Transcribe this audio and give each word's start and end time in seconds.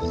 Hello, 0.00 0.08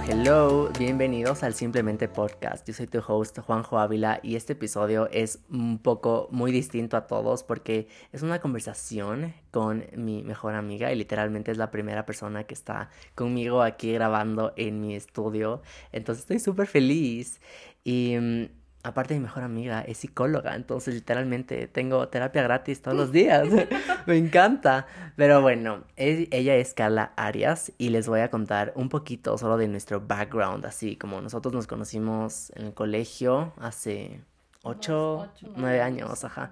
hello, 0.00 0.70
bienvenidos 0.78 1.42
al 1.42 1.52
Simplemente 1.52 2.08
Podcast. 2.08 2.66
Yo 2.66 2.72
soy 2.72 2.86
tu 2.86 3.02
host 3.06 3.38
Juanjo 3.40 3.78
Ávila 3.78 4.20
y 4.22 4.36
este 4.36 4.54
episodio 4.54 5.10
es 5.12 5.40
un 5.50 5.78
poco 5.78 6.28
muy 6.30 6.50
distinto 6.50 6.96
a 6.96 7.06
todos 7.06 7.44
porque 7.44 7.88
es 8.12 8.22
una 8.22 8.38
conversación 8.38 9.34
con 9.50 9.84
mi 9.94 10.22
mejor 10.22 10.54
amiga 10.54 10.90
y 10.90 10.96
literalmente 10.96 11.50
es 11.50 11.58
la 11.58 11.70
primera 11.70 12.06
persona 12.06 12.44
que 12.44 12.54
está 12.54 12.88
conmigo 13.14 13.60
aquí 13.60 13.92
grabando 13.92 14.54
en 14.56 14.80
mi 14.80 14.94
estudio. 14.96 15.60
Entonces 15.92 16.22
estoy 16.22 16.38
súper 16.38 16.68
feliz 16.68 17.38
y 17.84 18.16
mm, 18.18 18.59
aparte 18.82 19.14
mi 19.14 19.20
mejor 19.20 19.42
amiga 19.42 19.82
es 19.82 19.98
psicóloga, 19.98 20.54
entonces 20.54 20.94
literalmente 20.94 21.66
tengo 21.66 22.08
terapia 22.08 22.42
gratis 22.42 22.80
todos 22.80 22.96
los 22.96 23.12
días. 23.12 23.48
Me 24.06 24.16
encanta. 24.16 24.86
Pero 25.16 25.42
bueno, 25.42 25.84
ella 25.96 26.56
es 26.56 26.74
Carla 26.74 27.12
Arias 27.16 27.72
y 27.78 27.90
les 27.90 28.08
voy 28.08 28.20
a 28.20 28.30
contar 28.30 28.72
un 28.76 28.88
poquito 28.88 29.36
solo 29.38 29.56
de 29.56 29.68
nuestro 29.68 30.00
background, 30.00 30.64
así 30.64 30.96
como 30.96 31.20
nosotros 31.20 31.52
nos 31.54 31.66
conocimos 31.66 32.52
en 32.56 32.66
el 32.66 32.74
colegio 32.74 33.52
hace 33.58 34.20
ocho, 34.62 35.28
nueve 35.56 35.82
años, 35.82 36.24
ajá. 36.24 36.50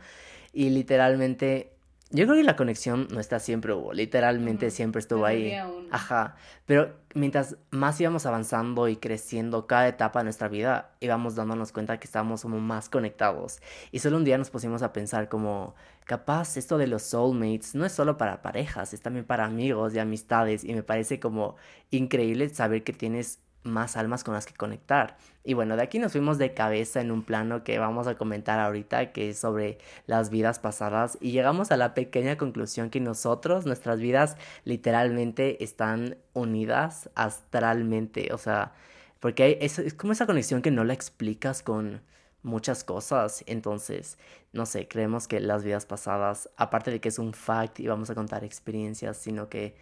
Y 0.52 0.70
literalmente 0.70 1.77
yo 2.10 2.24
creo 2.24 2.36
que 2.36 2.42
la 2.42 2.56
conexión 2.56 3.06
nuestra 3.10 3.38
siempre 3.38 3.74
hubo, 3.74 3.92
literalmente 3.92 4.70
siempre 4.70 5.00
estuvo 5.00 5.26
ahí. 5.26 5.54
Ajá. 5.90 6.36
Pero 6.64 6.94
mientras 7.14 7.58
más 7.70 8.00
íbamos 8.00 8.24
avanzando 8.24 8.88
y 8.88 8.96
creciendo 8.96 9.66
cada 9.66 9.88
etapa 9.88 10.20
de 10.20 10.24
nuestra 10.24 10.48
vida, 10.48 10.92
íbamos 11.00 11.34
dándonos 11.34 11.70
cuenta 11.70 11.98
que 11.98 12.06
estábamos 12.06 12.42
como 12.42 12.60
más 12.60 12.88
conectados. 12.88 13.60
Y 13.92 13.98
solo 13.98 14.16
un 14.16 14.24
día 14.24 14.38
nos 14.38 14.48
pusimos 14.48 14.82
a 14.82 14.94
pensar 14.94 15.28
como, 15.28 15.74
capaz 16.04 16.56
esto 16.56 16.78
de 16.78 16.86
los 16.86 17.02
soulmates 17.02 17.74
no 17.74 17.84
es 17.84 17.92
solo 17.92 18.16
para 18.16 18.40
parejas, 18.40 18.95
es 18.95 19.02
también 19.02 19.26
para 19.26 19.45
amigos 19.45 19.95
y 19.95 19.98
amistades. 19.98 20.65
Y 20.65 20.74
me 20.74 20.82
parece 20.82 21.20
como 21.20 21.56
increíble 21.90 22.48
saber 22.48 22.84
que 22.84 22.95
tienes 22.95 23.40
más 23.69 23.97
almas 23.97 24.24
con 24.24 24.35
las 24.35 24.47
que 24.47 24.55
conectar. 24.55 25.16
Y 25.45 25.55
bueno, 25.55 25.77
de 25.77 25.83
aquí 25.83 25.99
nos 25.99 26.13
fuimos 26.13 26.38
de 26.38 26.52
cabeza 26.55 27.01
en 27.01 27.11
un 27.11 27.23
plano 27.23 27.65
que 27.65 27.79
vamos 27.79 28.07
a 28.07 28.16
comentar 28.16 28.59
ahorita, 28.59 29.13
que 29.13 29.30
es 29.30 29.38
sobre 29.38 29.79
las 30.07 30.30
vidas 30.30 30.59
pasadas, 30.59 31.16
y 31.21 31.33
llegamos 31.33 31.71
a 31.71 31.77
la 31.77 31.95
pequeña 31.95 32.37
conclusión 32.37 32.91
que 32.91 33.01
nosotros, 33.01 33.65
nuestras 33.66 34.01
vidas 34.01 34.37
literalmente 34.65 35.63
están 35.65 36.19
unidas 36.35 37.11
astralmente, 37.15 38.33
o 38.33 38.39
sea, 38.39 38.73
porque 39.21 39.59
es, 39.61 39.95
como 39.95 40.13
esa 40.13 40.27
conexión 40.27 40.63
que 40.63 40.71
no 40.71 40.85
la 40.85 40.93
explicas 40.93 41.63
con 41.63 42.02
muchas 42.43 42.85
cosas, 42.85 43.43
entonces, 43.46 44.19
no 44.52 44.66
sé, 44.66 44.87
creemos 44.89 45.29
que 45.29 45.41
las 45.41 45.65
vidas 45.65 45.87
pasadas, 45.87 46.51
aparte 46.57 46.91
de 46.91 47.01
que 47.01 47.09
es 47.09 47.19
un 47.19 47.33
fact 47.35 47.80
y 47.80 47.89
vamos 47.89 48.11
a 48.11 48.15
contar 48.15 48.45
experiencias, 48.45 49.16
sino 49.16 49.49
que 49.49 49.77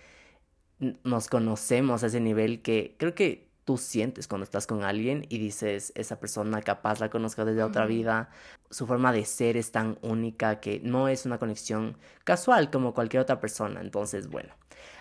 nos 0.78 1.28
conocemos 1.28 2.02
a 2.02 2.06
ese 2.06 2.20
nivel 2.20 2.62
que 2.62 2.94
creo 2.98 3.14
que 3.14 3.45
tú 3.66 3.76
sientes 3.76 4.28
cuando 4.28 4.44
estás 4.44 4.66
con 4.66 4.84
alguien 4.84 5.26
y 5.28 5.38
dices, 5.38 5.92
esa 5.96 6.20
persona 6.20 6.62
capaz 6.62 7.00
la 7.00 7.10
conozco 7.10 7.44
desde 7.44 7.64
otra 7.64 7.84
vida, 7.84 8.30
su 8.70 8.86
forma 8.86 9.12
de 9.12 9.24
ser 9.24 9.56
es 9.56 9.72
tan 9.72 9.98
única 10.02 10.60
que 10.60 10.80
no 10.84 11.08
es 11.08 11.26
una 11.26 11.38
conexión 11.38 11.98
casual 12.22 12.70
como 12.70 12.94
cualquier 12.94 13.22
otra 13.22 13.40
persona. 13.40 13.80
Entonces, 13.80 14.28
bueno, 14.28 14.54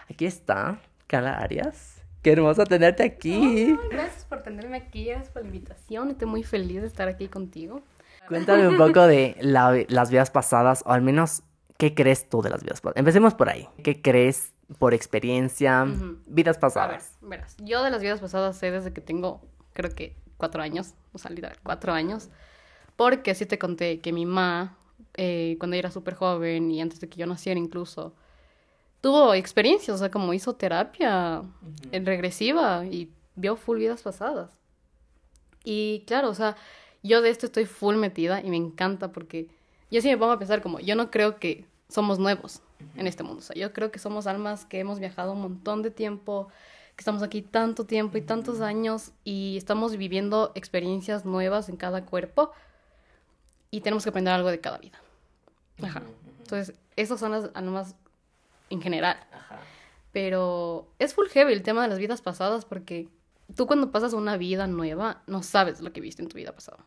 aquí 0.09 0.25
está 0.25 0.79
Carla 1.05 1.37
Arias. 1.37 2.01
Qué 2.23 2.31
hermoso 2.31 2.63
tenerte 2.63 3.03
aquí. 3.03 3.77
gracias 3.91 4.25
por 4.25 4.41
tenerme 4.41 4.77
aquí, 4.77 5.05
gracias 5.05 5.29
por 5.29 5.43
la 5.43 5.49
invitación. 5.49 6.09
Estoy 6.09 6.27
muy 6.27 6.41
feliz 6.41 6.81
de 6.81 6.87
estar 6.87 7.07
aquí 7.07 7.27
contigo. 7.27 7.83
Cuéntame 8.27 8.67
un 8.67 8.77
poco 8.77 9.05
de 9.05 9.37
las 9.41 10.09
vidas 10.09 10.31
pasadas, 10.31 10.81
o 10.87 10.91
al 10.91 11.03
menos, 11.03 11.43
¿qué 11.77 11.93
crees 11.93 12.27
tú 12.27 12.41
de 12.41 12.49
las 12.49 12.63
vidas 12.63 12.81
pasadas? 12.81 12.97
Empecemos 12.97 13.35
por 13.35 13.49
ahí. 13.49 13.69
¿Qué 13.83 14.01
crees 14.01 14.54
por 14.77 14.93
experiencia, 14.93 15.85
vidas 16.25 16.57
pasadas. 16.57 17.17
A 17.21 17.25
ver, 17.25 17.29
verás, 17.29 17.55
yo 17.59 17.83
de 17.83 17.91
las 17.91 18.01
vidas 18.01 18.19
pasadas 18.19 18.57
sé 18.57 18.71
desde 18.71 18.93
que 18.93 19.01
tengo, 19.01 19.41
creo 19.73 19.93
que 19.93 20.15
cuatro 20.37 20.61
años, 20.61 20.93
o 21.13 21.17
sea, 21.17 21.31
literal, 21.31 21.57
cuatro 21.63 21.93
años, 21.93 22.29
porque 22.95 23.31
así 23.31 23.45
te 23.45 23.59
conté 23.59 23.99
que 23.99 24.11
mi 24.11 24.25
mamá, 24.25 24.77
eh, 25.15 25.55
cuando 25.59 25.75
era 25.75 25.91
súper 25.91 26.15
joven 26.15 26.71
y 26.71 26.81
antes 26.81 26.99
de 26.99 27.09
que 27.09 27.17
yo 27.17 27.27
naciera 27.27 27.59
incluso, 27.59 28.13
tuvo 29.01 29.33
experiencias, 29.33 29.95
o 29.95 29.99
sea, 29.99 30.09
como 30.09 30.33
hizo 30.33 30.55
terapia 30.55 31.43
en 31.91 32.05
regresiva 32.05 32.85
y 32.85 33.11
vio 33.35 33.55
full 33.55 33.77
vidas 33.77 34.01
pasadas. 34.01 34.49
Y 35.63 36.03
claro, 36.07 36.29
o 36.29 36.33
sea, 36.33 36.55
yo 37.03 37.21
de 37.21 37.29
esto 37.29 37.45
estoy 37.45 37.65
full 37.65 37.95
metida 37.95 38.41
y 38.41 38.49
me 38.49 38.57
encanta 38.57 39.11
porque 39.11 39.47
yo 39.91 40.01
sí 40.01 40.07
me 40.07 40.17
pongo 40.17 40.31
a 40.31 40.39
pensar 40.39 40.61
como, 40.61 40.79
yo 40.79 40.95
no 40.95 41.11
creo 41.11 41.37
que 41.37 41.65
somos 41.87 42.17
nuevos, 42.17 42.61
en 42.95 43.07
este 43.07 43.23
mundo. 43.23 43.39
O 43.39 43.41
sea, 43.41 43.55
yo 43.55 43.73
creo 43.73 43.91
que 43.91 43.99
somos 43.99 44.27
almas 44.27 44.65
que 44.65 44.79
hemos 44.79 44.99
viajado 44.99 45.33
un 45.33 45.41
montón 45.41 45.81
de 45.81 45.91
tiempo, 45.91 46.47
que 46.95 47.01
estamos 47.01 47.23
aquí 47.23 47.41
tanto 47.41 47.85
tiempo 47.85 48.17
y 48.17 48.21
tantos 48.21 48.61
años 48.61 49.11
y 49.23 49.57
estamos 49.57 49.97
viviendo 49.97 50.51
experiencias 50.55 51.25
nuevas 51.25 51.69
en 51.69 51.77
cada 51.77 52.05
cuerpo 52.05 52.51
y 53.71 53.81
tenemos 53.81 54.03
que 54.03 54.09
aprender 54.09 54.33
algo 54.33 54.49
de 54.49 54.61
cada 54.61 54.77
vida. 54.77 54.99
Ajá. 55.81 56.03
Entonces, 56.39 56.75
esas 56.95 57.19
son 57.19 57.31
las 57.31 57.49
almas 57.53 57.95
en 58.69 58.81
general. 58.81 59.17
Ajá. 59.31 59.59
Pero 60.13 60.87
es 60.99 61.13
full 61.13 61.27
heavy 61.27 61.51
el 61.51 61.63
tema 61.63 61.81
de 61.81 61.89
las 61.89 61.99
vidas 61.99 62.21
pasadas 62.21 62.63
porque 62.63 63.09
tú 63.55 63.67
cuando 63.67 63.91
pasas 63.91 64.13
una 64.13 64.37
vida 64.37 64.65
nueva 64.67 65.21
no 65.27 65.43
sabes 65.43 65.81
lo 65.81 65.91
que 65.91 65.99
viste 65.99 66.21
en 66.21 66.29
tu 66.29 66.37
vida 66.37 66.53
pasada. 66.53 66.85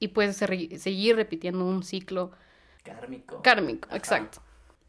Y 0.00 0.08
puedes 0.08 0.36
seguir 0.36 1.14
repitiendo 1.14 1.64
un 1.64 1.82
ciclo 1.84 2.32
kármico. 2.82 3.40
Kármico, 3.42 3.88
exacto 3.94 4.40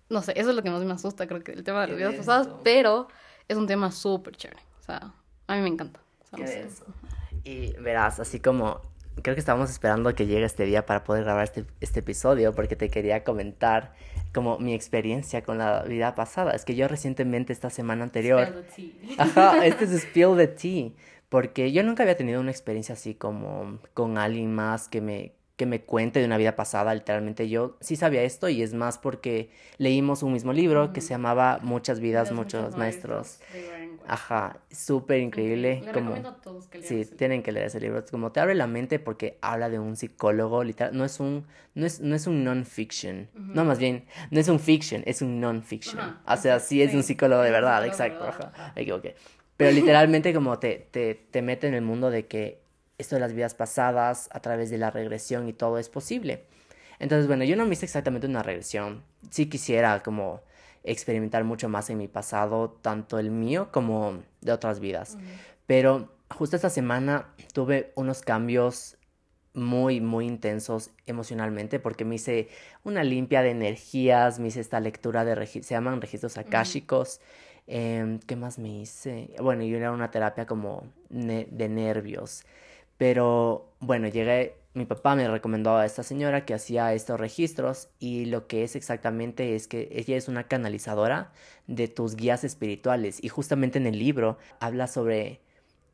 no 0.10 0.22
sé, 0.22 0.34
eso 0.36 0.50
es 0.50 0.56
lo 0.56 0.64
que 0.64 0.70
más 0.70 0.84
me 0.84 0.94
asusta, 0.94 1.28
creo 1.28 1.44
que 1.44 1.54
el 1.54 1.64
tema 1.64 1.82
de 1.82 1.88
las 1.88 1.98
vidas 1.98 2.16
pasadas, 2.16 2.50
pero 2.64 3.08
es 3.48 3.58
un 3.58 3.68
tema 3.68 3.92
súper 3.92 4.36
chévere. 4.36 4.62
O 4.80 4.84
sea, 4.84 5.14
a 5.48 5.56
mí 5.56 5.62
me 5.62 5.70
encanta. 5.70 6.00
Y 7.44 7.74
verás, 7.74 8.20
así 8.20 8.40
como 8.40 8.82
creo 9.22 9.36
que 9.36 9.40
estábamos 9.40 9.70
esperando 9.70 10.14
que 10.16 10.26
llegue 10.26 10.44
este 10.44 10.66
día 10.66 10.86
para 10.86 11.04
poder 11.04 11.24
grabar 11.24 11.44
este, 11.44 11.66
este 11.82 12.00
episodio 12.00 12.54
porque 12.54 12.76
te 12.76 12.90
quería 12.90 13.24
comentar 13.24 13.94
como 14.34 14.58
mi 14.58 14.74
experiencia 14.74 15.44
con 15.44 15.60
la 15.60 15.84
vida 15.84 16.16
pasada. 16.16 16.54
Es 16.54 16.66
que 16.66 16.76
yo 16.76 16.88
recientemente, 16.88 17.54
esta 17.54 17.70
semana 17.70 18.04
anterior... 18.04 18.48
Spill 18.48 18.64
the 18.64 19.16
tea. 19.16 19.16
Ajá, 19.24 19.66
este 19.66 19.86
es 19.86 19.92
Spill 19.92 20.36
the 20.38 20.48
Tea. 20.48 20.92
Porque 21.30 21.72
yo 21.72 21.84
nunca 21.84 22.04
había 22.04 22.18
tenido 22.18 22.42
una 22.42 22.52
experiencia 22.52 22.94
así 22.94 23.16
como 23.16 23.80
con 23.94 24.18
alguien 24.18 24.54
más 24.54 24.88
que 24.88 25.02
me, 25.02 25.34
que 25.56 25.66
me 25.68 25.82
cuente 25.82 26.20
de 26.20 26.26
una 26.26 26.38
vida 26.38 26.56
pasada, 26.56 26.96
literalmente 26.96 27.48
yo 27.48 27.78
sí 27.80 27.96
sabía 27.96 28.24
esto 28.24 28.50
y 28.50 28.64
es 28.64 28.74
más 28.74 28.98
porque 28.98 29.52
leímos 29.78 30.24
un 30.24 30.34
mismo 30.34 30.52
libro 30.52 30.94
que 30.94 31.02
se 31.02 31.10
llamaba 31.10 31.60
Muchas 31.62 32.00
vidas, 32.00 32.32
muchos 32.32 32.76
maestros. 32.76 33.40
Ajá, 34.08 34.58
súper 34.72 35.20
increíble. 35.20 35.84
como, 35.94 36.16
a 36.16 36.42
todos 36.42 36.68
que 36.68 36.82
sí, 36.82 37.06
tienen 37.06 37.44
que 37.44 37.52
leer 37.52 37.68
ese 37.68 37.80
libro. 37.80 38.04
Como 38.10 38.32
te 38.32 38.40
abre 38.40 38.56
la 38.56 38.66
mente 38.66 38.98
porque 38.98 39.38
habla 39.42 39.70
de 39.70 39.78
un 39.78 39.96
psicólogo, 39.96 40.64
literal, 40.64 40.98
no 40.98 41.06
es 41.06 41.20
un, 41.20 41.46
no 41.76 41.86
es, 41.86 42.02
no 42.02 42.16
es 42.16 42.26
un 42.26 42.44
non-fiction. 42.44 43.30
No, 43.36 43.64
más 43.64 43.78
bien, 43.78 44.06
no 44.32 44.40
es 44.40 44.48
un 44.48 44.60
fiction, 44.60 45.04
es 45.06 45.22
un 45.22 45.40
non-fiction. 45.40 46.00
O 46.26 46.38
sea, 46.38 46.60
sí 46.60 46.82
es 46.82 46.96
un 46.96 47.04
psicólogo 47.04 47.44
de 47.44 47.52
verdad, 47.52 47.86
exacto. 47.86 48.26
Ajá, 48.26 48.74
Pero 49.56 49.72
literalmente 49.72 50.34
como 50.34 50.58
te, 50.58 50.88
te, 50.90 51.14
te 51.14 51.42
mete 51.44 51.68
en 51.68 51.76
el 51.76 51.84
mundo 51.84 52.10
de 52.10 52.26
que 52.26 52.63
esto 52.98 53.16
de 53.16 53.22
las 53.22 53.34
vidas 53.34 53.56
pasadas 53.56 54.30
a 54.32 54.40
través 54.40 54.70
de 54.70 54.78
la 54.78 54.92
regresión 54.92 55.48
y 55.48 55.54
todo 55.54 55.78
es 55.78 55.90
posible. 55.90 56.46
Entonces, 57.00 57.28
bueno, 57.28 57.44
yo 57.44 57.56
no 57.56 57.66
me 57.66 57.74
hice 57.74 57.86
exactamente 57.86 58.28
una 58.28 58.44
regresión. 58.44 59.04
Sí 59.30 59.48
quisiera 59.48 60.02
como 60.02 60.42
experimentar 60.84 61.44
mucho 61.44 61.70
más 61.70 61.90
en 61.90 61.98
mi 61.98 62.08
pasado, 62.08 62.78
tanto 62.82 63.20
el 63.20 63.32
mío 63.32 63.70
como 63.72 64.22
de 64.42 64.52
otras 64.52 64.80
vidas. 64.80 65.18
Pero 65.66 66.14
justo 66.30 66.56
esta 66.56 66.70
semana 66.70 67.28
tuve 67.54 67.92
unos 67.96 68.22
cambios 68.22 68.98
muy, 69.54 70.02
muy 70.02 70.26
intensos 70.26 70.92
emocionalmente 71.06 71.80
porque 71.80 72.06
me 72.06 72.16
hice 72.16 72.50
una 72.84 73.04
limpia 73.04 73.42
de 73.42 73.52
energías, 73.52 74.40
me 74.40 74.48
hice 74.48 74.60
esta 74.60 74.80
lectura 74.80 75.24
de, 75.26 75.46
se 75.46 75.62
llaman 75.62 76.02
registros 76.02 76.38
akáshicos. 76.38 77.22
Em, 77.66 78.20
¿Qué 78.20 78.36
más 78.36 78.60
me 78.60 78.70
hice? 78.70 79.30
Bueno, 79.42 79.64
yo 79.64 79.78
era 79.78 79.92
una 79.92 80.12
terapia 80.12 80.46
como 80.46 80.84
de 81.10 81.70
nervios. 81.70 82.44
Pero 83.04 83.66
bueno, 83.82 84.08
llegué, 84.08 84.56
mi 84.74 84.86
papá 84.86 85.14
me 85.18 85.28
recomendó 85.28 85.76
a 85.76 85.86
esta 85.86 86.04
señora 86.04 86.46
que 86.46 86.54
hacía 86.54 86.94
estos 86.94 87.20
registros 87.20 87.90
y 88.00 88.28
lo 88.28 88.48
que 88.48 88.64
es 88.64 88.78
exactamente 88.78 89.58
es 89.58 89.68
que 89.68 89.90
ella 89.92 90.16
es 90.16 90.30
una 90.30 90.46
canalizadora 90.46 91.34
de 91.68 91.90
tus 91.90 92.16
guías 92.16 92.46
espirituales 92.46 93.22
y 93.22 93.28
justamente 93.28 93.78
en 93.78 93.88
el 93.88 94.00
libro 94.00 94.38
habla 94.62 94.88
sobre, 94.88 95.42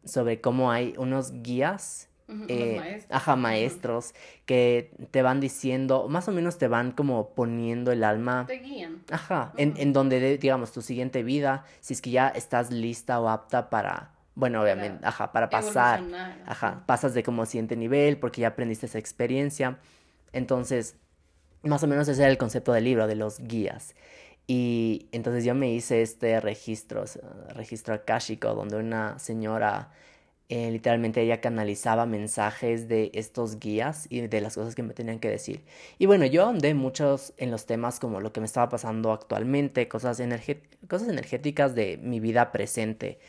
sobre 0.06 0.40
cómo 0.40 0.72
hay 0.72 0.94
unos 1.00 1.42
guías 1.42 2.10
eh, 2.48 2.76
maestros. 2.78 3.18
Ajá, 3.18 3.36
maestros 3.36 4.14
que 4.46 4.92
te 5.10 5.24
van 5.24 5.40
diciendo, 5.40 6.10
más 6.10 6.28
o 6.28 6.32
menos 6.32 6.60
te 6.60 6.68
van 6.68 6.92
como 6.92 7.30
poniendo 7.30 7.92
el 7.92 8.04
alma. 8.04 8.46
Te 8.46 8.60
guían. 8.60 9.02
Ajá, 9.10 9.52
en, 9.58 9.74
en 9.78 9.94
donde, 9.94 10.38
digamos, 10.38 10.72
tu 10.72 10.84
siguiente 10.84 11.24
vida, 11.24 11.66
si 11.80 11.96
es 11.96 12.04
que 12.04 12.12
ya 12.12 12.28
estás 12.28 12.70
lista 12.70 13.20
o 13.20 13.30
apta 13.30 13.72
para 13.72 14.19
bueno, 14.40 14.62
obviamente, 14.62 15.06
ajá, 15.06 15.32
para 15.32 15.52
pasar, 15.52 16.08
ajá, 16.46 16.84
pasas 16.88 17.14
de 17.14 17.24
como 17.24 17.46
siguiente 17.46 17.76
nivel 17.76 18.18
porque 18.20 18.42
ya 18.42 18.50
aprendiste 18.50 18.86
esa 18.88 19.00
experiencia. 19.00 19.80
Entonces, 20.34 20.96
más 21.64 21.84
o 21.84 21.88
menos 21.88 22.08
ese 22.08 22.22
era 22.24 22.32
el 22.32 22.38
concepto 22.38 22.74
del 22.74 22.86
libro, 22.86 23.08
de 23.08 23.16
los 23.16 23.40
guías. 23.40 23.96
Y 24.48 25.08
entonces 25.12 25.44
yo 25.46 25.56
me 25.56 25.72
hice 25.72 26.02
este 26.02 26.40
registro, 26.42 27.06
registro 27.56 27.94
akáshico, 27.96 28.54
donde 28.56 28.78
una 28.78 29.20
señora, 29.20 29.92
eh, 30.50 30.72
literalmente 30.72 31.22
ella 31.22 31.42
canalizaba 31.42 32.06
mensajes 32.08 32.88
de 32.88 33.12
estos 33.14 33.60
guías 33.60 34.08
y 34.10 34.22
de 34.28 34.42
las 34.42 34.56
cosas 34.56 34.76
que 34.76 34.84
me 34.84 34.94
tenían 34.96 35.20
que 35.20 35.30
decir. 35.30 35.64
Y 36.00 36.08
bueno, 36.08 36.26
yo 36.26 36.48
andé 36.48 36.74
muchos 36.74 37.34
en 37.38 37.52
los 37.52 37.66
temas 37.68 38.00
como 38.00 38.22
lo 38.22 38.34
que 38.34 38.40
me 38.42 38.48
estaba 38.48 38.70
pasando 38.70 39.12
actualmente, 39.14 39.88
cosas, 39.88 40.22
cosas 40.88 41.10
energéticas 41.10 41.76
de 41.76 41.98
mi 41.98 42.20
vida 42.20 42.52
presente. 42.52 43.20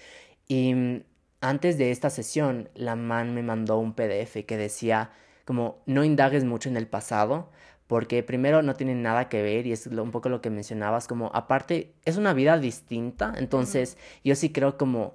Y 0.50 0.74
mm, 0.74 1.04
antes 1.40 1.78
de 1.78 1.92
esta 1.92 2.10
sesión, 2.10 2.70
la 2.74 2.96
man 2.96 3.34
me 3.34 3.42
mandó 3.44 3.78
un 3.78 3.94
PDF 3.94 4.44
que 4.46 4.56
decía 4.56 5.12
como 5.44 5.78
no 5.86 6.02
indagues 6.02 6.44
mucho 6.44 6.68
en 6.68 6.76
el 6.76 6.88
pasado, 6.88 7.50
porque 7.86 8.24
primero 8.24 8.60
no 8.62 8.74
tienen 8.74 9.00
nada 9.00 9.28
que 9.28 9.42
ver 9.42 9.66
y 9.68 9.72
es 9.72 9.86
un 9.86 10.10
poco 10.10 10.28
lo 10.28 10.40
que 10.40 10.50
mencionabas, 10.50 11.06
como 11.06 11.30
aparte 11.34 11.94
es 12.04 12.16
una 12.16 12.34
vida 12.34 12.58
distinta, 12.58 13.32
entonces 13.36 13.96
yo 14.24 14.34
sí 14.34 14.50
creo 14.50 14.76
como, 14.76 15.14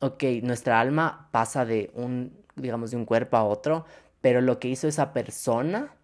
ok, 0.00 0.24
nuestra 0.42 0.78
alma 0.78 1.28
pasa 1.32 1.64
de 1.64 1.90
un, 1.94 2.32
digamos, 2.54 2.90
de 2.90 2.98
un 2.98 3.06
cuerpo 3.06 3.38
a 3.38 3.44
otro, 3.44 3.86
pero 4.20 4.42
lo 4.42 4.58
que 4.58 4.68
hizo 4.68 4.88
esa 4.88 5.12
persona 5.14 5.94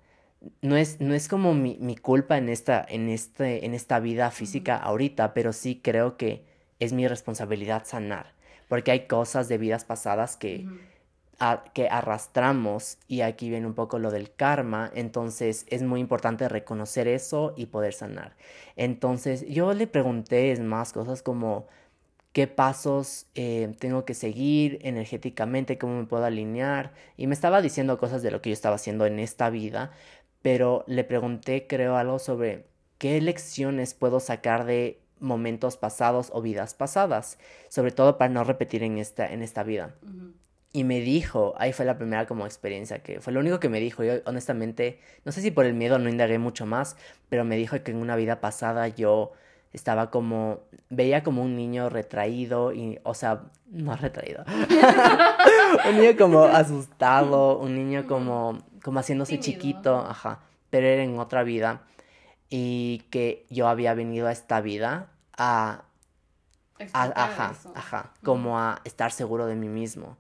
no 0.63 0.77
es, 0.77 1.01
no 1.01 1.15
es 1.15 1.29
como 1.29 1.55
mi, 1.55 1.77
mi 1.81 1.97
culpa 1.97 2.39
en 2.39 2.49
esta, 2.49 2.85
en, 2.89 3.09
este, 3.11 3.67
en 3.67 3.75
esta 3.75 4.01
vida 4.01 4.31
física 4.31 4.77
ahorita, 4.77 5.35
pero 5.35 5.53
sí 5.53 5.81
creo 5.83 6.17
que 6.17 6.45
es 6.81 6.93
mi 6.93 7.07
responsabilidad 7.07 7.85
sanar, 7.87 8.33
porque 8.73 8.91
hay 8.91 9.01
cosas 9.01 9.51
de 9.51 9.59
vidas 9.59 9.85
pasadas 9.85 10.39
que 10.39 10.67
que 11.75 11.89
arrastramos 11.91 12.97
y 13.07 13.21
aquí 13.21 13.51
viene 13.51 13.67
un 13.67 13.75
poco 13.75 13.99
lo 13.99 14.11
del 14.11 14.33
karma, 14.33 14.91
entonces 14.95 15.67
es 15.69 15.83
muy 15.83 16.01
importante 16.01 16.49
reconocer 16.49 17.07
eso 17.07 17.53
y 17.55 17.67
poder 17.67 17.93
sanar. 17.93 18.35
Entonces 18.77 19.45
yo 19.47 19.75
le 19.75 19.87
pregunté 19.87 20.53
es 20.53 20.61
más 20.61 20.95
cosas 20.95 21.21
como 21.21 21.67
qué 22.33 22.47
pasos 22.47 23.27
eh, 23.35 23.75
tengo 23.79 24.07
que 24.07 24.15
seguir 24.15 24.79
energéticamente, 24.81 25.77
cómo 25.77 25.99
me 25.99 26.07
puedo 26.07 26.25
alinear 26.25 26.95
y 27.19 27.27
me 27.27 27.35
estaba 27.35 27.61
diciendo 27.61 27.99
cosas 27.99 28.23
de 28.23 28.31
lo 28.31 28.41
que 28.41 28.49
yo 28.49 28.55
estaba 28.55 28.77
haciendo 28.77 29.05
en 29.05 29.19
esta 29.19 29.51
vida, 29.51 29.91
pero 30.41 30.83
le 30.87 31.05
pregunté 31.05 31.67
creo 31.67 31.99
algo 31.99 32.19
sobre 32.19 32.65
qué 32.97 33.21
lecciones 33.21 33.93
puedo 33.93 34.19
sacar 34.19 34.65
de 34.65 35.02
momentos 35.23 35.77
pasados 35.77 36.31
o 36.33 36.43
vidas 36.43 36.75
pasadas, 36.75 37.39
sobre 37.69 37.93
todo 37.93 38.19
para 38.19 38.33
no 38.33 38.45
repetir 38.45 38.83
en 38.83 38.99
esta, 38.99 39.33
en 39.33 39.43
esta 39.43 39.63
vida. 39.63 39.95
Y 40.73 40.85
me 40.85 41.01
dijo, 41.01 41.55
ahí 41.59 41.73
fue 41.73 41.85
la 41.85 41.97
primera 41.97 42.27
como 42.27 42.47
experiencia, 42.47 43.03
que 43.03 43.21
fue 43.21 43.33
lo 43.33 43.41
único 43.41 43.61
que 43.61 43.69
me 43.69 43.79
dijo. 43.79 44.03
Yo 44.05 44.15
honestamente, 44.25 45.01
no 45.25 45.33
sé 45.33 45.43
si 45.43 45.51
por 45.51 45.67
el 45.67 45.75
miedo 45.75 45.99
no 45.99 46.09
indagué 46.09 46.39
mucho 46.39 46.67
más, 46.67 46.97
pero 47.29 47.45
me 47.45 47.57
dijo 47.57 47.83
que 47.83 47.91
en 47.91 47.99
una 47.99 48.17
vida 48.17 48.41
pasada 48.41 48.89
yo 48.89 49.33
estaba 49.73 50.11
como, 50.11 50.61
veía 50.91 51.23
como 51.23 51.43
un 51.43 51.57
niño 51.57 51.89
retraído 51.89 52.73
y, 52.73 52.99
o 53.03 53.15
sea, 53.15 53.45
no 53.71 53.97
retraído, 53.97 54.45
un 55.89 55.97
niño 55.99 56.17
como 56.19 56.45
asustado, 56.45 57.59
un 57.59 57.75
niño 57.75 58.07
como, 58.07 58.59
como 58.83 59.01
haciéndose 59.01 59.41
chiquito, 59.41 59.97
ajá, 59.97 60.41
pero 60.71 60.87
era 60.87 61.03
en 61.03 61.19
otra 61.19 61.43
vida 61.43 61.83
y 62.49 63.05
que 63.11 63.47
yo 63.49 63.69
había 63.69 63.95
venido 63.95 64.29
a 64.29 64.33
esta 64.33 64.61
vida 64.61 65.12
a, 65.37 65.85
a 66.93 67.03
ajá, 67.25 67.55
ajá, 67.75 68.13
como 68.23 68.59
a 68.59 68.81
estar 68.85 69.13
seguro 69.13 69.47
de 69.47 69.57
mí 69.57 69.69
mismo. 69.69 70.17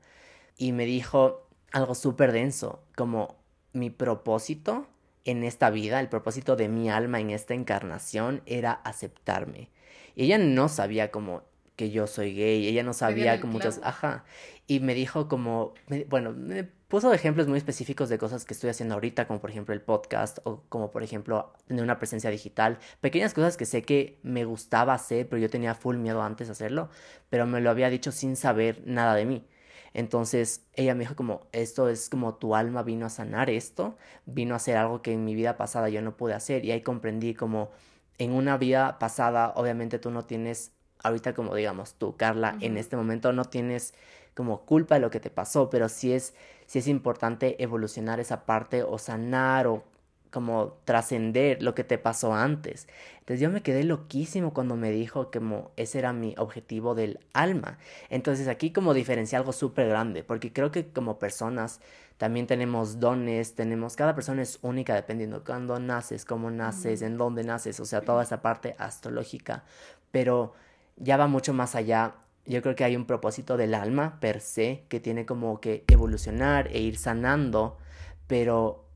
Y 0.56 0.72
me 0.72 0.84
dijo 0.86 1.46
algo 1.72 1.94
súper 1.94 2.32
denso, 2.32 2.82
como 2.96 3.36
mi 3.72 3.90
propósito 3.90 4.86
en 5.24 5.44
esta 5.44 5.70
vida, 5.70 6.00
el 6.00 6.08
propósito 6.08 6.56
de 6.56 6.68
mi 6.68 6.90
alma 6.90 7.20
en 7.20 7.30
esta 7.30 7.54
encarnación 7.54 8.42
era 8.46 8.72
aceptarme. 8.72 9.70
Y 10.14 10.24
ella 10.24 10.38
no 10.38 10.68
sabía 10.68 11.10
como 11.10 11.42
que 11.82 11.90
yo 11.90 12.06
soy 12.06 12.32
gay, 12.32 12.68
ella 12.68 12.84
no 12.84 12.92
sabía 12.92 13.40
como 13.40 13.54
muchas, 13.54 13.80
ajá, 13.82 14.24
y 14.68 14.78
me 14.78 14.94
dijo 14.94 15.26
como, 15.26 15.74
bueno, 16.08 16.30
me 16.30 16.62
puso 16.62 17.12
ejemplos 17.12 17.48
muy 17.48 17.58
específicos 17.58 18.08
de 18.08 18.18
cosas 18.18 18.44
que 18.44 18.54
estoy 18.54 18.70
haciendo 18.70 18.94
ahorita, 18.94 19.26
como 19.26 19.40
por 19.40 19.50
ejemplo 19.50 19.74
el 19.74 19.80
podcast, 19.80 20.38
o 20.44 20.62
como 20.68 20.92
por 20.92 21.02
ejemplo 21.02 21.52
tener 21.66 21.82
una 21.82 21.98
presencia 21.98 22.30
digital, 22.30 22.78
pequeñas 23.00 23.34
cosas 23.34 23.56
que 23.56 23.66
sé 23.66 23.82
que 23.82 24.20
me 24.22 24.44
gustaba 24.44 24.94
hacer, 24.94 25.28
pero 25.28 25.42
yo 25.42 25.50
tenía 25.50 25.74
full 25.74 25.96
miedo 25.96 26.22
antes 26.22 26.46
de 26.46 26.52
hacerlo, 26.52 26.88
pero 27.30 27.48
me 27.48 27.60
lo 27.60 27.68
había 27.68 27.90
dicho 27.90 28.12
sin 28.12 28.36
saber 28.36 28.80
nada 28.86 29.16
de 29.16 29.24
mí. 29.24 29.44
Entonces 29.92 30.64
ella 30.74 30.94
me 30.94 31.00
dijo 31.00 31.16
como, 31.16 31.48
esto 31.50 31.88
es 31.88 32.08
como 32.08 32.36
tu 32.36 32.54
alma 32.54 32.84
vino 32.84 33.06
a 33.06 33.10
sanar 33.10 33.50
esto, 33.50 33.98
vino 34.24 34.54
a 34.54 34.58
hacer 34.58 34.76
algo 34.76 35.02
que 35.02 35.14
en 35.14 35.24
mi 35.24 35.34
vida 35.34 35.56
pasada 35.56 35.88
yo 35.88 36.00
no 36.00 36.16
pude 36.16 36.34
hacer 36.34 36.64
y 36.64 36.70
ahí 36.70 36.82
comprendí 36.82 37.34
como 37.34 37.72
en 38.18 38.32
una 38.34 38.56
vida 38.56 39.00
pasada 39.00 39.52
obviamente 39.56 39.98
tú 39.98 40.12
no 40.12 40.24
tienes, 40.24 40.70
ahorita 41.02 41.34
como 41.34 41.54
digamos 41.54 41.94
tú, 41.94 42.16
Carla, 42.16 42.56
en 42.60 42.76
este 42.76 42.96
momento 42.96 43.32
no 43.32 43.44
tienes 43.44 43.94
como 44.34 44.64
culpa 44.64 44.94
de 44.96 45.00
lo 45.00 45.10
que 45.10 45.20
te 45.20 45.30
pasó, 45.30 45.70
pero 45.70 45.88
sí 45.88 46.12
es, 46.12 46.34
sí 46.66 46.78
es 46.78 46.88
importante 46.88 47.62
evolucionar 47.62 48.20
esa 48.20 48.46
parte 48.46 48.82
o 48.82 48.98
sanar 48.98 49.66
o 49.66 49.84
como 50.30 50.78
trascender 50.84 51.62
lo 51.62 51.74
que 51.74 51.84
te 51.84 51.98
pasó 51.98 52.34
antes. 52.34 52.88
Entonces 53.20 53.40
yo 53.40 53.50
me 53.50 53.62
quedé 53.62 53.84
loquísimo 53.84 54.54
cuando 54.54 54.76
me 54.76 54.90
dijo 54.90 55.30
que 55.30 55.38
como 55.38 55.70
ese 55.76 55.98
era 55.98 56.14
mi 56.14 56.34
objetivo 56.38 56.94
del 56.94 57.20
alma. 57.34 57.78
Entonces 58.08 58.48
aquí 58.48 58.72
como 58.72 58.94
diferencia 58.94 59.38
algo 59.38 59.52
súper 59.52 59.88
grande, 59.88 60.24
porque 60.24 60.52
creo 60.52 60.70
que 60.70 60.88
como 60.88 61.18
personas 61.18 61.80
también 62.16 62.46
tenemos 62.46 62.98
dones, 62.98 63.54
tenemos, 63.54 63.94
cada 63.94 64.14
persona 64.14 64.42
es 64.42 64.58
única 64.62 64.94
dependiendo 64.94 65.44
cuándo 65.44 65.78
naces, 65.78 66.24
cómo 66.24 66.50
naces, 66.50 67.02
en 67.02 67.18
dónde 67.18 67.44
naces, 67.44 67.78
o 67.80 67.84
sea, 67.84 68.00
toda 68.00 68.22
esa 68.22 68.40
parte 68.40 68.74
astrológica, 68.78 69.64
pero 70.12 70.54
ya 71.02 71.16
va 71.16 71.26
mucho 71.26 71.52
más 71.52 71.74
allá. 71.74 72.14
Yo 72.46 72.62
creo 72.62 72.74
que 72.74 72.84
hay 72.84 72.96
un 72.96 73.06
propósito 73.06 73.56
del 73.56 73.74
alma 73.74 74.18
per 74.20 74.40
se 74.40 74.84
que 74.88 75.00
tiene 75.00 75.26
como 75.26 75.60
que 75.60 75.84
evolucionar 75.88 76.68
e 76.68 76.80
ir 76.80 76.96
sanando, 76.96 77.78
pero 78.26 78.86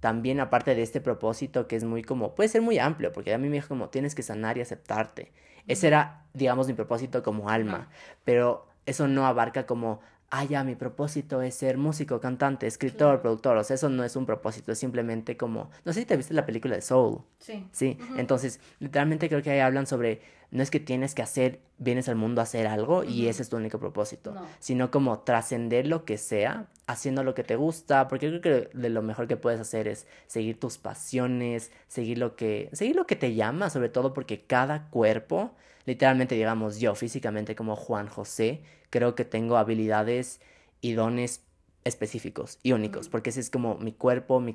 también 0.00 0.40
aparte 0.40 0.74
de 0.74 0.82
este 0.82 1.00
propósito 1.00 1.66
que 1.66 1.76
es 1.76 1.84
muy 1.84 2.02
como, 2.02 2.34
puede 2.34 2.48
ser 2.48 2.62
muy 2.62 2.78
amplio, 2.78 3.12
porque 3.12 3.34
a 3.34 3.38
mí 3.38 3.48
me 3.48 3.56
dijo 3.56 3.68
como 3.68 3.88
tienes 3.88 4.14
que 4.14 4.22
sanar 4.22 4.56
y 4.58 4.60
aceptarte. 4.60 5.32
Ese 5.66 5.88
era, 5.88 6.24
digamos, 6.32 6.68
mi 6.68 6.74
propósito 6.74 7.22
como 7.22 7.50
alma, 7.50 7.88
pero 8.24 8.66
eso 8.86 9.08
no 9.08 9.26
abarca 9.26 9.66
como, 9.66 10.00
ah, 10.30 10.44
ya, 10.44 10.64
mi 10.64 10.74
propósito 10.74 11.42
es 11.42 11.54
ser 11.54 11.78
músico, 11.78 12.20
cantante, 12.20 12.66
escritor, 12.66 13.20
productor. 13.20 13.56
O 13.56 13.64
sea, 13.64 13.74
eso 13.74 13.88
no 13.88 14.04
es 14.04 14.16
un 14.16 14.26
propósito, 14.26 14.72
es 14.72 14.78
simplemente 14.78 15.36
como, 15.36 15.70
no 15.84 15.92
sé 15.92 16.00
si 16.00 16.06
te 16.06 16.16
viste 16.16 16.34
la 16.34 16.46
película 16.46 16.74
de 16.74 16.82
Soul. 16.82 17.20
Sí. 17.38 17.66
Sí, 17.72 17.98
entonces, 18.16 18.60
literalmente 18.80 19.28
creo 19.28 19.42
que 19.42 19.50
ahí 19.50 19.60
hablan 19.60 19.86
sobre, 19.86 20.20
no 20.50 20.62
es 20.62 20.70
que 20.70 20.80
tienes 20.80 21.14
que 21.14 21.22
hacer, 21.22 21.60
vienes 21.78 22.08
al 22.08 22.16
mundo 22.16 22.40
a 22.40 22.44
hacer 22.44 22.66
algo 22.66 23.04
y 23.04 23.28
ese 23.28 23.42
es 23.42 23.48
tu 23.48 23.56
único 23.56 23.78
propósito, 23.78 24.34
sino 24.58 24.90
como 24.90 25.20
trascender 25.20 25.86
lo 25.86 26.04
que 26.04 26.18
sea, 26.18 26.66
haciendo 26.86 27.22
lo 27.24 27.34
que 27.34 27.44
te 27.44 27.56
gusta, 27.56 28.08
porque 28.08 28.28
creo 28.28 28.40
que 28.40 28.70
de 28.76 28.90
lo 28.90 29.02
mejor 29.02 29.28
que 29.28 29.36
puedes 29.36 29.60
hacer 29.60 29.88
es 29.88 30.06
seguir 30.26 30.58
tus 30.58 30.78
pasiones, 30.78 31.72
seguir 31.88 32.18
lo 32.18 32.36
que, 32.36 32.68
seguir 32.72 32.96
lo 32.96 33.06
que 33.06 33.16
te 33.16 33.34
llama, 33.34 33.70
sobre 33.70 33.88
todo 33.88 34.12
porque 34.12 34.42
cada 34.42 34.88
cuerpo, 34.88 35.52
literalmente 35.84 36.34
digamos 36.34 36.78
yo 36.78 36.94
físicamente 36.94 37.54
como 37.54 37.76
Juan 37.76 38.08
José, 38.08 38.62
creo 38.90 39.14
que 39.14 39.24
tengo 39.24 39.56
habilidades 39.56 40.40
y 40.80 40.92
dones 40.92 41.42
específicos 41.86 42.58
y 42.64 42.72
únicos, 42.72 43.08
porque 43.08 43.30
ese 43.30 43.40
es 43.40 43.48
como 43.48 43.76
mi 43.76 43.92
cuerpo, 43.92 44.40
mi, 44.40 44.54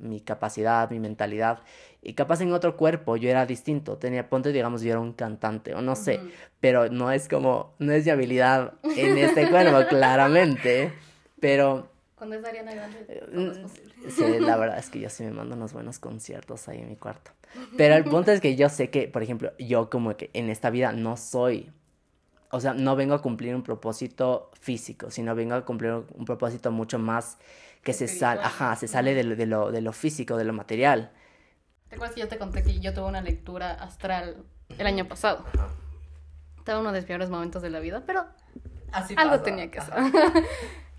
mi 0.00 0.20
capacidad, 0.20 0.90
mi 0.90 0.98
mentalidad. 0.98 1.60
Y 2.02 2.14
capaz 2.14 2.40
en 2.40 2.52
otro 2.52 2.76
cuerpo 2.76 3.16
yo 3.16 3.30
era 3.30 3.46
distinto, 3.46 3.96
tenía, 3.96 4.28
ponte, 4.28 4.52
digamos, 4.52 4.82
yo 4.82 4.90
era 4.90 5.00
un 5.00 5.12
cantante 5.12 5.74
o 5.74 5.80
no 5.80 5.94
sé, 5.94 6.20
pero 6.60 6.88
no 6.90 7.12
es 7.12 7.28
como, 7.28 7.74
no 7.78 7.92
es 7.92 8.04
de 8.04 8.10
habilidad 8.10 8.74
en 8.96 9.16
este 9.18 9.48
cuerpo, 9.48 9.86
claramente, 9.88 10.92
pero... 11.40 11.88
Cuando 12.16 12.36
es 12.36 12.44
Ariana 12.44 12.74
Grande, 12.74 13.04
eh, 13.08 13.22
es 13.32 13.58
posible. 13.58 14.10
Sí, 14.10 14.40
la 14.40 14.56
verdad 14.56 14.78
es 14.78 14.90
que 14.90 15.00
yo 15.00 15.10
sí 15.10 15.24
me 15.24 15.30
mando 15.30 15.54
unos 15.54 15.72
buenos 15.72 15.98
conciertos 15.98 16.68
ahí 16.68 16.80
en 16.80 16.88
mi 16.88 16.96
cuarto. 16.96 17.30
Pero 17.76 17.94
el 17.94 18.04
punto 18.10 18.32
es 18.32 18.40
que 18.40 18.56
yo 18.56 18.68
sé 18.68 18.90
que, 18.90 19.08
por 19.08 19.22
ejemplo, 19.22 19.52
yo 19.58 19.90
como 19.90 20.16
que 20.16 20.30
en 20.32 20.50
esta 20.50 20.70
vida 20.70 20.92
no 20.92 21.16
soy 21.16 21.70
o 22.54 22.60
sea, 22.60 22.72
no 22.72 22.94
vengo 22.94 23.14
a 23.14 23.20
cumplir 23.20 23.52
un 23.52 23.64
propósito 23.64 24.52
físico, 24.52 25.10
sino 25.10 25.34
vengo 25.34 25.56
a 25.56 25.64
cumplir 25.64 25.90
un 25.90 26.24
propósito 26.24 26.70
mucho 26.70 27.00
más 27.00 27.36
que 27.82 27.92
se 27.92 28.06
sale, 28.06 28.42
ajá, 28.42 28.76
se 28.76 28.86
sale 28.86 29.12
de 29.12 29.24
lo, 29.24 29.34
de, 29.34 29.46
lo, 29.46 29.72
de 29.72 29.80
lo 29.80 29.92
físico, 29.92 30.36
de 30.36 30.44
lo 30.44 30.52
material. 30.52 31.10
¿Te 31.88 31.96
acuerdas 31.96 32.14
que 32.14 32.20
yo 32.20 32.28
te 32.28 32.38
conté 32.38 32.62
que 32.62 32.78
yo 32.78 32.94
tuve 32.94 33.06
una 33.06 33.22
lectura 33.22 33.72
astral 33.72 34.44
el 34.68 34.86
año 34.86 35.08
pasado? 35.08 35.44
Estaba 36.56 36.78
uno 36.78 36.92
de 36.92 37.00
los 37.00 37.06
peores 37.06 37.28
momentos 37.28 37.60
de 37.60 37.70
la 37.70 37.80
vida, 37.80 38.04
pero 38.06 38.24
algo 39.16 39.40
tenía 39.40 39.68
que 39.72 39.80
ser. 39.80 39.92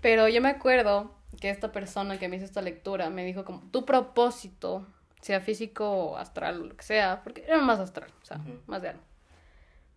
pero 0.02 0.28
yo 0.28 0.42
me 0.42 0.50
acuerdo 0.50 1.14
que 1.40 1.48
esta 1.48 1.72
persona 1.72 2.18
que 2.18 2.28
me 2.28 2.36
hizo 2.36 2.44
esta 2.44 2.60
lectura 2.60 3.08
me 3.08 3.24
dijo 3.24 3.46
como, 3.46 3.62
tu 3.70 3.86
propósito, 3.86 4.86
sea 5.22 5.40
físico 5.40 5.90
o 5.90 6.16
astral 6.18 6.60
o 6.60 6.66
lo 6.66 6.76
que 6.76 6.84
sea, 6.84 7.22
porque 7.24 7.46
era 7.46 7.62
más 7.62 7.80
astral, 7.80 8.12
o 8.22 8.26
sea, 8.26 8.42
más 8.66 8.82
de 8.82 8.90
algo. 8.90 9.02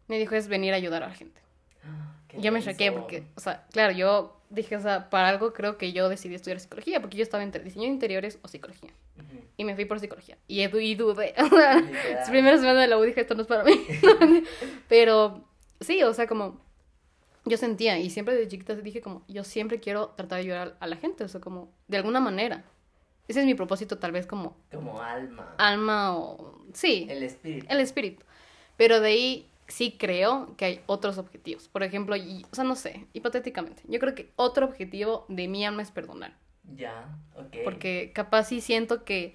Me 0.07 0.17
dijo 0.17 0.35
es 0.35 0.47
venir 0.47 0.71
a 0.71 0.77
ayudar 0.77 1.03
a 1.03 1.09
la 1.09 1.13
gente 1.13 1.48
yo 2.37 2.51
me 2.51 2.61
choqué 2.61 2.91
porque, 2.91 3.23
o 3.35 3.39
sea, 3.39 3.65
claro, 3.71 3.93
yo 3.93 4.39
dije, 4.49 4.75
o 4.75 4.81
sea, 4.81 5.09
para 5.09 5.29
algo 5.29 5.53
creo 5.53 5.77
que 5.77 5.91
yo 5.93 6.09
decidí 6.09 6.35
estudiar 6.35 6.59
psicología, 6.59 7.01
porque 7.01 7.17
yo 7.17 7.23
estaba 7.23 7.43
entre 7.43 7.63
diseño 7.63 7.85
de 7.85 7.91
interiores 7.91 8.39
o 8.41 8.47
psicología. 8.47 8.91
Y 9.57 9.65
me 9.65 9.75
fui 9.75 9.85
por 9.85 9.99
psicología. 9.99 10.37
Y, 10.47 10.61
y 10.61 10.95
dudé. 10.95 11.33
Las 12.13 12.29
primeras 12.29 12.61
semanas 12.61 12.83
de 12.83 12.87
la 12.87 12.97
U 12.97 13.01
dije, 13.01 13.21
esto 13.21 13.35
no 13.35 13.41
es 13.41 13.47
para 13.47 13.63
mí. 13.63 13.73
Pero 14.87 15.43
sí, 15.81 16.01
o 16.03 16.13
sea, 16.13 16.27
como 16.27 16.61
yo 17.45 17.57
sentía, 17.57 17.97
y 17.99 18.09
siempre 18.09 18.35
de 18.35 18.47
chiquita 18.47 18.75
dije 18.75 19.01
como, 19.01 19.23
yo 19.27 19.43
siempre 19.43 19.79
quiero 19.79 20.09
tratar 20.09 20.37
de 20.37 20.45
ayudar 20.45 20.77
a 20.79 20.87
la 20.87 20.95
gente, 20.95 21.23
o 21.23 21.27
sea, 21.27 21.41
como, 21.41 21.71
de 21.87 21.97
alguna 21.97 22.19
manera. 22.19 22.63
Ese 23.27 23.41
es 23.41 23.45
mi 23.45 23.53
propósito, 23.53 23.99
tal 23.99 24.11
vez 24.11 24.25
como... 24.25 24.57
Como 24.71 25.01
alma. 25.01 25.53
Alma 25.57 26.17
o... 26.17 26.63
Sí. 26.73 27.05
El 27.09 27.21
espíritu. 27.21 27.67
El 27.69 27.79
espíritu. 27.79 28.25
Pero 28.75 29.01
de 29.01 29.09
ahí 29.09 29.48
sí 29.69 29.95
creo 29.97 30.55
que 30.57 30.65
hay 30.65 30.81
otros 30.85 31.17
objetivos. 31.17 31.67
Por 31.67 31.83
ejemplo, 31.83 32.15
y, 32.15 32.45
o 32.51 32.55
sea, 32.55 32.63
no 32.63 32.75
sé, 32.75 33.05
hipotéticamente. 33.13 33.83
Yo 33.87 33.99
creo 33.99 34.15
que 34.15 34.31
otro 34.35 34.65
objetivo 34.65 35.25
de 35.29 35.47
mi 35.47 35.65
alma 35.65 35.81
es 35.81 35.91
perdonar. 35.91 36.33
Ya, 36.75 37.17
ok. 37.35 37.57
Porque 37.63 38.11
capaz 38.13 38.45
sí 38.45 38.61
siento 38.61 39.03
que, 39.03 39.33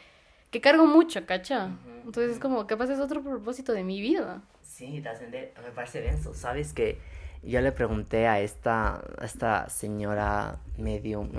que 0.51 0.61
cargo 0.61 0.87
mucho, 0.87 1.27
¿cacha? 1.27 1.71
Entonces 2.05 2.33
es 2.33 2.39
como, 2.39 2.67
capaz 2.67 2.91
es 2.91 3.01
otro 3.01 3.23
propósito 3.23 3.73
de 3.73 3.83
mi 3.83 4.01
vida. 4.01 4.43
Sí, 4.63 5.03
me 5.03 5.71
parece 5.75 6.01
denso. 6.01 6.35
Sabes 6.35 6.73
que 6.73 6.99
yo 7.43 7.61
le 7.61 7.73
pregunté 7.73 8.27
a 8.27 8.41
esta, 8.41 8.97
a 9.19 9.25
esta 9.25 9.69
señora 9.69 10.59
medium, 10.77 11.31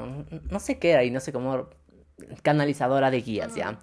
no, 0.50 0.60
sé 0.60 0.78
qué 0.80 0.92
era 0.92 1.04
y 1.04 1.12
no 1.12 1.20
sé 1.20 1.32
cómo, 1.32 1.70
canalizadora 2.44 3.12
de 3.12 3.22
guías, 3.22 3.56
¿ya? 3.56 3.78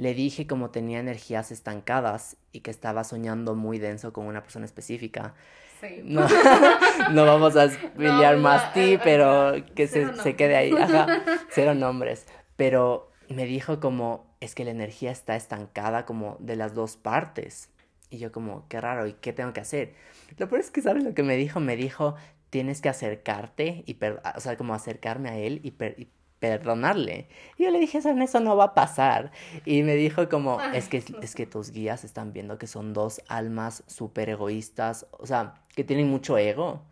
Le 0.00 0.14
dije 0.14 0.46
como 0.46 0.70
tenía 0.70 0.98
energías 0.98 1.52
estancadas 1.52 2.38
y 2.52 2.60
que 2.60 2.70
estaba 2.70 3.04
soñando 3.04 3.54
muy 3.54 3.78
denso 3.78 4.14
con 4.14 4.24
una 4.24 4.42
persona 4.42 4.64
específica. 4.64 5.34
Sí. 5.78 6.00
No, 6.04 6.26
no 7.12 7.26
vamos 7.26 7.54
a 7.54 7.68
pelear 7.96 8.38
más 8.38 8.72
ti, 8.72 8.98
pero 9.04 9.52
que 9.74 9.86
se, 9.86 10.16
se, 10.16 10.36
quede 10.36 10.56
ahí. 10.56 10.72
Ajá, 10.72 11.22
cero 11.50 11.74
nombres. 11.74 12.24
Pero 12.56 13.10
me 13.28 13.44
dijo 13.44 13.78
como, 13.78 14.24
es 14.40 14.54
que 14.54 14.64
la 14.64 14.70
energía 14.70 15.10
está 15.10 15.36
estancada 15.36 16.06
como 16.06 16.38
de 16.40 16.56
las 16.56 16.74
dos 16.74 16.96
partes. 16.96 17.68
Y 18.08 18.16
yo 18.16 18.32
como, 18.32 18.66
qué 18.68 18.80
raro, 18.80 19.06
¿y 19.06 19.12
qué 19.12 19.34
tengo 19.34 19.52
que 19.52 19.60
hacer? 19.60 19.92
Lo 20.38 20.48
peor 20.48 20.62
es 20.62 20.70
que, 20.70 20.80
¿sabes 20.80 21.04
lo 21.04 21.12
que 21.12 21.22
me 21.22 21.36
dijo? 21.36 21.60
Me 21.60 21.76
dijo, 21.76 22.14
tienes 22.48 22.80
que 22.80 22.88
acercarte 22.88 23.84
y, 23.84 23.98
o 24.34 24.40
sea, 24.40 24.56
como 24.56 24.72
acercarme 24.72 25.28
a 25.28 25.36
él 25.36 25.60
y, 25.62 26.08
perdonarle. 26.40 27.28
Y 27.56 27.64
yo 27.64 27.70
le 27.70 27.78
dije, 27.78 27.98
eso, 27.98 28.10
eso 28.10 28.40
no 28.40 28.56
va 28.56 28.64
a 28.64 28.74
pasar. 28.74 29.30
Y 29.64 29.82
me 29.82 29.94
dijo 29.94 30.28
como, 30.28 30.60
es 30.60 30.88
que, 30.88 31.04
es 31.22 31.34
que 31.34 31.46
tus 31.46 31.70
guías 31.70 32.02
están 32.02 32.32
viendo 32.32 32.58
que 32.58 32.66
son 32.66 32.92
dos 32.92 33.20
almas 33.28 33.84
súper 33.86 34.30
egoístas, 34.30 35.06
o 35.12 35.26
sea, 35.26 35.54
que 35.76 35.84
tienen 35.84 36.08
mucho 36.08 36.38
ego. 36.38 36.82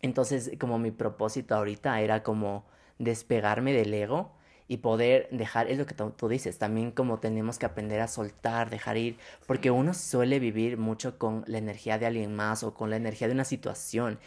Entonces, 0.00 0.52
como 0.58 0.78
mi 0.78 0.90
propósito 0.90 1.54
ahorita 1.54 2.00
era 2.00 2.22
como 2.22 2.64
despegarme 2.98 3.72
del 3.72 3.92
ego 3.92 4.32
y 4.72 4.78
poder 4.78 5.28
dejar, 5.30 5.70
es 5.70 5.76
lo 5.76 5.84
que 5.84 5.92
tú, 5.92 6.28
dices, 6.28 6.56
también 6.56 6.92
como 6.92 7.18
tenemos 7.18 7.58
que 7.58 7.66
aprender 7.66 8.00
a 8.00 8.08
soltar, 8.08 8.70
dejar 8.70 8.96
ir, 8.96 9.18
porque 9.46 9.70
uno 9.70 9.92
suele 9.92 10.38
vivir 10.38 10.78
mucho 10.78 11.18
con 11.18 11.44
la 11.46 11.58
energía 11.58 11.98
de 11.98 12.06
alguien 12.06 12.34
más 12.34 12.62
o 12.62 12.72
con 12.72 12.88
la 12.88 12.96
energía 12.96 13.28
de 13.28 13.34
una 13.34 13.44
situación. 13.44 14.18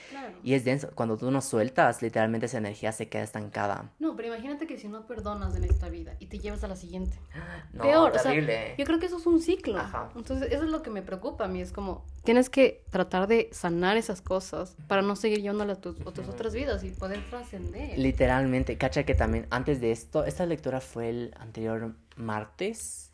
Y 0.44 0.54
es 0.54 0.64
denso, 0.64 0.92
cuando 0.94 1.18
tú 1.18 1.32
no 1.32 1.42
sueltas, 1.42 2.04
literalmente 2.04 2.46
esa 2.46 2.60
energía 2.60 2.92
se 2.92 3.10
queda 3.10 3.24
estancada. 3.24 3.90
No, 3.98 4.16
pero 4.16 4.28
imagínate 4.28 4.68
que 4.68 4.78
si 4.78 4.88
no 4.88 5.08
perdonas 5.08 5.56
en 5.56 5.64
esta 5.64 5.90
vida 5.90 6.14
y 6.20 6.28
te 6.28 6.38
llevas 6.38 6.64
a 6.64 6.68
la 6.68 6.76
siguiente. 6.76 7.18
Peor, 7.82 8.12
terrible. 8.12 8.76
yo 8.78 8.86
creo 8.86 9.00
que 9.00 9.08
eso 9.08 9.18
es 9.18 9.26
un 9.26 9.42
ciclo. 9.42 9.82
Entonces, 10.16 10.52
eso 10.52 10.64
es 10.64 10.70
lo 10.70 10.84
que 10.84 10.92
me 10.92 11.02
preocupa 11.02 11.46
a 11.46 11.48
mí, 11.48 11.60
es 11.60 11.72
como, 11.72 12.06
tienes 12.26 12.50
que 12.50 12.84
tratar 12.90 13.28
de 13.28 13.50
sanar 13.54 13.96
esas 13.96 14.22
cosas 14.22 14.76
para 14.88 15.02
no 15.02 15.16
seguir 15.16 15.42
llevándolas 15.42 15.78
a 15.78 15.82
tus, 15.82 15.98
tus 15.98 16.28
otras 16.28 16.54
vidas 16.54 16.84
y 16.84 16.90
poder 16.90 17.24
trascender. 17.30 17.98
Literalmente, 17.98 18.78
cacha 18.78 19.04
que 19.04 19.16
también 19.16 19.48
antes 19.52 19.80
de 19.80 19.92
esto, 19.92 20.26
esta 20.26 20.46
lectura 20.46 20.82
fue 20.82 21.10
el 21.10 21.34
anterior 21.40 21.96
martes 22.18 23.12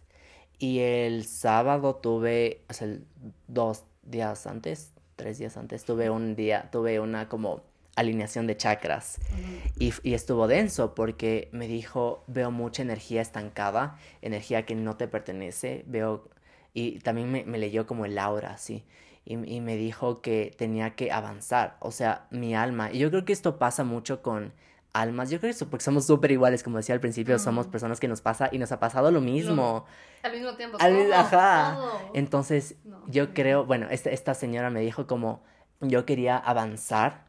y 0.58 0.80
el 0.80 1.26
sábado 1.26 1.96
tuve, 1.96 2.64
o 2.70 2.74
sea, 2.74 2.88
dos 3.48 3.84
días 4.04 4.48
antes, 4.48 4.94
tres 5.16 5.38
días 5.38 5.58
antes, 5.58 5.84
tuve 5.86 6.10
un 6.10 6.36
día, 6.36 6.70
tuve 6.72 7.00
una 7.00 7.28
como 7.30 7.64
alineación 7.96 8.48
de 8.48 8.56
chakras 8.56 9.20
y, 9.78 9.94
y, 10.02 10.14
estuvo 10.14 10.48
denso 10.48 10.96
porque 10.96 11.50
me 11.52 11.68
dijo, 11.68 12.24
veo 12.28 12.50
mucha 12.50 12.82
energía 12.82 13.22
estancada, 13.22 13.98
energía 14.22 14.66
que 14.66 14.76
no 14.76 14.96
te 14.96 15.08
pertenece, 15.08 15.84
veo, 15.88 16.30
y 16.74 17.00
también 17.00 17.32
me, 17.32 17.44
me 17.44 17.58
leyó 17.58 17.86
como 17.86 18.06
el 18.06 18.18
aura, 18.18 18.52
así. 18.52 18.84
Y, 19.26 19.34
y, 19.34 19.62
me 19.62 19.76
dijo 19.76 20.22
que 20.22 20.54
tenía 20.58 20.96
que 20.96 21.12
avanzar, 21.12 21.78
o 21.80 21.92
sea, 21.92 22.28
mi 22.32 22.56
alma. 22.56 22.92
Y 22.92 23.00
yo 23.00 23.10
creo 23.10 23.24
que 23.24 23.34
esto 23.34 23.60
pasa 23.60 23.84
mucho 23.84 24.22
con 24.22 24.54
almas. 24.94 25.30
Yo 25.30 25.40
creo 25.40 25.52
eso, 25.52 25.70
porque 25.70 25.84
somos 25.84 26.06
súper 26.06 26.32
iguales, 26.32 26.64
como 26.64 26.78
decía 26.78 26.96
al 26.96 27.02
principio, 27.02 27.38
somos 27.40 27.68
personas 27.68 28.00
que 28.00 28.08
nos 28.08 28.22
pasa 28.22 28.50
y 28.52 28.58
nos 28.58 28.72
ha 28.72 28.80
pasado 28.80 29.12
lo 29.12 29.22
mismo. 29.22 29.86
al 30.24 30.32
mismo 30.32 30.56
tiempo. 30.56 30.78
ajá. 31.14 31.80
Entonces, 32.14 32.76
yo 33.08 33.34
creo, 33.34 33.66
bueno, 33.66 33.88
esta, 33.90 34.10
esta 34.10 34.34
señora 34.34 34.70
me 34.70 34.82
dijo 34.82 35.08
como 35.08 35.44
yo 35.82 36.06
quería 36.06 36.38
avanzar, 36.38 37.26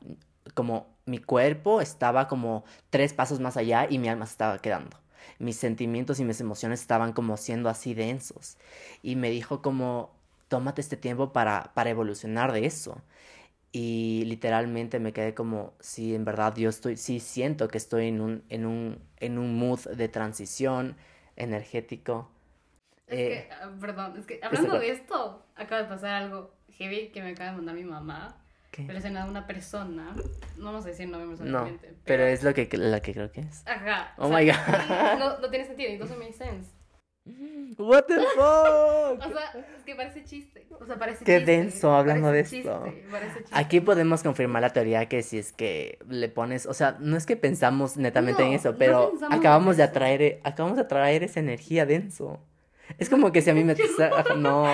como 0.55 0.87
mi 1.07 1.19
cuerpo 1.19 1.81
estaba 1.81 2.29
como 2.29 2.65
tres 2.91 3.13
pasos 3.13 3.41
más 3.41 3.57
allá 3.57 3.87
y 3.89 3.99
mi 3.99 4.09
alma 4.09 4.27
se 4.27 4.33
estaba 4.33 4.59
quedando. 4.59 5.02
Mis 5.39 5.57
sentimientos 5.57 6.21
y 6.21 6.25
mis 6.25 6.41
emociones 6.41 6.81
estaban 6.81 7.13
como 7.13 7.37
siendo 7.37 7.69
así 7.69 7.95
densos. 7.95 8.57
Y 9.03 9.17
me 9.17 9.31
dijo 9.31 9.63
como, 9.63 10.11
tómate 10.49 10.81
este 10.81 10.97
tiempo 10.97 11.33
para, 11.33 11.73
para 11.75 11.91
evolucionar 11.91 12.53
de 12.53 12.67
eso. 12.67 13.03
Y 13.73 14.25
literalmente 14.27 15.01
me 15.01 15.13
quedé 15.13 15.35
como, 15.35 15.75
sí, 15.81 16.15
en 16.15 16.25
verdad 16.27 16.55
yo 16.57 16.69
estoy, 16.69 16.97
sí 16.97 17.21
siento 17.21 17.69
que 17.69 17.79
estoy 17.79 18.09
en 18.09 18.21
un, 18.21 18.45
en 18.51 18.67
un, 18.67 18.99
en 19.19 19.39
un 19.39 19.59
mood 19.59 19.81
de 19.89 20.09
transición 20.09 20.97
energético. 21.37 22.29
Es 23.07 23.23
que, 23.23 23.35
eh, 23.35 23.49
ah, 23.51 23.71
perdón, 23.81 24.17
es 24.19 24.27
que 24.27 24.41
hablando 24.43 24.79
de 24.79 24.91
esto, 24.91 25.47
acaba 25.55 25.83
de 25.83 25.89
pasar 25.89 26.15
algo 26.23 26.55
heavy 26.71 27.11
que 27.11 27.23
me 27.23 27.31
acaba 27.31 27.51
de 27.51 27.57
mandar 27.57 27.75
mi 27.75 27.85
mamá. 27.85 28.42
¿Qué? 28.73 28.87
Relacionado 28.87 29.29
a 29.29 29.31
una 29.31 29.47
persona, 29.47 30.17
no 30.57 30.65
vamos 30.65 30.85
a 30.87 30.89
decir 30.89 31.07
nombres 31.07 31.41
no, 31.41 31.79
pero... 31.81 31.95
pero 32.05 32.25
es 32.25 32.43
lo 32.43 32.55
que, 32.55 32.69
la 32.73 33.01
que 33.01 33.13
creo 33.13 33.31
que 33.31 33.43
es. 33.43 33.63
Ajá. 33.67 34.15
Oh 34.17 34.29
my 34.29 34.47
god. 34.47 34.57
No, 35.19 35.39
no 35.39 35.51
tiene 35.51 35.67
sentido, 35.67 35.91
entonces 35.91 36.17
me 36.17 36.33
sense. 36.33 36.71
What 37.79 38.07
the 38.07 38.17
fuck? 38.35 39.21
o 39.21 39.33
sea, 39.33 39.53
es 39.77 39.85
que 39.85 39.95
parece 39.95 40.25
chiste. 40.25 40.67
O 40.81 40.87
sea, 40.87 40.99
parece 40.99 41.25
Qué 41.25 41.41
denso 41.41 41.95
hablando 41.95 42.33
de 42.33 42.41
esto. 42.41 42.85
Aquí 43.53 43.81
podemos 43.81 44.23
confirmar 44.23 44.63
la 44.63 44.71
teoría 44.71 45.07
que 45.07 45.23
si 45.23 45.39
es 45.39 45.53
que 45.53 45.99
le 46.09 46.29
pones, 46.29 46.67
o 46.67 46.75
sea, 46.75 46.97
no 46.99 47.17
es 47.17 47.27
que 47.27 47.37
pensamos 47.37 47.97
netamente 47.97 48.43
en 48.43 48.55
eso, 48.55 48.77
pero 48.77 49.13
acabamos 49.31 49.77
de 49.77 49.85
atraer, 49.85 50.41
acabamos 50.45 50.77
de 50.77 50.83
atraer 50.83 51.23
esa 51.23 51.41
energía 51.41 51.87
denso. 51.87 52.41
Es 52.99 53.09
como 53.09 53.31
que 53.31 53.43
si 53.43 53.51
a 53.51 53.55
mí 53.55 53.63
me 53.63 53.77
no, 54.37 54.67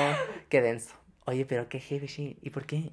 qué 0.49 0.63
denso. 0.63 0.95
Oye, 1.27 1.45
pero 1.45 1.69
qué 1.69 1.81
heavy 1.81 2.39
¿Y 2.41 2.51
por 2.51 2.65
qué? 2.65 2.93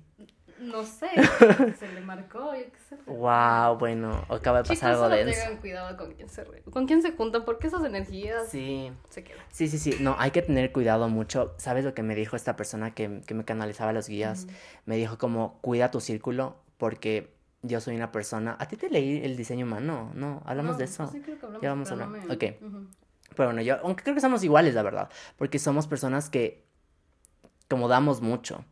No 0.65 0.84
sé, 0.84 1.07
se 1.79 1.91
le 1.93 2.01
marcó, 2.01 2.55
yo 2.55 2.63
qué 2.63 2.79
sé. 2.89 2.98
Wow, 3.05 3.77
bueno, 3.77 4.25
acaba 4.29 4.63
de 4.63 4.69
pasar 4.69 4.91
algo 4.91 5.10
de 5.10 5.22
eso. 5.22 5.41
tengan 5.41 5.57
cuidado 5.62 5.98
con 5.98 6.13
quién 6.13 6.29
se 6.29 6.43
con 6.72 6.88
quién 6.88 7.01
se 7.01 7.12
juntan, 7.12 7.45
porque 7.45 7.67
esas 7.67 7.84
energías 7.84 8.48
sí. 8.50 8.91
se 9.10 9.24
quedan. 9.24 9.43
Sí, 9.51 9.67
sí, 9.67 9.77
sí, 9.77 9.98
no, 10.00 10.15
hay 10.19 10.31
que 10.31 10.41
tener 10.41 10.72
cuidado 10.72 11.07
mucho. 11.10 11.53
¿Sabes 11.57 11.86
lo 11.86 11.93
que 11.93 12.03
me 12.03 12.15
dijo 12.15 12.36
esta 12.36 12.55
persona 12.55 12.91
que, 12.91 13.22
que 13.25 13.34
me 13.34 13.45
canalizaba 13.45 13.93
los 13.93 14.07
guías? 14.07 14.48
Me 14.86 14.98
dijo 14.98 15.17
como, 15.17 15.60
cuida 15.62 15.91
tu 15.91 16.01
círculo, 16.01 16.57
porque 16.77 17.34
yo 17.62 17.81
soy 17.81 17.95
una 17.95 18.12
persona... 18.12 18.55
¿A 18.60 18.67
ti 18.67 18.77
te 18.77 18.89
leí 18.89 19.24
el 19.24 19.38
diseño 19.38 19.65
humano? 19.65 20.12
No, 20.13 20.41
hablamos 20.45 20.77
de 20.77 20.86
eso. 20.86 21.07
Sí, 21.07 21.22
creo 21.22 21.39
que 21.39 21.45
hablamos, 21.45 21.62
ya 21.62 21.69
vamos 21.69 21.89
a 21.89 21.93
hablar. 21.93 22.10
ok. 22.31 22.43
Pero 23.36 23.50
bueno, 23.50 23.62
yo, 23.62 23.77
aunque 23.84 24.03
creo 24.03 24.15
que 24.15 24.22
somos 24.22 24.43
iguales, 24.43 24.74
la 24.74 24.84
verdad, 24.84 25.10
porque 25.38 25.60
somos 25.60 25.88
personas 25.88 26.29
que 26.29 26.63
como 27.67 27.88
damos 27.88 28.22
mucho. 28.22 28.63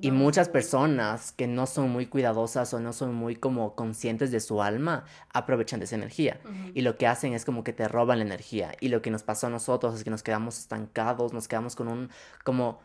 Y 0.00 0.10
muchas 0.10 0.48
personas 0.48 1.32
que 1.32 1.46
no 1.46 1.66
son 1.66 1.90
muy 1.90 2.06
cuidadosas 2.06 2.72
o 2.72 2.80
no 2.80 2.92
son 2.92 3.14
muy 3.14 3.36
como 3.36 3.74
conscientes 3.74 4.30
de 4.30 4.40
su 4.40 4.62
alma, 4.62 5.04
aprovechan 5.32 5.80
de 5.80 5.84
esa 5.84 5.96
energía. 5.96 6.40
Y 6.74 6.80
lo 6.80 6.96
que 6.96 7.06
hacen 7.06 7.34
es 7.34 7.44
como 7.44 7.64
que 7.64 7.72
te 7.72 7.86
roban 7.86 8.18
la 8.18 8.24
energía. 8.24 8.72
Y 8.80 8.88
lo 8.88 9.02
que 9.02 9.10
nos 9.10 9.22
pasó 9.22 9.48
a 9.48 9.50
nosotros 9.50 9.94
es 9.94 10.04
que 10.04 10.10
nos 10.10 10.22
quedamos 10.22 10.58
estancados, 10.58 11.32
nos 11.32 11.48
quedamos 11.48 11.76
con 11.76 11.88
un 11.88 12.10
como 12.44 12.80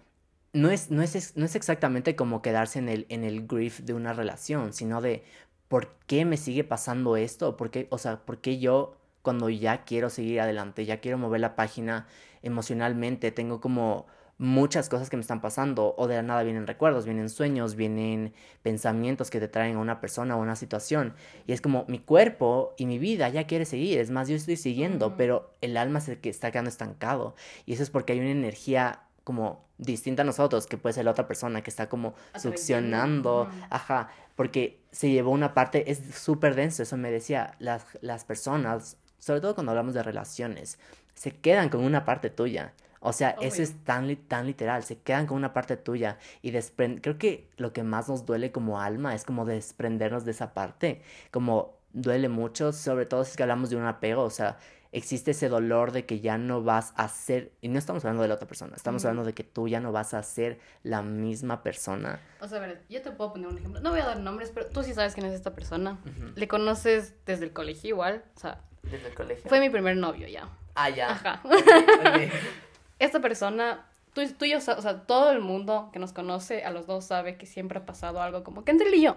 no 0.52 0.70
es, 0.70 0.90
no 0.90 1.02
es, 1.02 1.36
no 1.36 1.46
es 1.46 1.56
exactamente 1.56 2.16
como 2.16 2.42
quedarse 2.42 2.80
en 2.80 2.88
el, 2.88 3.06
en 3.10 3.26
el 3.26 3.46
grief 3.46 3.82
de 3.82 3.94
una 3.94 4.14
relación, 4.14 4.74
sino 4.74 5.02
de 5.02 5.24
¿por 5.68 5.98
qué 6.08 6.24
me 6.24 6.38
sigue 6.38 6.64
pasando 6.64 7.18
esto? 7.18 7.58
¿Por 7.58 7.72
qué, 7.72 7.88
o 7.92 7.98
sea, 7.98 8.26
por 8.26 8.40
qué 8.40 8.58
yo 8.60 8.96
cuando 9.22 9.50
ya 9.50 9.84
quiero 9.84 10.10
seguir 10.10 10.40
adelante, 10.40 10.86
ya 10.86 11.02
quiero 11.02 11.18
mover 11.18 11.42
la 11.42 11.56
página 11.56 12.08
emocionalmente, 12.42 13.32
tengo 13.32 13.60
como 13.60 14.06
muchas 14.38 14.90
cosas 14.90 15.10
que 15.10 15.16
me 15.16 15.22
están 15.22 15.40
pasando 15.40 15.96
o 15.98 16.08
de 16.08 16.16
la 16.16 16.22
nada 16.22 16.44
vienen 16.44 16.68
recuerdos, 16.68 17.06
vienen 17.06 17.30
sueños, 17.30 17.76
vienen 17.76 18.34
pensamientos 18.62 19.30
que 19.30 19.40
te 19.40 19.48
traen 19.48 19.78
a 19.78 19.80
una 19.80 20.02
persona 20.02 20.36
o 20.36 20.42
una 20.42 20.56
situación. 20.56 21.14
Y 21.48 21.54
es 21.54 21.62
como 21.62 21.86
mi 21.88 22.00
cuerpo 22.00 22.74
y 22.78 22.86
mi 22.86 23.00
vida 23.00 23.30
ya 23.30 23.48
quiere 23.48 23.66
seguir, 23.66 24.00
es 24.00 24.12
más 24.12 24.28
yo 24.28 24.36
estoy 24.36 24.58
siguiendo, 24.58 25.16
pero 25.16 25.54
el 25.62 25.78
alma 25.78 26.02
que 26.22 26.30
está 26.30 26.52
quedando 26.52 26.70
estancado. 26.70 27.36
Y 27.66 27.74
eso 27.74 27.84
es 27.84 27.90
porque 27.90 28.14
hay 28.14 28.20
una 28.20 28.32
energía 28.32 29.02
como 29.24 29.66
distinta 29.78 30.22
a 30.22 30.26
nosotros, 30.26 30.68
que 30.68 30.78
puede 30.78 30.94
ser 30.94 31.06
la 31.06 31.12
otra 31.12 31.28
persona 31.28 31.62
que 31.62 31.70
está 31.70 31.90
como 31.90 32.14
succionando, 32.38 33.44
Ujú. 33.44 33.52
ajá, 33.70 34.10
porque 34.36 34.82
se 34.92 35.10
llevó 35.10 35.32
una 35.32 35.54
parte, 35.54 35.90
es 35.92 36.00
súper 36.16 36.56
denso, 36.56 36.84
eso 36.84 36.96
me 36.96 37.12
decía, 37.12 37.56
las, 37.60 37.86
las 38.02 38.24
personas, 38.24 38.98
sobre 39.20 39.42
todo 39.42 39.56
cuando 39.56 39.72
hablamos 39.72 39.94
de 39.94 40.04
relaciones, 40.04 40.78
se 41.16 41.32
quedan 41.32 41.70
con 41.70 41.84
una 41.84 42.06
parte 42.06 42.30
tuya. 42.30 42.74
O 43.08 43.14
sea, 43.14 43.32
eso 43.42 43.56
Obvio. 43.56 43.64
es 43.64 43.84
tan, 43.84 44.08
li- 44.08 44.16
tan 44.16 44.48
literal, 44.48 44.84
se 44.84 44.98
quedan 45.00 45.28
con 45.28 45.38
una 45.38 45.54
parte 45.54 45.78
tuya 45.78 46.18
y 46.42 46.52
despren... 46.52 47.00
Creo 47.00 47.18
que 47.18 47.50
lo 47.58 47.72
que 47.74 47.84
más 47.84 48.10
nos 48.10 48.26
duele 48.26 48.52
como 48.52 48.80
alma 48.82 49.14
es 49.16 49.24
como 49.24 49.46
desprendernos 49.46 50.26
de 50.26 50.32
esa 50.32 50.54
parte, 50.54 51.02
como 51.32 51.78
duele 51.94 52.30
mucho, 52.30 52.72
sobre 52.74 53.06
todo 53.06 53.24
si 53.24 53.32
es 53.32 53.38
que 53.38 53.44
hablamos 53.44 53.70
de 53.70 53.76
un 53.78 53.86
apego, 53.86 54.24
o 54.24 54.30
sea, 54.30 54.58
existe 54.92 55.32
ese 55.32 55.50
dolor 55.50 55.92
de 55.92 56.06
que 56.06 56.20
ya 56.22 56.38
no 56.38 56.64
vas 56.64 56.94
a 56.98 57.08
ser, 57.10 57.52
y 57.62 57.68
no 57.70 57.78
estamos 57.80 58.04
hablando 58.06 58.22
de 58.24 58.30
la 58.30 58.36
otra 58.36 58.48
persona, 58.48 58.76
estamos 58.76 59.02
Ujú. 59.04 59.10
hablando 59.10 59.28
de 59.28 59.34
que 59.34 59.44
tú 59.44 59.68
ya 59.68 59.80
no 59.80 59.92
vas 59.92 60.14
a 60.14 60.24
ser 60.24 60.60
la 60.84 61.02
misma 61.02 61.64
persona. 61.64 62.20
O 62.42 62.48
sea, 62.48 62.58
a 62.58 62.62
ver, 62.62 62.82
yo 62.90 63.02
te 63.02 63.12
puedo 63.12 63.34
poner 63.34 63.48
un 63.50 63.58
ejemplo. 63.58 63.80
No 63.82 63.92
voy 63.92 64.00
a 64.00 64.06
dar 64.06 64.20
nombres, 64.20 64.52
pero 64.54 64.68
tú 64.68 64.84
sí 64.84 64.94
sabes 64.94 65.14
quién 65.14 65.26
es 65.26 65.34
esta 65.34 65.54
persona. 65.54 66.00
Ujú. 66.06 66.32
Le 66.36 66.48
conoces 66.48 67.14
desde 67.26 67.46
el 67.46 67.52
colegio 67.54 67.90
igual. 67.90 68.24
O 68.36 68.40
sea, 68.40 68.62
Desde 68.84 69.08
el 69.10 69.14
colegio. 69.16 69.50
fue 69.50 69.60
mi 69.60 69.70
primer 69.70 69.96
novio 69.98 70.28
ya. 70.28 70.48
Ah, 70.76 70.90
ya. 70.90 71.12
Ajá. 71.12 71.42
Ok. 71.46 72.32
Esta 73.00 73.20
persona, 73.20 73.86
tú, 74.14 74.22
tú 74.38 74.46
y 74.46 74.52
yo, 74.52 74.58
o 74.58 74.62
sea, 74.62 75.02
todo 75.06 75.32
el 75.32 75.42
mundo 75.42 75.90
que 75.92 76.00
nos 76.00 76.14
conoce, 76.14 76.64
a 76.64 76.72
los 76.72 76.88
dos 76.88 77.06
sabe 77.06 77.38
que 77.38 77.46
siempre 77.46 77.80
ha 77.80 77.86
pasado 77.86 78.22
algo 78.22 78.44
como 78.44 78.64
que 78.64 78.72
entre 78.72 78.88
él 78.88 78.96
y 78.96 79.02
yo. 79.02 79.16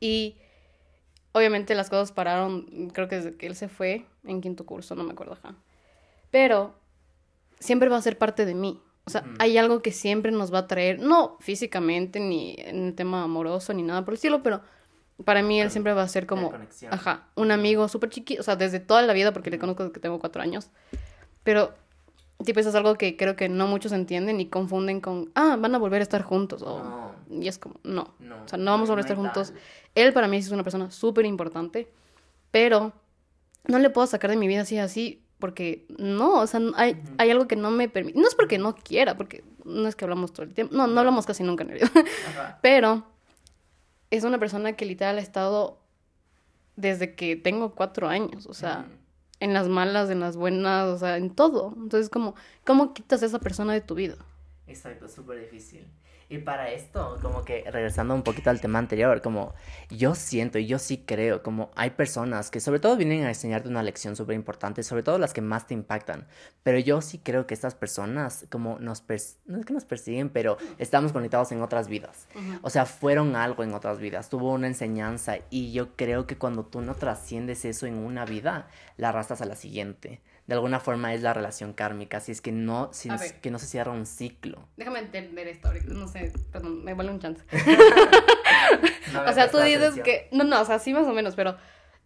Y 0.00 0.36
obviamente 1.32 1.74
las 1.74 1.90
cosas 1.90 2.12
pararon, 2.12 2.90
creo 2.92 3.08
que 3.08 3.16
desde 3.16 3.36
que 3.36 3.46
él 3.46 3.54
se 3.54 3.68
fue 3.68 4.06
en 4.24 4.40
quinto 4.40 4.66
curso, 4.66 4.94
no 4.94 5.04
me 5.04 5.12
acuerdo, 5.12 5.34
ajá. 5.34 5.54
Pero 6.30 6.74
siempre 7.58 7.88
va 7.88 7.96
a 7.96 8.02
ser 8.02 8.18
parte 8.18 8.44
de 8.44 8.54
mí. 8.54 8.80
O 9.04 9.10
sea, 9.10 9.24
hay 9.38 9.56
algo 9.56 9.80
que 9.80 9.90
siempre 9.90 10.30
nos 10.32 10.52
va 10.52 10.58
a 10.58 10.66
traer, 10.66 11.00
no 11.00 11.38
físicamente, 11.40 12.20
ni 12.20 12.54
en 12.58 12.88
el 12.88 12.94
tema 12.94 13.22
amoroso, 13.22 13.72
ni 13.72 13.82
nada 13.82 14.04
por 14.04 14.12
el 14.12 14.16
estilo, 14.16 14.42
pero 14.42 14.60
para 15.24 15.42
mí 15.42 15.60
él 15.60 15.70
siempre 15.70 15.94
va 15.94 16.02
a 16.02 16.08
ser 16.08 16.26
como, 16.26 16.52
ajá, 16.90 17.26
un 17.34 17.50
amigo 17.50 17.88
súper 17.88 18.10
chiquito, 18.10 18.42
o 18.42 18.44
sea, 18.44 18.56
desde 18.56 18.80
toda 18.80 19.00
la 19.00 19.14
vida, 19.14 19.32
porque 19.32 19.50
le 19.50 19.58
conozco 19.58 19.82
desde 19.82 19.94
que 19.94 20.00
tengo 20.00 20.18
cuatro 20.18 20.42
años. 20.42 20.70
Pero, 21.42 21.74
tipo, 22.44 22.60
eso 22.60 22.68
es 22.68 22.74
algo 22.74 22.94
que 22.94 23.16
creo 23.16 23.36
que 23.36 23.48
no 23.48 23.66
muchos 23.66 23.92
entienden 23.92 24.40
y 24.40 24.46
confunden 24.46 25.00
con, 25.00 25.30
ah, 25.34 25.56
van 25.58 25.74
a 25.74 25.78
volver 25.78 26.00
a 26.00 26.04
estar 26.04 26.22
juntos. 26.22 26.62
O, 26.62 26.82
No. 26.82 27.12
Y 27.30 27.48
es 27.48 27.58
como, 27.58 27.76
no. 27.82 28.14
No, 28.20 28.42
O 28.44 28.48
sea, 28.48 28.58
no 28.58 28.70
vamos 28.70 28.88
a 28.88 28.92
volver 28.92 29.04
a 29.04 29.08
estar 29.08 29.16
juntos. 29.16 29.52
Él 29.94 30.12
para 30.12 30.28
mí 30.28 30.36
es 30.36 30.50
una 30.50 30.62
persona 30.62 30.90
súper 30.90 31.26
importante, 31.26 31.90
pero 32.50 32.92
no 33.66 33.78
le 33.78 33.90
puedo 33.90 34.06
sacar 34.06 34.30
de 34.30 34.36
mi 34.36 34.48
vida 34.48 34.62
así, 34.62 34.78
así, 34.78 35.22
porque 35.38 35.86
no, 35.98 36.40
o 36.40 36.46
sea, 36.46 36.60
hay, 36.76 37.00
hay 37.18 37.30
algo 37.30 37.48
que 37.48 37.56
no 37.56 37.70
me 37.70 37.88
permite. 37.88 38.18
No 38.18 38.26
es 38.26 38.34
porque 38.34 38.58
no 38.58 38.74
quiera, 38.74 39.16
porque 39.16 39.44
no 39.64 39.88
es 39.88 39.96
que 39.96 40.04
hablamos 40.04 40.32
todo 40.32 40.44
el 40.44 40.54
tiempo. 40.54 40.74
No, 40.74 40.86
no 40.86 41.00
hablamos 41.00 41.26
casi 41.26 41.42
nunca 41.42 41.64
en 41.64 41.70
realidad. 41.70 41.90
Ajá. 42.28 42.58
Pero 42.62 43.04
es 44.10 44.24
una 44.24 44.38
persona 44.38 44.74
que 44.74 44.86
literal 44.86 45.18
ha 45.18 45.20
estado 45.20 45.80
desde 46.76 47.14
que 47.14 47.36
tengo 47.36 47.74
cuatro 47.74 48.08
años, 48.08 48.46
o 48.46 48.54
sea. 48.54 48.86
En 49.40 49.54
las 49.54 49.68
malas, 49.68 50.10
en 50.10 50.20
las 50.20 50.36
buenas, 50.36 50.86
o 50.88 50.98
sea, 50.98 51.16
en 51.16 51.30
todo. 51.34 51.74
Entonces, 51.76 52.10
como, 52.10 52.34
¿cómo 52.64 52.94
quitas 52.94 53.22
a 53.22 53.26
esa 53.26 53.38
persona 53.38 53.72
de 53.72 53.80
tu 53.80 53.94
vida? 53.94 54.16
Exacto, 54.66 55.08
súper 55.08 55.40
difícil. 55.40 55.86
Y 56.30 56.38
para 56.38 56.70
esto, 56.70 57.18
como 57.22 57.42
que 57.42 57.64
regresando 57.70 58.14
un 58.14 58.22
poquito 58.22 58.50
al 58.50 58.60
tema 58.60 58.78
anterior, 58.78 59.22
como 59.22 59.54
yo 59.88 60.14
siento 60.14 60.58
y 60.58 60.66
yo 60.66 60.78
sí 60.78 61.02
creo, 61.06 61.42
como 61.42 61.70
hay 61.74 61.90
personas 61.90 62.50
que 62.50 62.60
sobre 62.60 62.80
todo 62.80 62.98
vienen 62.98 63.24
a 63.24 63.28
enseñarte 63.28 63.68
una 63.68 63.82
lección 63.82 64.14
súper 64.14 64.34
importante, 64.34 64.82
sobre 64.82 65.02
todo 65.02 65.18
las 65.18 65.32
que 65.32 65.40
más 65.40 65.66
te 65.66 65.72
impactan, 65.72 66.26
pero 66.62 66.78
yo 66.78 67.00
sí 67.00 67.18
creo 67.18 67.46
que 67.46 67.54
estas 67.54 67.74
personas 67.74 68.46
como 68.50 68.78
nos, 68.78 69.04
no 69.46 69.58
es 69.58 69.64
que 69.64 69.72
nos 69.72 69.86
persiguen, 69.86 70.28
pero 70.28 70.58
estamos 70.76 71.12
conectados 71.12 71.50
en 71.52 71.62
otras 71.62 71.88
vidas. 71.88 72.28
O 72.60 72.68
sea, 72.68 72.84
fueron 72.84 73.34
algo 73.34 73.64
en 73.64 73.72
otras 73.72 73.98
vidas, 73.98 74.28
tuvo 74.28 74.52
una 74.52 74.66
enseñanza 74.66 75.38
y 75.48 75.72
yo 75.72 75.96
creo 75.96 76.26
que 76.26 76.36
cuando 76.36 76.66
tú 76.66 76.82
no 76.82 76.94
trasciendes 76.94 77.64
eso 77.64 77.86
en 77.86 77.94
una 77.94 78.26
vida, 78.26 78.68
la 78.98 79.08
arrastras 79.08 79.40
a 79.40 79.46
la 79.46 79.56
siguiente. 79.56 80.20
De 80.48 80.54
alguna 80.54 80.80
forma 80.80 81.12
es 81.14 81.20
la 81.22 81.34
relación 81.34 81.74
kármica, 81.74 82.20
si 82.20 82.32
es 82.32 82.40
que 82.40 82.50
no, 82.52 82.88
si 82.92 83.10
es 83.10 83.34
que 83.34 83.50
no 83.50 83.58
se 83.58 83.66
cierra 83.66 83.92
un 83.92 84.06
ciclo. 84.06 84.66
Déjame 84.78 84.98
entender 85.00 85.46
esto 85.46 85.68
ahorita, 85.68 85.92
no 85.92 86.08
sé, 86.08 86.32
perdón, 86.50 86.82
me 86.82 86.94
vale 86.94 87.10
un 87.10 87.20
chance. 87.20 87.44
No 89.12 89.22
O 89.22 89.32
sea, 89.32 89.50
tú 89.50 89.58
dices 89.58 90.00
que. 90.02 90.28
No, 90.32 90.44
no, 90.44 90.60
o 90.60 90.64
sea, 90.64 90.78
sí 90.78 90.92
más 90.92 91.06
o 91.06 91.12
menos, 91.12 91.34
pero. 91.36 91.56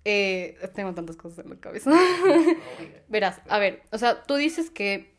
eh, 0.05 0.57
tengo 0.75 0.93
tantas 0.95 1.17
cosas 1.17 1.45
en 1.45 1.51
la 1.51 1.57
cabeza. 1.57 1.91
Verás, 3.09 3.41
a 3.49 3.59
ver, 3.59 3.83
o 3.91 3.99
sea, 3.99 4.23
tú 4.23 4.35
dices 4.37 4.71
que. 4.71 5.17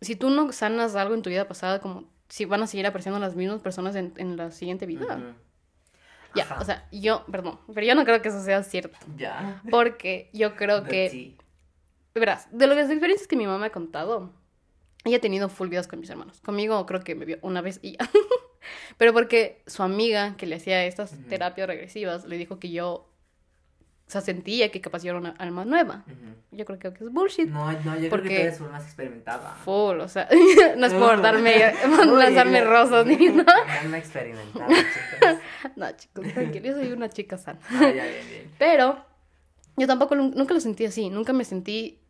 Si 0.00 0.14
tú 0.14 0.30
no 0.30 0.52
sanas 0.52 0.94
algo 0.94 1.14
en 1.14 1.22
tu 1.22 1.30
vida 1.30 1.48
pasada, 1.48 1.80
como 1.80 2.04
si 2.28 2.44
van 2.44 2.62
a 2.62 2.66
seguir 2.66 2.86
apareciendo 2.86 3.18
las 3.18 3.34
mismas 3.34 3.60
personas 3.60 3.94
en, 3.96 4.12
en 4.16 4.36
la 4.36 4.50
siguiente 4.50 4.86
vida. 4.86 5.34
Ya, 6.34 6.56
o 6.60 6.64
sea, 6.64 6.86
yo, 6.92 7.24
perdón, 7.30 7.58
pero 7.72 7.86
yo 7.86 7.94
no 7.94 8.04
creo 8.04 8.20
que 8.20 8.28
eso 8.28 8.42
sea 8.42 8.62
cierto. 8.62 8.98
Ya. 9.16 9.62
Porque 9.70 10.30
yo 10.32 10.54
creo 10.56 10.84
que. 10.84 11.36
Verás, 12.20 12.48
de 12.50 12.66
las 12.66 12.90
experiencias 12.90 13.28
que 13.28 13.36
mi 13.36 13.46
mamá 13.46 13.58
me 13.58 13.66
ha 13.66 13.72
contado, 13.72 14.30
ella 15.04 15.18
ha 15.18 15.20
tenido 15.20 15.48
full 15.48 15.68
videos 15.68 15.86
con 15.86 16.00
mis 16.00 16.10
hermanos. 16.10 16.40
Conmigo 16.40 16.84
creo 16.86 17.00
que 17.02 17.14
me 17.14 17.24
vio 17.24 17.38
una 17.42 17.60
vez 17.60 17.78
y 17.82 17.92
ya. 17.92 18.08
Pero 18.98 19.12
porque 19.12 19.62
su 19.66 19.82
amiga 19.82 20.36
que 20.36 20.46
le 20.46 20.56
hacía 20.56 20.84
estas 20.86 21.14
terapias 21.28 21.68
regresivas 21.68 22.24
le 22.24 22.36
dijo 22.38 22.58
que 22.58 22.70
yo, 22.70 22.88
o 24.08 24.10
sea, 24.10 24.20
sentía 24.20 24.70
que 24.72 24.80
capaz 24.80 25.02
yo 25.04 25.10
era 25.10 25.18
una 25.20 25.30
alma 25.38 25.64
nueva. 25.64 26.04
Yo 26.50 26.64
creo 26.64 26.78
que 26.78 26.88
es 26.88 27.12
bullshit. 27.12 27.48
No, 27.48 27.70
no, 27.70 27.76
yo 27.76 27.82
creo 27.84 28.00
que 28.00 28.08
Porque- 28.08 28.34
tú 28.36 28.42
eres 28.42 28.60
más 28.62 28.82
experimentada. 28.84 29.54
Full, 29.64 30.00
o 30.00 30.08
sea, 30.08 30.28
no 30.76 30.86
es 30.86 30.94
por 30.94 31.20
darme, 31.22 31.72
Uy, 31.84 32.06
lanzarme 32.18 32.62
rosas 32.64 33.06
ni 33.06 33.16
nada. 33.28 33.54
Una 33.84 33.98
experimentada, 33.98 34.66
chicos. 34.68 35.76
No, 35.76 35.92
chicos, 35.92 36.32
tranquilo, 36.32 36.66
yo 36.66 36.74
soy 36.74 36.92
una 36.92 37.08
chica 37.08 37.36
sana. 37.38 37.60
Ah, 37.70 37.82
ya, 37.82 38.04
bien, 38.04 38.28
bien. 38.28 38.50
Pero 38.58 39.04
yo 39.76 39.86
tampoco 39.86 40.14
nunca 40.16 40.54
lo 40.54 40.60
sentí 40.60 40.86
así, 40.86 41.10
nunca 41.10 41.32
me 41.32 41.44
sentí 41.44 42.00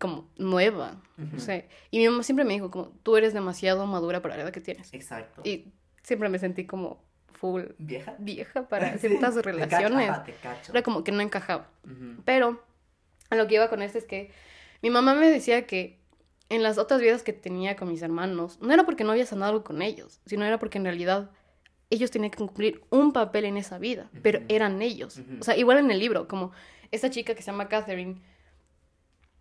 como 0.00 0.28
nueva. 0.38 1.00
O 1.36 1.38
sea, 1.38 1.62
y 1.90 1.98
mi 1.98 2.08
mamá 2.08 2.22
siempre 2.22 2.44
me 2.46 2.54
dijo 2.54 2.70
como, 2.70 2.88
tú 3.02 3.16
eres 3.16 3.34
demasiado 3.34 3.86
madura 3.86 4.22
para 4.22 4.36
la 4.36 4.42
edad 4.44 4.52
que 4.52 4.60
tienes. 4.62 4.92
Exacto. 4.94 5.42
Y 5.44 5.66
siempre 6.02 6.30
me 6.30 6.38
sentí 6.38 6.66
como 6.66 7.04
full 7.28 7.62
¿Vieja? 7.78 8.16
vieja 8.18 8.66
para 8.66 8.92
Sí, 8.98 9.08
ciertas 9.08 9.34
te 9.34 9.42
cacho, 9.42 9.42
relaciones. 9.42 10.08
ajá, 10.08 10.24
te 10.24 10.32
cacho. 10.32 10.72
Era 10.72 10.82
como 10.82 11.04
que 11.04 11.12
no 11.12 11.20
encajaba. 11.20 11.68
Pero 12.24 12.62
a 13.28 13.36
lo 13.36 13.46
que 13.46 13.56
iba 13.56 13.68
con 13.68 13.82
esto 13.82 13.98
es 13.98 14.04
que 14.06 14.30
mi 14.82 14.88
mamá 14.88 15.14
me 15.14 15.28
decía 15.28 15.66
que 15.66 16.00
en 16.48 16.62
las 16.62 16.78
otras 16.78 17.00
vidas 17.02 17.22
que 17.22 17.34
tenía 17.34 17.76
con 17.76 17.88
mis 17.88 18.00
hermanos, 18.02 18.58
no 18.62 18.72
era 18.72 18.84
porque 18.84 19.04
no 19.04 19.12
había 19.12 19.26
sanado 19.26 19.52
algo 19.52 19.64
con 19.64 19.82
ellos, 19.82 20.20
sino 20.26 20.44
era 20.46 20.58
porque 20.58 20.78
en 20.78 20.84
realidad 20.84 21.30
ellos 21.90 22.10
tenían 22.10 22.30
que 22.30 22.38
cumplir 22.38 22.82
un 22.90 23.12
papel 23.12 23.44
en 23.44 23.56
esa 23.58 23.78
vida, 23.78 24.10
pero 24.22 24.40
eran 24.48 24.80
ellos. 24.80 25.20
O 25.40 25.44
sea, 25.44 25.56
igual 25.56 25.76
en 25.78 25.90
el 25.90 25.98
libro, 25.98 26.26
como 26.26 26.52
esta 26.90 27.10
chica 27.10 27.34
que 27.34 27.42
se 27.42 27.50
llama 27.52 27.68
Catherine, 27.68 28.20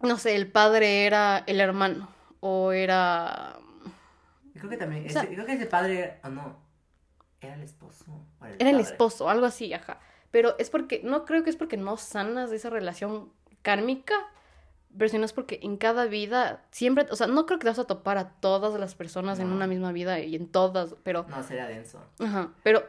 no 0.01 0.17
sé, 0.17 0.35
el 0.35 0.51
padre 0.51 1.05
era 1.05 1.43
el 1.47 1.59
hermano 1.59 2.09
o 2.39 2.71
era... 2.71 3.57
Creo 4.53 4.69
que 4.69 4.77
también, 4.77 5.05
O 5.05 5.09
sea- 5.09 5.23
ese- 5.23 5.33
creo 5.33 5.45
que 5.45 5.53
ese 5.53 5.65
padre, 5.67 6.19
o 6.23 6.29
no, 6.29 6.57
era 7.41 7.55
el 7.55 7.61
esposo. 7.63 8.05
Era 8.59 8.69
el 8.71 8.79
esposo, 8.79 9.29
algo 9.29 9.45
así, 9.45 9.73
ajá. 9.73 9.99
Pero 10.31 10.55
es 10.59 10.69
porque, 10.69 11.01
no 11.03 11.25
creo 11.25 11.43
que 11.43 11.49
es 11.49 11.55
porque 11.55 11.77
no 11.77 11.97
sanas 11.97 12.49
de 12.49 12.57
esa 12.57 12.69
relación 12.69 13.31
kármica, 13.61 14.13
pero 14.97 15.09
sino 15.09 15.23
es 15.25 15.33
porque 15.33 15.59
en 15.63 15.77
cada 15.77 16.05
vida 16.05 16.65
siempre, 16.71 17.05
o 17.11 17.15
sea, 17.15 17.27
no 17.27 17.45
creo 17.45 17.59
que 17.59 17.63
te 17.63 17.69
vas 17.69 17.79
a 17.79 17.85
topar 17.87 18.17
a 18.17 18.29
todas 18.39 18.77
las 18.79 18.95
personas 18.95 19.39
en 19.39 19.47
una 19.51 19.67
misma 19.67 19.91
vida 19.91 20.19
y 20.19 20.35
en 20.35 20.47
todas, 20.47 20.95
pero, 21.03 21.25
No, 21.29 21.41
sería 21.43 21.67
denso. 21.67 22.03
ajá, 22.19 22.51
pero 22.63 22.83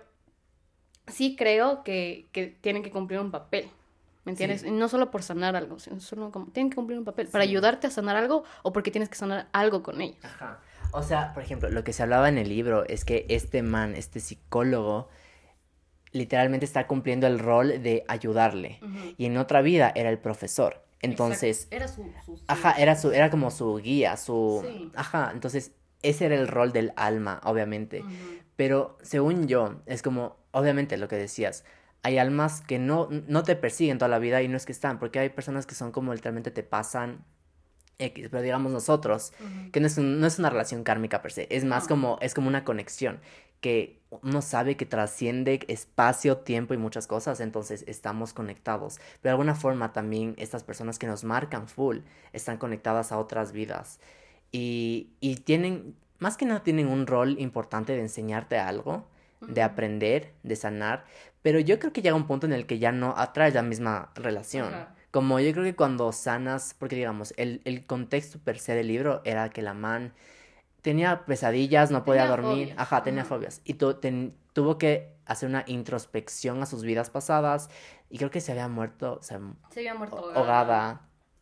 sí 1.06 1.36
creo 1.36 1.82
que, 1.84 2.28
que 2.32 2.46
tienen 2.48 2.82
que 2.82 2.90
cumplir 2.90 3.20
un 3.20 3.30
papel, 3.30 3.68
¿me 4.24 4.32
entiendes? 4.32 4.62
Sí. 4.62 4.70
No 4.70 4.88
solo 4.88 5.10
por 5.10 5.22
sanar 5.22 5.56
algo, 5.56 5.78
sino 5.78 6.00
solo 6.00 6.30
como, 6.30 6.46
tienen 6.46 6.70
que 6.70 6.76
cumplir 6.76 6.98
un 6.98 7.04
papel, 7.04 7.28
para 7.28 7.44
ayudarte 7.44 7.86
a 7.86 7.90
sanar 7.90 8.16
algo 8.16 8.44
o 8.62 8.72
porque 8.72 8.90
tienes 8.90 9.08
que 9.08 9.16
sanar 9.16 9.48
algo 9.52 9.82
con 9.82 10.00
ellos. 10.00 10.24
Ajá. 10.24 10.60
O 10.92 11.02
sea, 11.02 11.32
por 11.34 11.42
ejemplo, 11.42 11.70
lo 11.70 11.84
que 11.84 11.92
se 11.92 12.02
hablaba 12.02 12.28
en 12.28 12.36
el 12.38 12.48
libro 12.48 12.84
es 12.86 13.04
que 13.04 13.24
este 13.28 13.62
man, 13.62 13.94
este 13.94 14.18
psicólogo, 14.20 15.08
literalmente 16.12 16.64
está 16.66 16.86
cumpliendo 16.86 17.26
el 17.26 17.38
rol 17.38 17.82
de 17.82 18.04
ayudarle. 18.08 18.80
Y 19.16 19.26
en 19.26 19.36
otra 19.36 19.62
vida 19.62 19.92
era 19.94 20.10
el 20.10 20.18
profesor. 20.18 20.84
Entonces, 21.02 21.68
Exacto. 21.70 21.76
Era 21.76 21.88
su... 21.88 22.02
su- 22.26 22.36
su- 22.38 22.44
ajá, 22.48 22.72
era 22.72 22.96
su, 22.96 23.12
era 23.12 23.30
como 23.30 23.50
su 23.50 23.76
guía, 23.76 24.16
su, 24.16 24.62
Sí. 24.66 24.90
ajá, 24.96 25.30
entonces 25.32 25.72
ese 26.02 26.26
era 26.26 26.34
el 26.34 26.48
rol 26.48 26.72
del 26.72 26.92
alma, 26.96 27.40
obviamente. 27.44 28.04
Pero 28.56 28.98
según 29.02 29.46
yo, 29.48 29.76
es 29.86 30.02
como, 30.02 30.36
obviamente 30.50 30.96
lo 30.98 31.08
que 31.08 31.16
decías, 31.16 31.64
hay 32.02 32.18
almas 32.18 32.60
que 32.62 32.78
no, 32.78 33.08
no 33.28 33.42
te 33.42 33.56
persiguen 33.56 33.98
toda 33.98 34.08
la 34.08 34.18
vida 34.18 34.42
y 34.42 34.48
no 34.48 34.56
es 34.56 34.66
que 34.66 34.72
están, 34.72 34.98
porque 34.98 35.18
hay 35.18 35.28
personas 35.30 35.66
que 35.66 35.74
son 35.74 35.92
como 35.92 36.12
literalmente 36.14 36.50
te 36.50 36.62
pasan 36.62 37.24
X, 37.98 38.28
pero 38.30 38.42
digamos 38.42 38.72
nosotros, 38.72 39.32
Ujú. 39.40 39.70
que 39.72 39.80
no 39.80 39.86
es, 39.86 39.98
un- 39.98 40.20
no 40.20 40.26
es 40.26 40.38
una 40.38 40.48
relación 40.50 40.82
kármica 40.84 41.20
per 41.20 41.32
se, 41.32 41.46
es 41.50 41.64
más 41.64 41.84
No. 41.84 41.88
como, 41.90 42.18
es 42.22 42.32
como 42.32 42.48
una 42.48 42.64
conexión, 42.64 43.20
que 43.60 44.00
uno 44.22 44.40
sabe 44.40 44.78
que 44.78 44.86
trasciende 44.86 45.60
espacio, 45.68 46.38
tiempo 46.38 46.72
y 46.72 46.78
muchas 46.78 47.06
cosas, 47.06 47.40
entonces 47.40 47.84
estamos 47.86 48.32
conectados. 48.32 48.96
Pero 49.20 49.24
de 49.24 49.30
alguna 49.32 49.54
forma 49.54 49.92
también 49.92 50.34
estas 50.38 50.64
personas 50.64 50.98
que 50.98 51.06
nos 51.06 51.24
marcan 51.24 51.68
full 51.68 51.98
están 52.32 52.56
conectadas 52.56 53.12
a 53.12 53.18
otras 53.18 53.52
vidas. 53.52 54.00
y, 54.52 55.10
y 55.20 55.36
tienen, 55.36 55.94
más 56.18 56.36
que 56.36 56.44
nada 56.46 56.62
tienen 56.64 56.88
un 56.88 57.06
rol 57.06 57.38
importante 57.38 57.92
de 57.94 58.00
enseñarte 58.00 58.58
algo, 58.58 59.06
de 59.42 59.60
Ujú. 59.62 59.70
aprender, 59.70 60.32
de 60.42 60.56
sanar, 60.56 61.04
pero 61.42 61.60
yo 61.60 61.78
creo 61.78 61.92
que 61.92 62.02
llega 62.02 62.16
un 62.16 62.26
punto 62.26 62.46
en 62.46 62.52
el 62.52 62.66
que 62.66 62.78
ya 62.78 62.92
no 62.92 63.14
atraes 63.16 63.54
la 63.54 63.62
misma 63.62 64.10
relación. 64.14 64.74
Ajá. 64.74 64.94
Como 65.10 65.40
yo 65.40 65.52
creo 65.52 65.64
que 65.64 65.74
cuando 65.74 66.12
sanas, 66.12 66.74
porque 66.78 66.96
digamos, 66.96 67.34
el, 67.36 67.62
el 67.64 67.84
contexto 67.86 68.38
per 68.38 68.58
se 68.58 68.74
del 68.74 68.86
libro 68.88 69.22
era 69.24 69.50
que 69.50 69.62
la 69.62 69.74
man 69.74 70.12
tenía 70.82 71.24
pesadillas, 71.26 71.90
no 71.90 72.04
podía 72.04 72.22
Tenía 72.22 72.36
dormir, 72.36 72.68
fobias, 72.68 72.78
ajá, 72.80 73.02
tenía 73.02 73.22
ajá. 73.22 73.28
fobias, 73.28 73.60
y 73.64 73.74
tu- 73.74 73.94
ten- 73.94 74.34
tuvo 74.52 74.78
que 74.78 75.12
hacer 75.26 75.48
una 75.48 75.64
introspección 75.66 76.62
a 76.62 76.66
sus 76.66 76.82
vidas 76.84 77.10
pasadas, 77.10 77.70
y 78.08 78.18
creo 78.18 78.30
que 78.30 78.40
se 78.40 78.52
había 78.52 78.68
muerto, 78.68 79.20
Se 79.22 79.34
había 79.80 79.94
muerto 79.94 80.18
ahogada, 80.18 80.40
ahogada, 80.40 81.00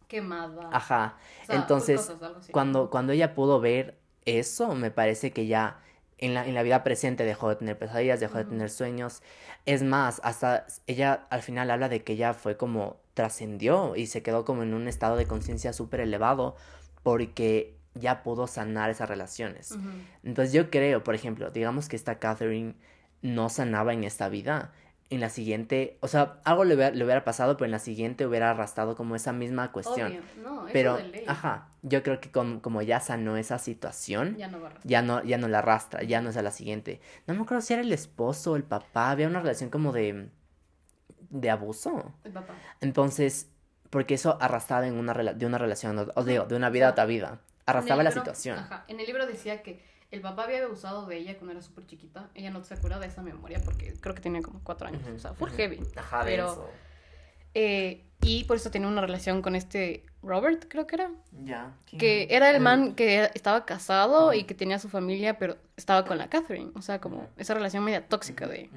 quemada. 0.09 0.69
ajá. 0.73 1.17
o 1.43 1.45
sea, 1.47 1.57
full 1.57 1.61
Entonces, 1.63 2.01
cosas, 2.01 2.51
cuando, 2.51 2.91
cuando 2.91 3.13
ella 3.13 3.35
pudo 3.35 3.61
ver 3.61 3.99
eso, 4.25 4.75
me 4.75 4.91
parece 4.91 5.33
que 5.33 5.47
ya 5.47 5.81
en 6.19 6.35
la, 6.35 6.47
en 6.47 6.55
la 6.55 6.63
vida 6.63 6.83
presente 6.83 7.25
dejó 7.25 7.49
de 7.49 7.57
tener 7.57 7.79
pesadillas, 7.79 8.21
dejó 8.21 8.39
de 8.39 8.45
tener 8.45 8.71
sueños. 8.71 9.23
Es 9.67 9.83
más, 9.83 10.21
hasta 10.25 10.67
ella 10.87 11.27
al 11.31 11.43
final 11.43 11.71
habla 11.71 11.89
de 11.89 12.03
que 12.03 12.15
ella 12.15 12.35
fue 12.35 12.57
como 12.57 12.97
trascendió 13.15 13.97
y 13.97 14.07
se 14.07 14.23
quedó 14.23 14.45
como 14.45 14.63
en 14.63 14.75
un 14.75 14.89
estado 14.89 15.17
de 15.17 15.27
conciencia 15.27 15.73
súper 15.73 16.01
elevado 16.01 16.57
porque 17.03 17.77
ya 17.95 18.23
pudo 18.23 18.47
sanar 18.47 18.91
esas 18.91 19.09
relaciones. 19.09 19.73
Ujú. 19.73 19.89
Entonces 20.25 20.53
yo 20.53 20.71
creo, 20.71 21.03
por 21.03 21.15
ejemplo, 21.15 21.51
digamos 21.51 21.89
que 21.89 21.97
esta 21.97 22.19
Catherine 22.19 22.75
no 23.23 23.49
sanaba 23.49 23.93
en 23.93 24.05
esta 24.05 24.29
vida. 24.29 24.73
En 25.11 25.21
la 25.21 25.31
siguiente, 25.31 25.97
o 26.01 26.09
sea, 26.09 26.39
algo 26.45 26.65
le 26.65 26.75
hubiera, 26.75 26.95
le 26.95 27.03
hubiera 27.03 27.25
pasado, 27.25 27.57
pero 27.57 27.65
en 27.65 27.71
la 27.71 27.79
siguiente 27.79 28.27
hubiera 28.27 28.51
arrastrado 28.51 28.95
como 28.95 29.17
esa 29.17 29.33
misma 29.33 29.73
cuestión. 29.73 30.09
Obvio, 30.13 30.21
no, 30.43 30.65
eso 30.65 30.71
Pero, 30.75 30.97
de 30.99 31.05
ley. 31.09 31.25
ajá, 31.27 31.69
yo 31.81 32.03
creo 32.03 32.21
que 32.21 32.31
con- 32.31 32.61
como 32.61 32.83
ya 32.83 33.01
sanó 33.01 33.39
esa 33.39 33.59
situación, 33.59 34.37
Ya 34.37 34.49
no 34.49 34.61
va 34.61 34.69
a 34.69 34.73
ya 34.85 35.01
no, 35.01 35.23
ya 35.25 35.39
no 35.39 35.49
la 35.49 35.61
arrastra, 35.61 36.03
ya 36.03 36.21
no 36.21 36.29
es 36.29 36.37
a 36.37 36.43
la 36.43 36.51
siguiente. 36.51 37.01
No 37.27 37.33
me 37.35 37.41
acuerdo 37.41 37.63
si 37.63 37.73
era 37.73 37.81
el 37.81 37.91
esposo 37.93 38.53
o 38.53 38.57
el 38.57 38.65
papá, 38.65 39.11
había 39.11 39.29
una 39.29 39.41
relación 39.41 39.71
como 39.71 39.93
de, 39.93 40.29
de 41.31 41.51
abuso. 41.51 42.13
El 42.25 42.33
papá. 42.33 42.55
Entonces, 42.83 43.51
porque 43.91 44.15
eso 44.15 44.37
arrastraba 44.43 44.87
en 44.87 44.95
una 44.95 45.15
rela- 45.15 45.35
de 45.35 45.47
una 45.47 45.57
relación, 45.57 45.99
o, 45.99 46.07
o 46.15 46.25
digo, 46.25 46.45
de 46.45 46.55
una 46.55 46.69
vida 46.71 46.89
a 46.89 46.91
otra 46.91 47.07
vida. 47.07 47.41
Arrastraba 47.67 48.03
la 48.03 48.13
situación. 48.13 48.59
Ajá, 48.59 48.85
en 48.89 49.01
el 49.01 49.07
libro 49.07 49.27
decía 49.27 49.63
que 49.63 49.83
el 50.11 50.21
papá 50.21 50.45
había 50.45 50.65
abusado 50.65 51.07
de 51.07 51.17
ella 51.17 51.37
cuando 51.37 51.53
era 51.53 51.63
súper 51.63 51.87
chiquita. 51.87 52.31
Ella 52.35 52.51
no 52.51 52.63
se 52.65 52.75
acuerda 52.75 52.99
de 52.99 53.07
esa 53.07 53.23
memoria 53.23 53.61
porque 53.65 53.95
creo 54.01 54.15
que 54.15 54.21
tenía 54.21 54.43
como 54.43 54.61
cuatro 54.63 54.89
años. 54.89 55.03
O 55.07 55.19
sea, 55.19 55.35
full 55.35 55.51
heavy. 55.51 55.81
Ajá, 55.97 56.23
pero-. 56.25 56.71
Eh, 57.55 58.05
y 58.21 58.45
por 58.45 58.57
eso 58.57 58.71
tenía 58.71 58.89
una 58.89 59.01
relación 59.01 59.43
con 59.43 59.55
este 59.55 60.05
Robert, 60.23 60.67
creo 60.69 60.87
que 60.87 60.97
era. 60.97 61.11
Ya. 61.45 61.73
Que 61.87 62.29
era 62.31 62.51
el 62.51 62.61
man 62.61 62.95
que 62.95 63.31
estaba 63.35 63.65
casado 63.65 64.33
y 64.33 64.45
que 64.45 64.55
tenía 64.55 64.79
su 64.79 64.89
familia, 64.89 65.39
pero 65.39 65.57
estaba 65.77 66.05
con 66.05 66.19
la 66.19 66.29
Catherine. 66.29 66.73
O 66.75 66.83
sea, 66.83 67.01
como 67.01 67.29
esa 67.37 67.55
relación 67.55 67.85
media 67.85 68.07
tóxica 68.07 68.47
de. 68.47 68.71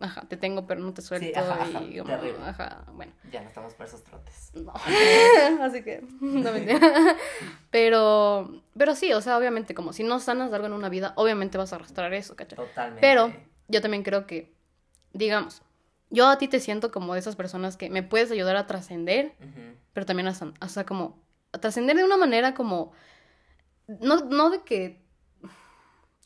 Ajá, 0.00 0.22
te 0.28 0.36
tengo 0.36 0.66
pero 0.66 0.80
no 0.80 0.92
te 0.92 1.02
suelto. 1.02 1.38
ajá, 1.38 1.62
ajá, 1.62 1.82
y 1.82 1.98
como, 1.98 2.44
ajá, 2.44 2.84
bueno. 2.94 3.12
Ya 3.30 3.40
no 3.42 3.48
estamos 3.48 3.74
para 3.74 3.88
esos 3.88 4.02
trotes. 4.02 4.50
No. 4.54 4.72
Así 5.62 5.82
que, 5.82 6.02
no 6.20 6.52
mentira. 6.52 6.80
Pero, 7.70 8.62
pero 8.76 8.96
sí, 8.96 9.12
o 9.12 9.20
sea, 9.20 9.38
obviamente, 9.38 9.74
como 9.74 9.92
si 9.92 10.02
no 10.02 10.18
sanas 10.18 10.52
algo 10.52 10.66
en 10.66 10.72
una 10.72 10.88
vida, 10.88 11.12
obviamente 11.14 11.56
vas 11.56 11.72
a 11.72 11.76
arrastrar 11.76 12.12
eso, 12.14 12.34
¿cachai? 12.34 12.56
Totalmente. 12.56 13.00
Pero 13.00 13.32
yo 13.68 13.80
también 13.80 14.02
creo 14.02 14.26
que, 14.26 14.52
digamos, 15.12 15.62
yo 16.10 16.26
a 16.28 16.36
ti 16.36 16.48
te 16.48 16.58
siento 16.58 16.90
como 16.90 17.14
de 17.14 17.20
esas 17.20 17.36
personas 17.36 17.76
que 17.76 17.88
me 17.88 18.02
puedes 18.02 18.32
ayudar 18.32 18.56
a 18.56 18.66
trascender, 18.66 19.36
pero 19.92 20.04
también 20.04 20.26
a, 20.26 20.34
san- 20.34 20.54
o 20.60 20.66
sea, 20.66 20.84
como, 20.84 21.22
trascender 21.60 21.96
de 21.96 22.02
una 22.02 22.16
manera 22.16 22.54
como, 22.54 22.92
no, 23.86 24.16
no 24.24 24.50
de 24.50 24.62
que, 24.62 25.00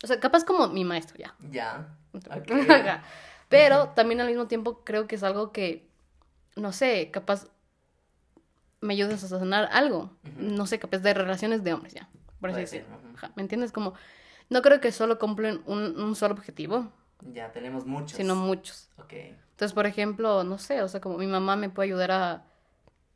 o 0.03 0.07
sea, 0.07 0.19
capaz 0.19 0.45
como 0.45 0.67
mi 0.69 0.83
maestro, 0.83 1.17
ya. 1.19 1.35
Ya. 1.51 1.99
Pero 3.49 3.89
también 3.89 4.21
al 4.21 4.27
mismo 4.27 4.47
tiempo 4.47 4.83
creo 4.83 5.07
que 5.07 5.15
es 5.15 5.23
algo 5.23 5.51
que, 5.51 5.87
no 6.55 6.71
sé, 6.71 7.09
capaz 7.11 7.47
me 8.81 8.93
ayudas 8.93 9.23
a 9.23 9.27
sanar 9.27 9.69
algo. 9.71 10.11
No 10.37 10.65
sé, 10.65 10.79
capaz 10.79 10.99
de 10.99 11.13
relaciones 11.13 11.63
de 11.63 11.73
hombres, 11.73 11.93
ya. 11.93 12.09
Por 12.39 12.49
así 12.51 12.61
decirlo. 12.61 12.87
¿Me 13.35 13.41
entiendes? 13.43 13.71
Como, 13.71 13.93
no 14.49 14.61
creo 14.61 14.79
que 14.81 14.91
solo 14.91 15.19
cumplen 15.19 15.61
un, 15.65 15.99
un 15.99 16.15
solo 16.15 16.33
objetivo, 16.33 16.91
Ya, 17.33 17.51
tenemos 17.51 17.85
muchos. 17.85 18.17
sino 18.17 18.35
muchos. 18.35 18.89
Ok. 18.97 19.13
Entonces, 19.13 19.73
por 19.73 19.85
ejemplo, 19.85 20.43
no 20.43 20.57
sé, 20.57 20.81
o 20.81 20.87
sea, 20.87 20.99
como 20.99 21.17
mi 21.17 21.27
mamá 21.27 21.55
me 21.55 21.69
puede 21.69 21.87
ayudar 21.87 22.11
a, 22.11 22.31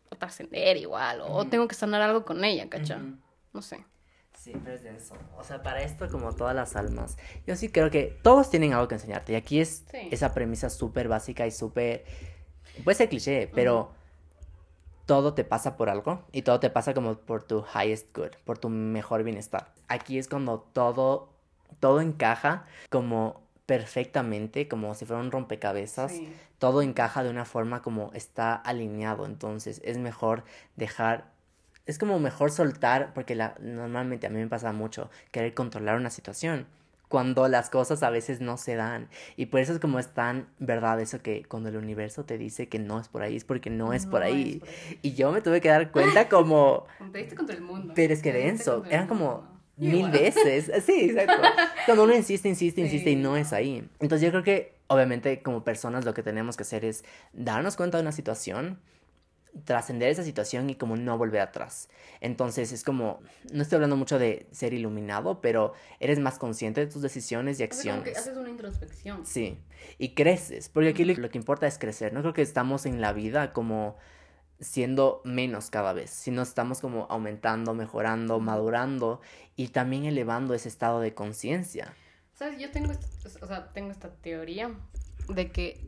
a 0.09 0.15
trascender 0.17 0.77
igual, 0.77 1.21
o, 1.21 1.45
tengo 1.45 1.67
que 1.67 1.75
sanar 1.75 2.01
algo 2.01 2.23
con 2.23 2.43
ella, 2.43 2.69
¿cacha? 2.69 3.01
No 3.53 3.61
sé. 3.61 3.85
Sí, 4.39 4.53
pero 4.63 4.73
es 4.75 4.83
denso. 4.83 5.15
O 5.37 5.43
sea, 5.43 5.61
para 5.61 5.81
esto, 5.81 6.07
como 6.09 6.33
todas 6.33 6.55
las 6.55 6.77
almas, 6.77 7.17
yo 7.45 7.57
sí 7.57 7.67
creo 7.69 7.91
que 7.91 8.17
todos 8.23 8.49
tienen 8.49 8.71
algo 8.71 8.87
que 8.87 8.95
enseñarte. 8.95 9.33
Y 9.33 9.35
aquí 9.35 9.59
es 9.59 9.83
Sí. 9.91 10.07
esa 10.11 10.33
premisa 10.33 10.69
súper 10.69 11.09
básica 11.09 11.45
y 11.45 11.51
súper. 11.51 12.05
Puede 12.85 12.95
ser 12.95 13.09
cliché, 13.09 13.49
pero 13.53 13.91
todo 15.05 15.33
te 15.33 15.43
pasa 15.43 15.75
por 15.75 15.89
algo 15.89 16.23
y 16.31 16.43
todo 16.43 16.61
te 16.61 16.69
pasa 16.69 16.93
como 16.93 17.15
por 17.17 17.43
tu 17.43 17.65
highest 17.75 18.15
good, 18.15 18.29
por 18.45 18.57
tu 18.57 18.69
mejor 18.69 19.23
bienestar. 19.23 19.73
Aquí 19.89 20.17
es 20.17 20.29
cuando 20.29 20.59
todo, 20.71 21.33
todo 21.81 21.99
encaja 21.99 22.65
como 22.89 23.41
perfectamente, 23.65 24.69
como 24.69 24.95
si 24.95 25.05
fuera 25.05 25.21
un 25.21 25.31
rompecabezas. 25.31 26.13
Sí. 26.13 26.33
Todo 26.59 26.81
encaja 26.81 27.23
de 27.23 27.29
una 27.29 27.43
forma 27.43 27.81
como 27.81 28.11
está 28.13 28.55
alineado. 28.55 29.25
Entonces 29.25 29.81
es 29.83 29.97
mejor 29.97 30.45
dejar. 30.77 31.37
Es 31.89 31.97
como 31.97 32.19
mejor 32.19 32.51
soltar, 32.51 33.13
porque 33.15 33.33
la, 33.33 33.55
normalmente 33.59 34.27
a 34.27 34.29
mí 34.29 34.37
me 34.39 34.47
pasa 34.47 34.71
mucho 34.73 35.09
querer 35.31 35.55
controlar 35.55 35.95
una 35.97 36.11
situación 36.11 36.67
cuando 37.07 37.47
las 37.47 37.71
cosas 37.71 38.03
a 38.03 38.11
veces 38.11 38.39
no 38.41 38.57
se 38.57 38.75
dan. 38.75 39.09
Y 39.35 39.47
por 39.47 39.59
eso 39.59 39.73
es 39.73 39.79
como 39.79 39.97
es 39.97 40.09
tan 40.09 40.47
verdad 40.59 41.01
eso 41.01 41.23
que 41.23 41.43
cuando 41.45 41.69
el 41.69 41.77
universo 41.77 42.25
te 42.25 42.37
dice 42.37 42.69
que 42.69 42.77
no 42.77 42.99
es 42.99 43.07
por 43.07 43.23
ahí, 43.23 43.35
es 43.35 43.43
porque 43.43 43.71
no 43.71 43.93
es 43.93 44.05
por 44.05 44.21
ahí. 44.21 44.59
por 44.59 44.69
ahí. 44.69 44.99
Y 45.01 45.13
yo 45.13 45.31
me 45.31 45.41
tuve 45.41 45.61
que 45.61 45.69
dar 45.69 45.91
cuenta 45.91 46.29
como, 46.29 46.85
Como 46.99 47.11
Te 47.11 47.17
diste 47.17 47.35
contra 47.35 47.55
el 47.55 47.61
mundo. 47.63 47.93
pero 47.95 48.13
es 48.13 48.21
que 48.21 48.31
denso, 48.31 48.85
eran 48.87 49.07
como 49.07 49.47
mil 49.77 49.95
Igual. 49.95 50.11
veces. 50.11 50.71
Sí, 50.85 51.09
exacto. 51.09 51.41
Cuando 51.87 52.03
uno 52.03 52.15
insiste, 52.15 52.47
insiste, 52.47 52.81
insiste 52.81 53.09
y 53.09 53.15
no 53.15 53.35
es 53.35 53.51
ahí. 53.51 53.89
Entonces 53.99 54.23
yo 54.23 54.29
creo 54.29 54.43
que 54.43 54.75
obviamente 54.85 55.41
como 55.41 55.63
personas 55.63 56.05
lo 56.05 56.13
que 56.13 56.21
tenemos 56.21 56.55
que 56.55 56.61
hacer 56.63 56.85
es 56.85 57.03
darnos 57.33 57.75
cuenta 57.75 57.97
de 57.97 58.03
una 58.03 58.11
situación, 58.11 58.79
trascender 59.65 60.09
esa 60.09 60.23
situación 60.23 60.69
y 60.69 60.75
como 60.75 60.95
no 60.95 61.17
volver 61.17 61.41
atrás. 61.41 61.89
Entonces 62.21 62.71
es 62.71 62.83
como, 62.83 63.19
no 63.51 63.61
estoy 63.61 63.77
hablando 63.77 63.97
mucho 63.97 64.19
de 64.19 64.47
ser 64.51 64.73
iluminado, 64.73 65.41
pero 65.41 65.73
eres 65.99 66.19
más 66.19 66.37
consciente 66.39 66.81
de 66.85 66.91
tus 66.91 67.01
decisiones 67.01 67.59
y 67.59 67.67
como 67.67 67.81
que 67.81 67.89
acciones. 67.89 68.17
haces 68.17 68.37
una 68.37 68.49
introspección. 68.49 69.25
Sí, 69.25 69.59
y 69.97 70.13
creces, 70.13 70.69
porque 70.69 70.89
aquí 70.89 71.03
lo, 71.05 71.13
lo 71.15 71.29
que 71.29 71.37
importa 71.37 71.67
es 71.67 71.77
crecer. 71.77 72.13
No 72.13 72.21
creo 72.21 72.33
que 72.33 72.41
estamos 72.41 72.85
en 72.85 73.01
la 73.01 73.11
vida 73.13 73.51
como 73.53 73.97
siendo 74.59 75.21
menos 75.23 75.69
cada 75.69 75.93
vez, 75.93 76.09
sino 76.09 76.41
estamos 76.41 76.81
como 76.81 77.07
aumentando, 77.09 77.73
mejorando, 77.73 78.39
madurando 78.39 79.21
y 79.55 79.69
también 79.69 80.05
elevando 80.05 80.53
ese 80.53 80.67
estado 80.67 80.99
de 80.99 81.13
conciencia. 81.13 81.93
¿Sabes? 82.33 82.59
Yo 82.59 82.69
tengo, 82.71 82.91
esta- 82.91 83.07
o 83.45 83.47
sea, 83.47 83.71
tengo 83.73 83.91
esta 83.91 84.09
teoría 84.09 84.71
de 85.29 85.51
que 85.51 85.87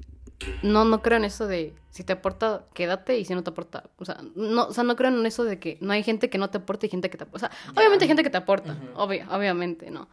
no, 0.64 0.86
no 0.86 1.02
creo 1.02 1.18
en 1.18 1.26
eso 1.26 1.48
de 1.48 1.74
si 1.90 2.04
te 2.04 2.14
aporta, 2.14 2.66
quédate 2.74 3.18
y 3.20 3.26
si 3.26 3.34
no 3.36 3.44
te 3.44 3.50
aporta. 3.50 3.90
O 3.98 4.06
sea, 4.06 4.18
no, 4.36 4.66
o 4.68 4.74
sea, 4.74 4.84
no 4.84 4.96
creo 4.96 5.10
en 5.10 5.26
eso 5.26 5.44
de 5.44 5.60
que 5.60 5.78
no 5.82 5.92
hay 5.94 6.04
gente 6.04 6.30
que 6.30 6.38
no 6.38 6.50
te 6.50 6.58
aporta 6.60 6.86
y 6.86 6.90
gente 6.90 7.10
que 7.10 7.18
te 7.18 7.24
aporta. 7.26 7.48
O 7.48 7.50
sea, 7.50 7.58
Ya. 7.66 7.72
obviamente 7.80 8.06
hay 8.06 8.08
gente 8.08 8.24
que 8.24 8.30
te 8.30 8.38
aporta, 8.38 8.78
obvio, 8.96 9.26
obviamente, 9.30 9.92
¿no? 9.92 10.08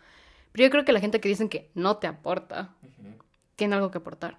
Pero 0.53 0.65
yo 0.65 0.71
creo 0.71 0.85
que 0.85 0.93
la 0.93 1.01
gente 1.01 1.21
que 1.21 1.29
dicen 1.29 1.49
que 1.49 1.71
no 1.75 1.99
te 1.99 2.07
aporta 2.07 2.75
tiene 3.57 3.75
algo 3.77 3.91
que 3.91 3.99
aportar. 3.99 4.39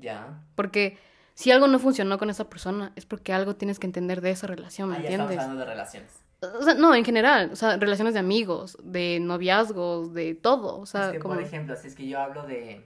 Ya. 0.00 0.42
Porque 0.54 0.98
si 1.34 1.50
algo 1.52 1.66
no 1.68 1.78
funcionó 1.78 2.18
con 2.18 2.28
esa 2.30 2.48
persona 2.50 2.92
es 2.96 3.06
porque 3.06 3.32
algo 3.32 3.56
tienes 3.56 3.78
que 3.78 3.86
entender 3.86 4.20
de 4.20 4.30
esa 4.30 4.46
relación, 4.46 4.90
¿me 4.90 4.96
Ah, 4.96 4.98
ya 5.02 5.08
estamos 5.10 5.30
entiendes? 5.30 5.44
hablando 5.44 5.60
de 5.64 5.70
relaciones. 5.70 6.10
O 6.40 6.62
sea, 6.62 6.74
no, 6.74 6.94
en 6.94 7.04
general, 7.04 7.50
o 7.52 7.56
sea, 7.56 7.76
relaciones 7.78 8.14
de 8.14 8.20
amigos, 8.20 8.76
de 8.82 9.18
noviazgos, 9.20 10.12
de 10.14 10.34
todo, 10.34 10.78
o 10.78 10.86
sea, 10.86 11.06
es 11.06 11.12
que, 11.14 11.18
como... 11.18 11.34
por 11.34 11.42
ejemplo, 11.42 11.74
si 11.76 11.88
es 11.88 11.94
que 11.94 12.06
yo 12.06 12.20
hablo 12.20 12.42
de... 12.46 12.84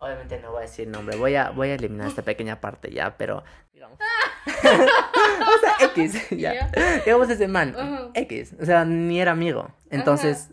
Obviamente 0.00 0.40
no 0.40 0.50
voy 0.50 0.58
a 0.58 0.62
decir 0.62 0.88
nombre, 0.88 1.16
voy 1.16 1.34
a, 1.36 1.50
voy 1.50 1.68
a 1.68 1.74
eliminar 1.74 2.08
esta 2.08 2.22
pequeña 2.22 2.60
parte 2.60 2.90
ya, 2.90 3.16
pero... 3.16 3.44
Digamos. 3.72 3.98
o 4.46 5.60
sea, 5.60 5.86
X, 5.88 6.30
ya. 6.30 6.54
Ya. 6.54 6.70
Digamos 7.04 7.28
ese 7.28 7.46
man, 7.48 7.74
Ajá. 7.78 8.10
X. 8.14 8.54
O 8.60 8.64
sea, 8.64 8.84
ni 8.86 9.20
era 9.20 9.32
amigo. 9.32 9.70
Entonces, 9.90 10.48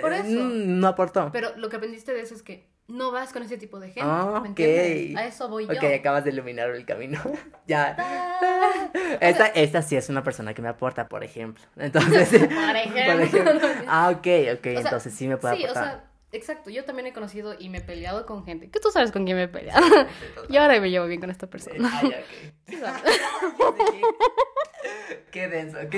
Por 0.00 0.12
eh, 0.12 0.20
eso. 0.20 0.28
no 0.30 0.88
aportó. 0.88 1.30
Pero 1.32 1.54
lo 1.56 1.68
que 1.68 1.76
aprendiste 1.76 2.14
de 2.14 2.22
eso 2.22 2.34
es 2.34 2.42
que 2.42 2.66
no 2.88 3.10
vas 3.12 3.32
con 3.32 3.42
ese 3.42 3.58
tipo 3.58 3.78
de 3.80 3.88
gente. 3.88 4.02
Ah, 4.02 4.30
¿me 4.32 4.38
ok. 4.38 4.46
entiendes? 4.46 5.16
A 5.16 5.26
eso 5.26 5.48
voy 5.48 5.66
yo. 5.66 5.72
Ok, 5.72 5.84
acabas 5.98 6.24
de 6.24 6.30
iluminar 6.30 6.70
el 6.70 6.86
camino. 6.86 7.20
ya. 7.66 7.96
Ah. 7.98 8.90
Esta, 9.20 9.46
esta 9.48 9.82
sí 9.82 9.96
es 9.96 10.08
una 10.08 10.22
persona 10.22 10.54
que 10.54 10.62
me 10.62 10.68
aporta, 10.68 11.08
por 11.08 11.22
ejemplo. 11.24 11.62
Entonces, 11.76 12.28
Por 12.30 12.76
ejemplo. 12.76 13.12
por 13.12 13.20
ejemplo. 13.20 13.68
Ah, 13.88 14.08
ok, 14.10 14.26
ok. 14.54 14.62
sea, 14.62 14.80
entonces 14.80 15.12
sí 15.14 15.28
me 15.28 15.36
puede 15.36 15.56
sí, 15.56 15.64
o 15.64 15.66
aportar. 15.66 15.84
sea, 15.84 16.04
Exacto, 16.32 16.70
yo 16.70 16.84
también 16.84 17.06
he 17.06 17.12
conocido 17.12 17.54
y 17.58 17.68
me 17.68 17.78
he 17.78 17.80
peleado 17.80 18.26
con 18.26 18.44
gente. 18.44 18.68
Que 18.68 18.80
tú 18.80 18.90
sabes 18.90 19.12
con 19.12 19.24
quién 19.24 19.36
me 19.36 19.44
he 19.44 19.48
peleado. 19.48 19.80
y 20.48 20.56
ahora 20.56 20.80
me 20.80 20.90
llevo 20.90 21.06
bien 21.06 21.20
con 21.20 21.30
esta 21.30 21.46
persona. 21.46 21.90
Sí 22.68 22.76
sabes. 22.76 23.02
Qué 25.30 25.48
denso, 25.48 25.78
ok. 25.78 25.94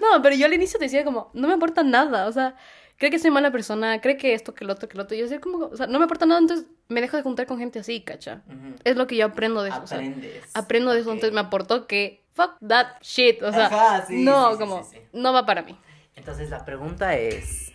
No, 0.00 0.22
pero 0.22 0.34
yo 0.36 0.46
al 0.46 0.52
inicio 0.52 0.78
decía 0.78 1.04
como, 1.04 1.30
no 1.34 1.48
me 1.48 1.54
importa 1.54 1.82
nada, 1.82 2.26
o 2.26 2.32
sea, 2.32 2.54
cree 2.96 3.10
que 3.10 3.18
soy 3.18 3.30
mala 3.30 3.50
persona, 3.50 4.00
cree 4.00 4.16
que 4.16 4.34
esto, 4.34 4.54
que 4.54 4.64
lo 4.64 4.72
otro, 4.74 4.88
que 4.88 4.96
lo 4.96 5.04
otro. 5.04 5.16
Y 5.16 5.18
yo 5.18 5.24
decía 5.24 5.40
como, 5.40 5.66
o 5.66 5.76
sea, 5.76 5.86
no 5.86 5.98
me 5.98 6.04
importa 6.04 6.26
nada, 6.26 6.40
entonces 6.40 6.66
me 6.88 7.00
dejo 7.00 7.16
de 7.16 7.22
juntar 7.22 7.46
con 7.46 7.58
gente 7.58 7.78
así, 7.80 8.02
cacha. 8.02 8.42
Es 8.84 8.96
lo 8.96 9.06
que 9.06 9.16
yo 9.16 9.26
aprendo 9.26 9.62
de 9.62 9.70
eso. 9.70 9.82
o 9.82 9.86
sea, 9.86 9.98
Aprendes. 9.98 10.50
aprendo 10.54 10.92
de 10.92 11.00
eso, 11.00 11.10
entonces 11.10 11.34
me 11.34 11.40
aportó 11.40 11.86
que, 11.86 12.24
fuck 12.32 12.52
that 12.66 12.86
shit, 13.00 13.42
o 13.42 13.52
sea, 13.52 13.66
Ajá, 13.66 14.06
sí, 14.06 14.22
no, 14.22 14.56
como, 14.58 14.88
no 15.12 15.32
va 15.32 15.46
para 15.46 15.62
mí. 15.62 15.78
Entonces 16.14 16.50
la 16.50 16.64
pregunta 16.64 17.16
es 17.16 17.72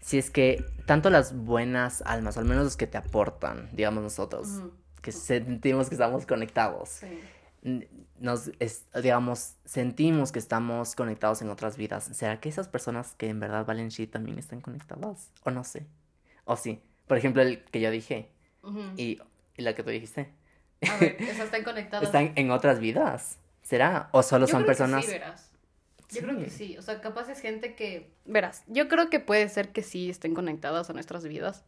si 0.00 0.18
es 0.18 0.30
que 0.30 0.64
tanto 0.88 1.10
las 1.10 1.36
buenas 1.36 2.02
almas, 2.06 2.36
o 2.36 2.40
al 2.40 2.46
menos 2.46 2.64
los 2.64 2.76
que 2.76 2.86
te 2.88 2.96
aportan, 2.98 3.68
digamos 3.72 4.02
nosotros, 4.02 4.48
que 5.02 5.12
sentimos 5.12 5.88
que 5.88 5.94
estamos 5.94 6.26
conectados, 6.26 7.00
nos, 8.18 8.50
es- 8.58 8.86
digamos, 9.02 9.54
sentimos 9.64 10.32
que 10.32 10.38
estamos 10.38 10.94
conectados 10.94 11.42
en 11.42 11.50
otras 11.50 11.76
vidas, 11.76 12.04
¿será 12.12 12.40
que 12.40 12.48
esas 12.48 12.68
personas 12.68 13.14
que 13.16 13.28
en 13.28 13.38
verdad 13.38 13.66
valen 13.66 13.88
shit 13.90 14.10
también 14.10 14.38
están 14.38 14.60
conectadas? 14.60 15.30
O 15.44 15.50
no 15.50 15.62
sé. 15.62 15.86
O 16.44 16.56
sí. 16.56 16.80
Por 17.06 17.18
ejemplo, 17.18 17.42
el 17.42 17.62
que 17.64 17.80
yo 17.80 17.90
dije 17.90 18.30
y, 18.96 19.20
y 19.56 19.62
la 19.62 19.74
que 19.74 19.82
tú 19.82 19.90
dijiste. 19.90 20.32
A 20.90 20.96
ver, 20.96 21.16
esas 21.22 21.46
están 21.46 21.64
conectadas. 21.64 22.04
¿Están 22.06 22.32
en 22.36 22.50
otras 22.50 22.78
vidas? 22.80 23.38
¿Será? 23.62 24.08
¿O 24.12 24.22
solo 24.22 24.46
Yo 24.46 24.52
son 24.52 24.62
creo 24.62 24.66
que 24.74 24.78
personas? 24.78 25.04
sí, 25.04 25.10
verás. 25.10 25.47
Yo 26.10 26.22
creo 26.22 26.38
que 26.38 26.50
Sí. 26.50 26.76
o 26.78 26.82
sea, 26.82 27.00
capaz 27.00 27.28
es 27.28 27.40
gente 27.40 27.74
que... 27.74 28.10
Verás, 28.24 28.64
yo 28.66 28.88
creo 28.88 29.10
que 29.10 29.20
puede 29.20 29.48
ser 29.48 29.72
que 29.72 29.82
sí 29.82 30.08
estén 30.08 30.34
conectadas 30.34 30.88
a 30.88 30.92
nuestras 30.92 31.24
vidas. 31.24 31.64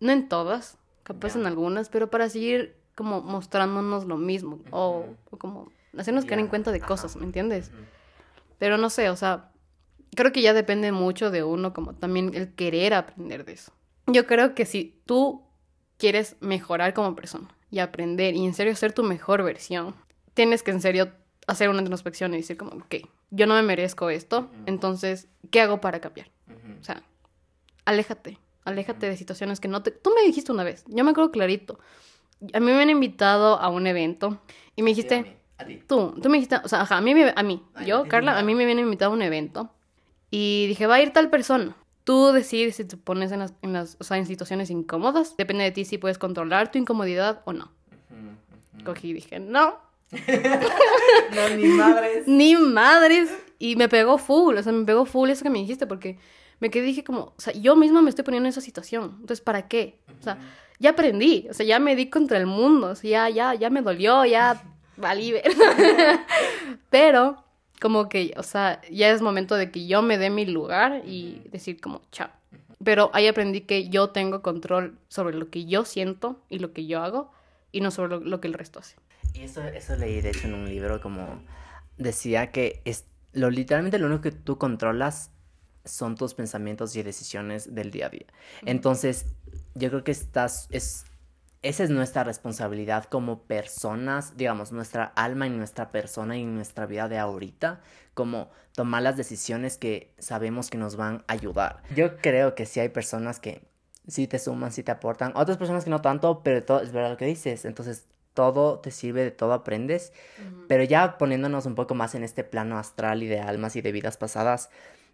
No 0.00 0.12
en 0.12 0.28
todas, 0.28 0.76
capaz 1.04 1.36
en 1.36 1.46
algunas, 1.46 1.88
pero 1.88 2.10
para 2.10 2.28
seguir 2.28 2.76
como 2.94 3.22
mostrándonos 3.22 4.04
lo 4.04 4.16
mismo. 4.16 4.60
o, 4.70 5.06
como 5.38 5.70
hacernos 5.96 6.24
caer 6.26 6.40
en 6.40 6.48
cuenta 6.48 6.70
de 6.72 6.78
ajá. 6.78 6.86
cosas, 6.86 7.16
¿me 7.16 7.24
entiendes? 7.24 7.70
Pero 8.58 8.76
no 8.76 8.90
sé, 8.90 9.08
o 9.10 9.16
sea, 9.16 9.50
creo 10.14 10.32
que 10.32 10.42
ya 10.42 10.52
depende 10.52 10.92
mucho 10.92 11.30
de 11.30 11.42
uno, 11.42 11.72
como 11.72 11.94
también 11.94 12.32
el 12.34 12.54
querer 12.54 12.94
aprender 12.94 13.44
de 13.44 13.52
eso. 13.52 13.72
Yo 14.06 14.26
creo 14.26 14.54
que 14.54 14.66
si 14.66 15.00
tú 15.06 15.42
quieres 15.98 16.36
mejorar 16.40 16.94
como 16.94 17.16
persona 17.16 17.48
y 17.70 17.78
aprender 17.78 18.34
y 18.34 18.44
en 18.44 18.54
serio 18.54 18.74
ser 18.76 18.92
tu 18.92 19.02
mejor 19.02 19.42
versión, 19.42 19.94
tienes 20.34 20.62
que 20.62 20.70
en 20.70 20.80
serio 20.80 21.12
hacer 21.46 21.68
una 21.68 21.80
introspección 21.80 22.34
y 22.34 22.38
decir 22.38 22.56
como, 22.56 22.72
ok, 22.72 22.96
yo 23.30 23.46
no 23.46 23.54
me 23.54 23.62
merezco 23.62 24.10
esto, 24.10 24.50
entonces, 24.66 25.28
¿qué 25.50 25.60
hago 25.60 25.80
para 25.80 26.00
cambiar? 26.00 26.30
O 26.80 26.84
sea, 26.84 27.02
aléjate, 27.84 28.38
aléjate 28.64 29.08
de 29.08 29.16
situaciones 29.16 29.60
que 29.60 29.68
no 29.68 29.82
te... 29.82 29.90
Tú 29.90 30.12
me 30.14 30.22
dijiste 30.22 30.52
una 30.52 30.64
vez, 30.64 30.84
yo 30.88 31.04
me 31.04 31.10
acuerdo 31.10 31.30
clarito, 31.30 31.78
a 32.52 32.60
mí 32.60 32.66
me 32.66 32.82
han 32.82 32.90
invitado 32.90 33.58
a 33.60 33.68
un 33.68 33.86
evento 33.86 34.40
y 34.74 34.82
me 34.82 34.90
dijiste... 34.90 35.24
Sí. 35.24 35.32
Tú, 35.86 36.14
tú 36.22 36.28
me 36.28 36.36
dijiste, 36.36 36.56
o 36.62 36.68
sea, 36.68 36.82
ajá, 36.82 36.98
a 36.98 37.00
mí, 37.00 37.14
a 37.34 37.42
mí, 37.42 37.62
Ay, 37.74 37.86
yo, 37.86 38.06
Carla, 38.08 38.38
a 38.38 38.42
mí 38.42 38.54
me 38.54 38.66
viene 38.66 38.82
invitado 38.82 39.12
a 39.12 39.14
un 39.14 39.22
evento 39.22 39.70
y 40.30 40.66
dije, 40.68 40.86
va 40.86 40.96
a 40.96 41.00
ir 41.00 41.14
tal 41.14 41.30
persona. 41.30 41.74
Tú 42.04 42.30
decides 42.32 42.76
si 42.76 42.84
te 42.84 42.98
pones 42.98 43.32
en 43.32 43.38
las, 43.38 43.54
en 43.62 43.72
las, 43.72 43.96
o 43.98 44.04
sea, 44.04 44.18
en 44.18 44.26
situaciones 44.26 44.68
incómodas. 44.68 45.34
Depende 45.38 45.64
de 45.64 45.72
ti 45.72 45.86
si 45.86 45.96
puedes 45.96 46.18
controlar 46.18 46.70
tu 46.70 46.78
incomodidad 46.78 47.40
o 47.46 47.54
no. 47.54 47.72
Cogí 48.84 49.08
y 49.08 49.12
dije, 49.14 49.40
no, 49.40 49.78
No, 51.34 51.48
ni 51.56 51.64
madres. 51.68 52.26
ni 52.26 52.56
madres. 52.56 53.30
Y 53.58 53.76
me 53.76 53.88
pegó 53.88 54.18
full, 54.18 54.56
o 54.56 54.62
sea, 54.62 54.72
me 54.72 54.84
pegó 54.84 55.06
full 55.06 55.30
eso 55.30 55.42
que 55.42 55.50
me 55.50 55.58
dijiste 55.58 55.86
porque 55.86 56.18
me 56.60 56.70
quedé 56.70 56.84
dije 56.84 57.04
como, 57.04 57.20
o 57.20 57.34
sea, 57.38 57.52
yo 57.54 57.76
misma 57.76 58.02
me 58.02 58.10
estoy 58.10 58.24
poniendo 58.24 58.46
en 58.46 58.50
esa 58.50 58.60
situación. 58.60 59.16
Entonces, 59.20 59.40
¿para 59.40 59.68
qué? 59.68 59.98
O 60.20 60.22
sea, 60.22 60.38
ya 60.78 60.90
aprendí, 60.90 61.46
o 61.50 61.54
sea, 61.54 61.66
ya 61.66 61.78
me 61.78 61.96
di 61.96 62.10
contra 62.10 62.38
el 62.38 62.46
mundo, 62.46 62.88
o 62.88 62.94
sea, 62.94 63.28
ya, 63.28 63.52
ya, 63.52 63.54
ya 63.54 63.70
me 63.70 63.82
dolió, 63.82 64.24
ya 64.24 64.62
valí 64.96 65.32
ver. 65.32 65.44
Pero, 66.90 67.44
como 67.80 68.08
que, 68.08 68.32
o 68.36 68.42
sea, 68.42 68.80
ya 68.90 69.10
es 69.10 69.22
momento 69.22 69.54
de 69.54 69.70
que 69.70 69.86
yo 69.86 70.02
me 70.02 70.18
dé 70.18 70.30
mi 70.30 70.46
lugar 70.46 71.02
y 71.06 71.42
decir 71.50 71.80
como, 71.80 72.02
chao. 72.10 72.28
Pero 72.82 73.10
ahí 73.14 73.26
aprendí 73.26 73.62
que 73.62 73.88
yo 73.88 74.10
tengo 74.10 74.42
control 74.42 74.98
sobre 75.08 75.34
lo 75.36 75.50
que 75.50 75.64
yo 75.64 75.84
siento 75.84 76.40
y 76.48 76.58
lo 76.58 76.72
que 76.72 76.86
yo 76.86 77.02
hago 77.02 77.32
y 77.72 77.80
no 77.80 77.90
sobre 77.90 78.10
lo, 78.10 78.20
lo 78.20 78.40
que 78.40 78.48
el 78.48 78.54
resto 78.54 78.78
hace. 78.78 78.96
Y 79.36 79.42
eso, 79.42 79.62
eso 79.62 79.96
leí, 79.96 80.20
de 80.20 80.30
hecho, 80.30 80.46
en 80.46 80.54
un 80.54 80.68
libro, 80.68 81.00
como 81.00 81.42
decía 81.98 82.50
que 82.50 82.80
es 82.84 83.04
lo 83.32 83.50
literalmente 83.50 83.98
lo 83.98 84.06
único 84.06 84.22
que 84.22 84.32
tú 84.32 84.56
controlas 84.56 85.30
son 85.84 86.16
tus 86.16 86.34
pensamientos 86.34 86.96
y 86.96 87.02
decisiones 87.02 87.74
del 87.74 87.90
día 87.90 88.06
a 88.06 88.08
día. 88.08 88.26
Entonces, 88.64 89.26
yo 89.74 89.90
creo 89.90 90.04
que 90.04 90.10
estás, 90.10 90.66
es, 90.70 91.04
esa 91.62 91.84
es 91.84 91.90
nuestra 91.90 92.24
responsabilidad 92.24 93.04
como 93.04 93.42
personas, 93.42 94.36
digamos, 94.36 94.72
nuestra 94.72 95.04
alma 95.04 95.46
y 95.46 95.50
nuestra 95.50 95.90
persona 95.90 96.36
y 96.36 96.44
nuestra 96.44 96.86
vida 96.86 97.08
de 97.08 97.18
ahorita, 97.18 97.80
como 98.14 98.50
tomar 98.72 99.02
las 99.02 99.16
decisiones 99.16 99.76
que 99.76 100.14
sabemos 100.18 100.70
que 100.70 100.78
nos 100.78 100.96
van 100.96 101.24
a 101.28 101.34
ayudar. 101.34 101.82
Yo 101.94 102.16
creo 102.16 102.54
que 102.54 102.66
sí 102.66 102.80
hay 102.80 102.88
personas 102.88 103.38
que 103.38 103.62
sí 104.08 104.26
te 104.26 104.38
suman, 104.38 104.72
sí 104.72 104.82
te 104.82 104.92
aportan, 104.92 105.32
otras 105.34 105.58
personas 105.58 105.84
que 105.84 105.90
no 105.90 106.00
tanto, 106.00 106.42
pero 106.42 106.64
todo 106.64 106.80
es 106.80 106.90
verdad 106.90 107.10
lo 107.10 107.16
que 107.16 107.26
dices. 107.26 107.64
Entonces, 107.64 108.06
todo 108.36 108.78
te 108.78 108.92
sirve, 108.92 109.24
de 109.24 109.32
todo 109.32 109.52
aprendes. 109.54 110.12
Pero 110.68 110.84
ya 110.84 111.18
poniéndonos 111.18 111.66
un 111.66 111.74
poco 111.74 111.96
más 111.96 112.14
en 112.14 112.22
este 112.22 112.44
plano 112.44 112.78
astral 112.78 113.24
y 113.24 113.26
de 113.26 113.40
almas 113.40 113.74
y 113.74 113.80
de 113.80 113.90
vidas 113.90 114.16
pasadas, 114.16 114.70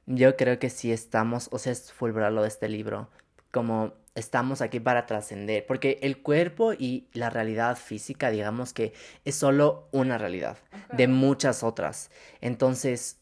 yo 0.06 0.36
creo 0.36 0.58
que 0.58 0.68
sí 0.68 0.92
estamos, 0.92 1.48
o 1.52 1.58
sea, 1.58 1.72
es 1.72 1.92
full 1.92 2.10
verdad 2.10 2.32
lo 2.32 2.42
de 2.42 2.48
este 2.48 2.68
libro, 2.68 3.08
como 3.52 3.94
estamos 4.14 4.60
aquí 4.60 4.80
para 4.80 5.06
trascender, 5.06 5.64
porque 5.66 5.98
el 6.02 6.20
cuerpo 6.20 6.72
y 6.72 7.06
la 7.12 7.30
realidad 7.30 7.76
física, 7.78 8.30
digamos 8.30 8.72
que 8.72 8.92
es 9.24 9.36
solo 9.36 9.88
una 9.92 10.18
realidad 10.18 10.58
de 10.92 11.06
muchas 11.06 11.62
otras. 11.62 12.10
Entonces, 12.40 13.18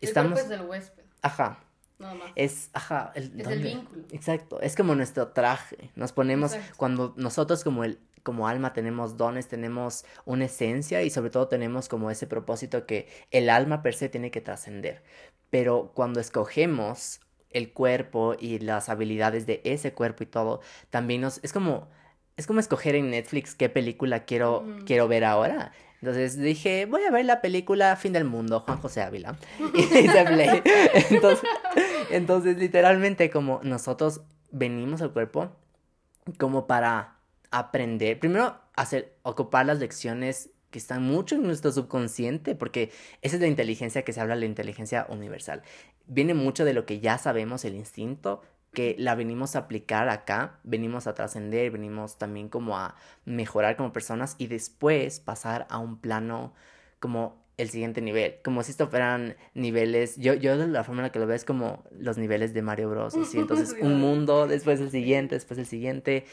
estamos... 0.00 0.38
El 0.40 0.46
cuerpo 0.46 0.54
es 0.54 0.58
del 0.60 0.68
huésped, 0.68 1.04
Ajá, 1.22 1.60
nada 1.98 2.14
más. 2.14 2.32
es, 2.34 2.70
ajá, 2.72 3.12
el, 3.14 3.40
Es 3.40 3.46
el 3.46 3.62
vínculo. 3.62 4.02
Exacto, 4.10 4.60
es 4.60 4.74
como 4.74 4.94
nuestro 4.96 5.28
traje. 5.28 5.90
Nos 5.94 6.12
ponemos, 6.12 6.54
Exacto. 6.54 6.76
cuando 6.76 7.14
nosotros 7.16 7.62
como 7.62 7.84
el, 7.84 8.00
como 8.24 8.48
alma 8.48 8.72
tenemos 8.72 9.16
dones, 9.16 9.46
tenemos 9.46 10.04
una 10.24 10.46
esencia 10.46 11.02
y 11.02 11.10
sobre 11.10 11.30
todo 11.30 11.46
tenemos 11.46 11.88
como 11.88 12.10
ese 12.10 12.26
propósito 12.26 12.86
que 12.86 13.06
el 13.30 13.48
alma 13.48 13.82
per 13.82 13.94
se 13.94 14.08
tiene 14.08 14.32
que 14.32 14.40
trascender. 14.40 15.04
Pero 15.50 15.92
cuando 15.94 16.18
escogemos 16.18 17.20
el 17.50 17.72
cuerpo 17.72 18.34
y 18.38 18.58
las 18.58 18.88
habilidades 18.88 19.46
de 19.46 19.60
ese 19.62 19.92
cuerpo 19.92 20.24
y 20.24 20.26
todo, 20.26 20.60
también 20.90 21.20
nos, 21.20 21.38
es 21.44 21.52
como, 21.52 21.86
es 22.36 22.48
como 22.48 22.58
escoger 22.58 22.96
en 22.96 23.10
Netflix 23.10 23.54
qué 23.54 23.68
película 23.68 24.24
quiero, 24.24 24.64
quiero 24.86 25.06
ver 25.06 25.24
ahora. 25.24 25.70
Entonces 26.00 26.36
dije, 26.38 26.86
voy 26.86 27.02
a 27.04 27.10
ver 27.10 27.24
la 27.26 27.40
película 27.40 27.94
Fin 27.96 28.12
del 28.12 28.24
Mundo, 28.24 28.60
Juan 28.60 28.78
José 28.78 29.02
Ávila. 29.02 29.36
Y 29.74 29.80
hice 29.80 30.24
play. 30.24 30.62
Entonces, 31.10 31.48
entonces, 32.10 32.56
literalmente, 32.58 33.30
como 33.30 33.60
nosotros 33.62 34.22
venimos 34.50 35.02
al 35.02 35.12
cuerpo 35.12 35.50
como 36.38 36.66
para 36.66 37.13
aprender, 37.58 38.18
primero 38.18 38.56
hacer, 38.74 39.16
ocupar 39.22 39.66
las 39.66 39.78
lecciones 39.78 40.50
que 40.70 40.78
están 40.78 41.04
mucho 41.04 41.36
en 41.36 41.44
nuestro 41.44 41.70
subconsciente, 41.70 42.56
porque 42.56 42.90
esa 43.22 43.36
es 43.36 43.40
la 43.40 43.46
inteligencia 43.46 44.02
que 44.02 44.12
se 44.12 44.20
habla, 44.20 44.34
la 44.34 44.44
inteligencia 44.44 45.06
universal. 45.08 45.62
Viene 46.06 46.34
mucho 46.34 46.64
de 46.64 46.74
lo 46.74 46.84
que 46.84 46.98
ya 46.98 47.16
sabemos, 47.16 47.64
el 47.64 47.76
instinto, 47.76 48.42
que 48.72 48.96
la 48.98 49.14
venimos 49.14 49.54
a 49.54 49.60
aplicar 49.60 50.08
acá, 50.08 50.58
venimos 50.64 51.06
a 51.06 51.14
trascender, 51.14 51.70
venimos 51.70 52.18
también 52.18 52.48
como 52.48 52.76
a 52.76 52.96
mejorar 53.24 53.76
como 53.76 53.92
personas 53.92 54.34
y 54.36 54.48
después 54.48 55.20
pasar 55.20 55.68
a 55.70 55.78
un 55.78 56.00
plano 56.00 56.54
como 56.98 57.44
el 57.56 57.70
siguiente 57.70 58.00
nivel, 58.00 58.38
como 58.42 58.64
si 58.64 58.72
esto 58.72 58.88
fueran 58.88 59.36
niveles, 59.54 60.16
yo, 60.16 60.34
yo 60.34 60.58
de 60.58 60.66
la 60.66 60.82
forma 60.82 61.02
en 61.02 61.04
la 61.04 61.12
que 61.12 61.20
lo 61.20 61.26
veo 61.28 61.36
es 61.36 61.44
como 61.44 61.84
los 61.92 62.18
niveles 62.18 62.52
de 62.52 62.62
Mario 62.62 62.90
Bros, 62.90 63.14
así, 63.14 63.38
entonces 63.38 63.70
Sí, 63.70 63.76
un 63.80 64.00
mundo, 64.00 64.48
después 64.48 64.80
el 64.80 64.90
siguiente, 64.90 65.36
después 65.36 65.60
el 65.60 65.66
siguiente, 65.66 66.24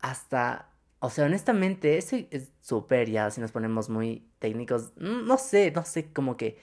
hasta, 0.00 0.70
o 1.00 1.10
sea, 1.10 1.26
honestamente, 1.26 1.98
eso 1.98 2.16
es 2.30 2.52
súper 2.60 3.10
ya, 3.10 3.30
si 3.30 3.40
nos 3.40 3.52
ponemos 3.52 3.88
muy 3.88 4.26
técnicos, 4.38 4.92
no 4.96 5.38
sé, 5.38 5.70
no 5.70 5.84
sé 5.84 6.12
como 6.12 6.36
que 6.36 6.58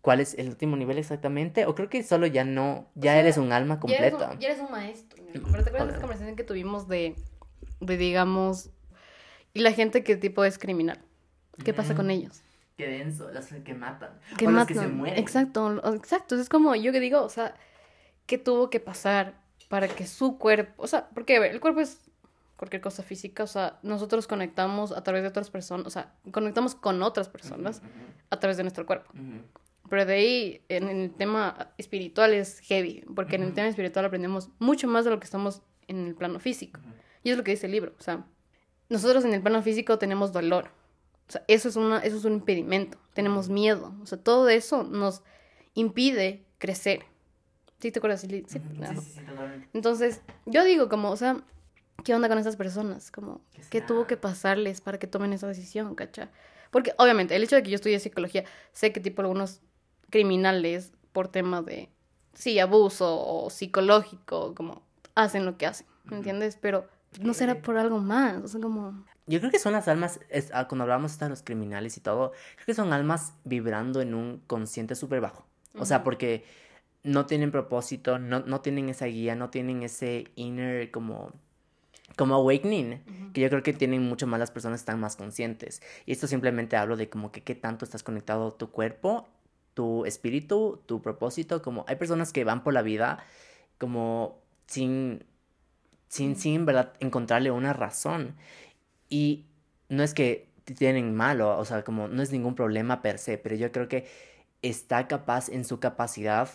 cuál 0.00 0.20
es 0.20 0.34
el 0.34 0.48
último 0.48 0.76
nivel 0.76 0.98
exactamente, 0.98 1.66
o 1.66 1.74
creo 1.74 1.88
que 1.88 2.02
solo 2.02 2.26
ya 2.26 2.44
no, 2.44 2.90
ya 2.94 3.12
sea, 3.12 3.20
eres 3.20 3.38
un 3.38 3.52
alma 3.52 3.80
Ya 3.86 3.96
eres, 3.98 4.12
completa. 4.12 4.32
un, 4.34 4.40
ya 4.40 4.48
eres 4.48 4.60
un 4.60 4.70
maestro. 4.70 5.24
Pero 5.32 5.42
¿te 5.64 5.70
acuerdas 5.70 5.88
de 5.88 5.92
esa 5.92 6.00
conversación 6.00 6.36
que 6.36 6.44
tuvimos 6.44 6.86
de, 6.88 7.16
de, 7.80 7.96
digamos, 7.96 8.70
y 9.54 9.60
la 9.60 9.72
gente 9.72 10.04
que 10.04 10.16
tipo 10.16 10.44
es 10.44 10.58
criminal? 10.58 11.00
¿Qué 11.64 11.72
pasa 11.74 11.94
con 11.94 12.06
Mm, 12.06 12.10
ellos? 12.10 12.42
Qué 12.76 12.86
denso, 12.86 13.30
los 13.32 13.46
que 13.46 13.74
matan, 13.74 14.10
Que 14.36 14.46
o 14.46 14.50
los 14.50 14.54
matan. 14.60 14.66
que 14.66 14.74
se 14.74 14.88
mueren. 14.88 15.18
Exacto, 15.18 15.82
exacto. 15.94 16.38
Es 16.38 16.48
como 16.50 16.74
yo 16.76 16.92
que 16.92 17.00
digo, 17.00 17.22
o 17.22 17.28
sea, 17.30 17.54
¿qué 18.26 18.38
tuvo 18.38 18.70
que 18.70 18.80
pasar 18.80 19.34
para 19.68 19.88
que 19.88 20.06
su 20.06 20.38
cuerpo, 20.38 20.82
o 20.82 20.86
sea, 20.86 21.08
porque 21.14 21.36
a 21.36 21.40
ver, 21.40 21.52
el 21.52 21.60
cuerpo 21.60 21.80
es 21.80 22.05
cualquier 22.56 22.82
cosa 22.82 23.02
física, 23.02 23.42
o 23.42 23.46
sea, 23.46 23.78
nosotros 23.82 24.26
conectamos 24.26 24.92
a 24.92 25.02
través 25.02 25.22
de 25.22 25.28
otras 25.28 25.50
personas, 25.50 25.86
o 25.86 25.90
sea, 25.90 26.14
conectamos 26.30 26.74
con 26.74 27.02
otras 27.02 27.28
personas 27.28 27.82
a 28.30 28.38
través 28.38 28.56
de 28.56 28.62
nuestro 28.62 28.86
cuerpo. 28.86 29.12
Pero 29.88 30.04
de 30.04 30.14
ahí, 30.14 30.64
en 30.68 30.88
el 30.88 31.12
tema 31.12 31.70
espiritual 31.78 32.32
es 32.32 32.60
heavy, 32.60 33.04
porque 33.14 33.36
en 33.36 33.42
el 33.42 33.54
tema 33.54 33.68
espiritual 33.68 34.04
aprendemos 34.04 34.50
mucho 34.58 34.88
más 34.88 35.04
de 35.04 35.10
lo 35.10 35.20
que 35.20 35.24
estamos 35.24 35.62
en 35.86 36.06
el 36.06 36.14
plano 36.14 36.40
físico. 36.40 36.80
Y 37.22 37.30
es 37.30 37.36
lo 37.36 37.44
que 37.44 37.52
dice 37.52 37.66
el 37.66 37.72
libro. 37.72 37.94
O 37.98 38.02
sea, 38.02 38.24
nosotros 38.88 39.24
en 39.24 39.34
el 39.34 39.42
plano 39.42 39.62
físico 39.62 39.98
tenemos 39.98 40.32
dolor. 40.32 40.70
O 41.28 41.32
sea, 41.32 41.44
eso 41.48 41.68
es, 41.68 41.76
una, 41.76 41.98
eso 41.98 42.16
es 42.16 42.24
un 42.24 42.34
impedimento. 42.34 42.98
Tenemos 43.14 43.48
miedo. 43.48 43.94
O 44.02 44.06
sea, 44.06 44.18
todo 44.18 44.48
eso 44.48 44.84
nos 44.84 45.22
impide 45.74 46.44
crecer. 46.58 47.04
¿Sí 47.80 47.90
te 47.90 47.98
acuerdas? 47.98 48.22
Sí, 48.22 48.44
sí, 48.46 48.60
Entonces, 49.72 50.22
yo 50.46 50.64
digo 50.64 50.88
como, 50.88 51.10
o 51.10 51.16
sea, 51.16 51.44
¿qué 52.04 52.14
onda 52.14 52.28
con 52.28 52.38
esas 52.38 52.56
personas? 52.56 53.10
Como, 53.10 53.40
¿qué 53.70 53.80
tuvo 53.80 54.06
que 54.06 54.16
pasarles 54.16 54.80
para 54.80 54.98
que 54.98 55.06
tomen 55.06 55.32
esa 55.32 55.46
decisión, 55.46 55.94
cacha? 55.94 56.30
Porque, 56.70 56.92
obviamente, 56.98 57.34
el 57.36 57.42
hecho 57.42 57.56
de 57.56 57.62
que 57.62 57.70
yo 57.70 57.76
estudie 57.76 57.98
psicología, 58.00 58.44
sé 58.72 58.92
que 58.92 59.00
tipo 59.00 59.22
algunos 59.22 59.60
criminales 60.10 60.92
por 61.12 61.28
tema 61.28 61.62
de, 61.62 61.88
sí, 62.34 62.58
abuso 62.58 63.18
o 63.18 63.50
psicológico, 63.50 64.54
como, 64.54 64.82
hacen 65.14 65.44
lo 65.44 65.56
que 65.56 65.66
hacen, 65.66 65.86
¿me 66.04 66.16
entiendes? 66.16 66.58
Pero 66.60 66.88
no 67.20 67.34
será 67.34 67.62
por 67.62 67.78
algo 67.78 67.98
más, 67.98 68.42
o 68.42 68.48
sea, 68.48 68.60
como... 68.60 69.04
Yo 69.26 69.40
creo 69.40 69.50
que 69.50 69.58
son 69.58 69.72
las 69.72 69.88
almas, 69.88 70.20
ah, 70.52 70.68
cuando 70.68 70.84
hablamos 70.84 71.18
de 71.18 71.28
los 71.28 71.42
criminales 71.42 71.96
y 71.96 72.00
todo, 72.00 72.30
creo 72.54 72.66
que 72.66 72.74
son 72.74 72.92
almas 72.92 73.34
vibrando 73.44 74.00
en 74.00 74.14
un 74.14 74.40
consciente 74.46 74.94
súper 74.94 75.20
bajo. 75.20 75.44
O 75.78 75.84
sea, 75.84 76.04
porque 76.04 76.44
no 77.02 77.26
tienen 77.26 77.50
propósito, 77.50 78.18
no, 78.18 78.40
no 78.40 78.60
tienen 78.60 78.88
esa 78.88 79.06
guía, 79.06 79.34
no 79.34 79.50
tienen 79.50 79.82
ese 79.82 80.30
inner 80.36 80.90
como 80.90 81.32
como 82.14 82.34
awakening, 82.34 83.32
que 83.32 83.40
yo 83.40 83.48
creo 83.50 83.62
que 83.62 83.72
tienen 83.72 84.02
mucho 84.02 84.26
más 84.26 84.38
las 84.38 84.50
personas 84.50 84.80
están 84.80 85.00
más 85.00 85.16
conscientes. 85.16 85.82
Y 86.06 86.12
esto 86.12 86.26
simplemente 86.26 86.76
hablo 86.76 86.96
de 86.96 87.08
como 87.08 87.32
que 87.32 87.42
qué 87.42 87.54
tanto 87.54 87.84
estás 87.84 88.02
conectado 88.02 88.52
tu 88.52 88.70
cuerpo, 88.70 89.26
tu 89.74 90.06
espíritu, 90.06 90.82
tu 90.86 91.02
propósito, 91.02 91.60
como 91.60 91.84
hay 91.88 91.96
personas 91.96 92.32
que 92.32 92.44
van 92.44 92.62
por 92.62 92.72
la 92.72 92.82
vida 92.82 93.18
como 93.78 94.40
sin 94.66 95.24
sin 96.08 96.36
sin 96.36 96.64
verdad 96.64 96.94
encontrarle 97.00 97.50
una 97.50 97.72
razón. 97.72 98.36
Y 99.08 99.46
no 99.88 100.02
es 100.02 100.14
que 100.14 100.48
tienen 100.64 101.14
malo, 101.14 101.58
o 101.58 101.64
sea, 101.64 101.84
como 101.84 102.08
no 102.08 102.22
es 102.22 102.32
ningún 102.32 102.54
problema 102.54 103.02
per 103.02 103.18
se, 103.18 103.38
pero 103.38 103.54
yo 103.54 103.70
creo 103.72 103.88
que 103.88 104.06
está 104.62 105.08
capaz 105.08 105.48
en 105.48 105.64
su 105.64 105.78
capacidad 105.80 106.48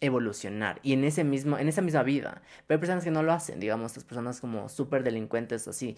evolucionar 0.00 0.80
y 0.82 0.92
en 0.92 1.04
ese 1.04 1.24
mismo 1.24 1.58
en 1.58 1.68
esa 1.68 1.82
misma 1.82 2.02
vida. 2.02 2.42
Pero 2.66 2.76
hay 2.76 2.80
personas 2.80 3.04
que 3.04 3.10
no 3.10 3.22
lo 3.22 3.32
hacen 3.32 3.60
digamos 3.60 3.92
estas 3.92 4.04
personas 4.04 4.40
como 4.40 4.68
súper 4.68 5.02
delincuentes 5.02 5.68
así 5.68 5.96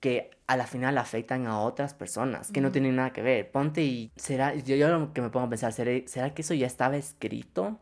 que 0.00 0.30
a 0.46 0.56
la 0.56 0.66
final 0.66 0.98
afectan 0.98 1.46
a 1.46 1.60
otras 1.60 1.94
personas 1.94 2.52
que 2.52 2.60
no 2.60 2.70
tienen 2.70 2.96
nada 2.96 3.12
que 3.12 3.22
ver. 3.22 3.50
Ponte 3.50 3.82
y 3.82 4.12
será 4.16 4.54
yo, 4.54 4.76
yo 4.76 4.88
lo 4.88 5.12
que 5.12 5.22
me 5.22 5.30
pongo 5.30 5.46
a 5.46 5.48
pensar 5.48 5.72
¿será, 5.72 6.06
será 6.06 6.34
que 6.34 6.42
eso 6.42 6.54
ya 6.54 6.66
estaba 6.66 6.96
escrito 6.96 7.80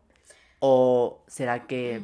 o 0.61 1.22
será 1.27 1.66
que 1.66 2.03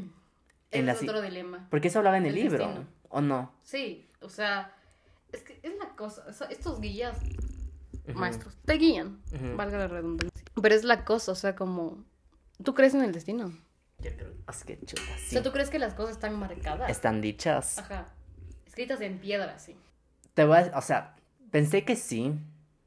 en 0.70 0.88
es 0.88 1.02
otro 1.02 1.22
dilema. 1.22 1.66
porque 1.70 1.88
eso 1.88 1.98
hablaba 1.98 2.18
en 2.18 2.26
el, 2.26 2.34
libro 2.34 2.84
o 3.08 3.20
no 3.20 3.52
sí 3.62 4.06
o 4.20 4.28
sea 4.28 4.74
es 5.32 5.42
que 5.42 5.58
es 5.62 5.76
la 5.78 5.96
cosa 5.96 6.24
estos 6.50 6.80
guías 6.80 7.18
maestros 8.14 8.56
te 8.64 8.74
guían 8.74 9.20
valga 9.56 9.78
la 9.78 9.88
redundancia 9.88 10.44
pero 10.60 10.74
es 10.74 10.84
la 10.84 11.04
cosa 11.04 11.32
o 11.32 11.34
sea 11.34 11.54
como 11.54 12.04
¿Tú 12.62 12.74
crees 12.74 12.94
en 12.94 13.02
el 13.02 13.12
destino? 13.12 13.52
Yo 13.98 14.10
creo, 14.16 14.32
es 14.48 14.64
que 14.64 14.78
chuta, 14.78 15.02
sí. 15.18 15.26
O 15.26 15.30
sea, 15.30 15.42
¿tú 15.42 15.52
crees 15.52 15.70
que 15.70 15.78
las 15.78 15.94
cosas 15.94 16.12
están 16.12 16.38
marcadas? 16.38 16.90
Están 16.90 17.20
dichas. 17.20 17.78
Ajá. 17.78 18.08
Escritas 18.66 19.00
en 19.00 19.18
piedra, 19.18 19.58
sí. 19.58 19.76
Te 20.34 20.44
voy 20.44 20.58
a, 20.58 20.72
o 20.76 20.80
sea, 20.80 21.16
pensé 21.50 21.84
que 21.84 21.96
sí, 21.96 22.32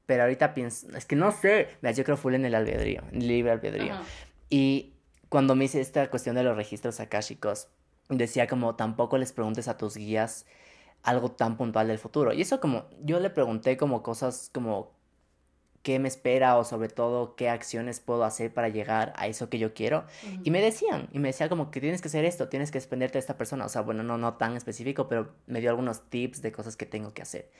pero 0.06 0.24
ahorita 0.24 0.54
pienso, 0.54 0.88
es 0.96 1.06
que 1.06 1.16
no 1.16 1.32
sé, 1.32 1.70
yo 1.96 2.04
creo 2.04 2.18
full 2.18 2.34
en 2.34 2.46
el 2.46 2.56
albedrío, 2.56 3.04
en 3.12 3.22
el 3.22 3.28
libre 3.28 3.52
albedrío. 3.52 3.96
Y 4.50 4.94
cuando 5.30 5.56
me 5.56 5.66
hice 5.66 5.82
esta 5.82 6.10
cuestión 6.10 6.36
de 6.36 6.44
los 6.44 6.56
registros 6.56 7.00
akáshicos, 7.00 7.68
decía 8.10 8.48
como 8.48 8.76
tampoco 8.76 9.18
les 9.18 9.32
preguntes 9.32 9.68
a 9.68 9.78
tus 9.78 9.98
guías 9.98 10.46
algo 11.04 11.32
tan 11.32 11.58
puntual 11.58 11.88
del 11.88 12.00
futuro. 12.00 12.34
Y 12.34 12.42
eso 12.42 12.60
como, 12.60 12.86
yo 13.02 13.20
le 13.20 13.30
pregunté 13.30 13.78
como 13.78 14.04
cosas 14.04 14.50
como 14.54 14.94
qué 15.84 16.00
me 16.00 16.08
espera 16.08 16.58
o 16.58 16.64
sobre 16.64 16.88
todo 16.88 17.36
qué 17.36 17.50
acciones 17.50 18.00
puedo 18.00 18.24
hacer 18.24 18.54
para 18.54 18.70
llegar 18.70 19.14
a 19.18 19.28
eso 19.28 19.50
que 19.50 19.60
yo 19.60 19.74
quiero. 19.74 20.06
Y 20.44 20.50
me 20.50 20.62
decían, 20.62 21.10
y 21.12 21.20
me 21.20 21.28
decía 21.28 21.50
como 21.50 21.72
que 21.72 21.82
tienes 21.82 22.02
que 22.02 22.08
hacer 22.08 22.24
esto, 22.26 22.48
tienes 22.48 22.72
que 22.72 22.78
desprenderte 22.78 23.14
de 23.14 23.20
esta 23.20 23.38
persona. 23.38 23.66
O 23.66 23.70
sea, 23.70 23.82
bueno, 23.82 24.02
no, 24.02 24.18
no 24.18 24.36
tan 24.36 24.56
específico, 24.56 25.10
pero 25.10 25.30
me 25.46 25.60
dio 25.60 25.70
algunos 25.70 26.10
tips 26.10 26.42
de 26.42 26.54
cosas 26.54 26.78
que 26.78 26.86
tengo 26.86 27.14
que 27.14 27.22
hacer. 27.22 27.52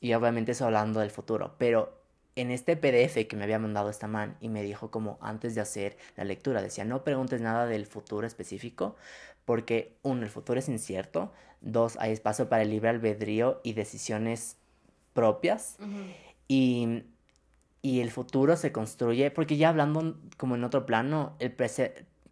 Y 0.00 0.14
obviamente 0.14 0.52
eso 0.52 0.64
hablando 0.64 1.00
del 1.00 1.10
futuro, 1.10 1.56
pero 1.58 1.98
en 2.36 2.52
este 2.52 2.76
PDF 2.76 3.26
que 3.26 3.36
me 3.36 3.42
había 3.42 3.58
mandado 3.58 3.90
esta 3.90 4.06
man 4.06 4.36
y 4.40 4.48
me 4.48 4.62
dijo 4.62 4.92
como 4.92 5.18
antes 5.20 5.56
de 5.56 5.60
hacer 5.60 5.98
la 6.16 6.22
lectura, 6.22 6.62
decía, 6.62 6.84
no 6.84 7.02
preguntes 7.02 7.40
nada 7.40 7.66
del 7.66 7.86
futuro 7.86 8.24
específico, 8.24 8.94
porque 9.44 9.96
uno, 10.02 10.22
el 10.22 10.30
futuro 10.30 10.60
es 10.60 10.68
incierto, 10.68 11.32
dos, 11.60 11.96
hay 11.98 12.12
espacio 12.12 12.48
para 12.48 12.62
el 12.62 12.70
libre 12.70 12.90
albedrío 12.90 13.60
y 13.64 13.72
decisiones 13.72 14.56
propias. 15.12 15.78
Y 16.46 17.02
y 17.82 18.00
el 18.00 18.10
futuro 18.10 18.56
se 18.56 18.72
construye, 18.72 19.30
porque 19.30 19.56
ya 19.56 19.68
hablando 19.68 20.18
como 20.36 20.56
en 20.56 20.64
otro 20.64 20.86
plano, 20.86 21.36
el, 21.38 21.54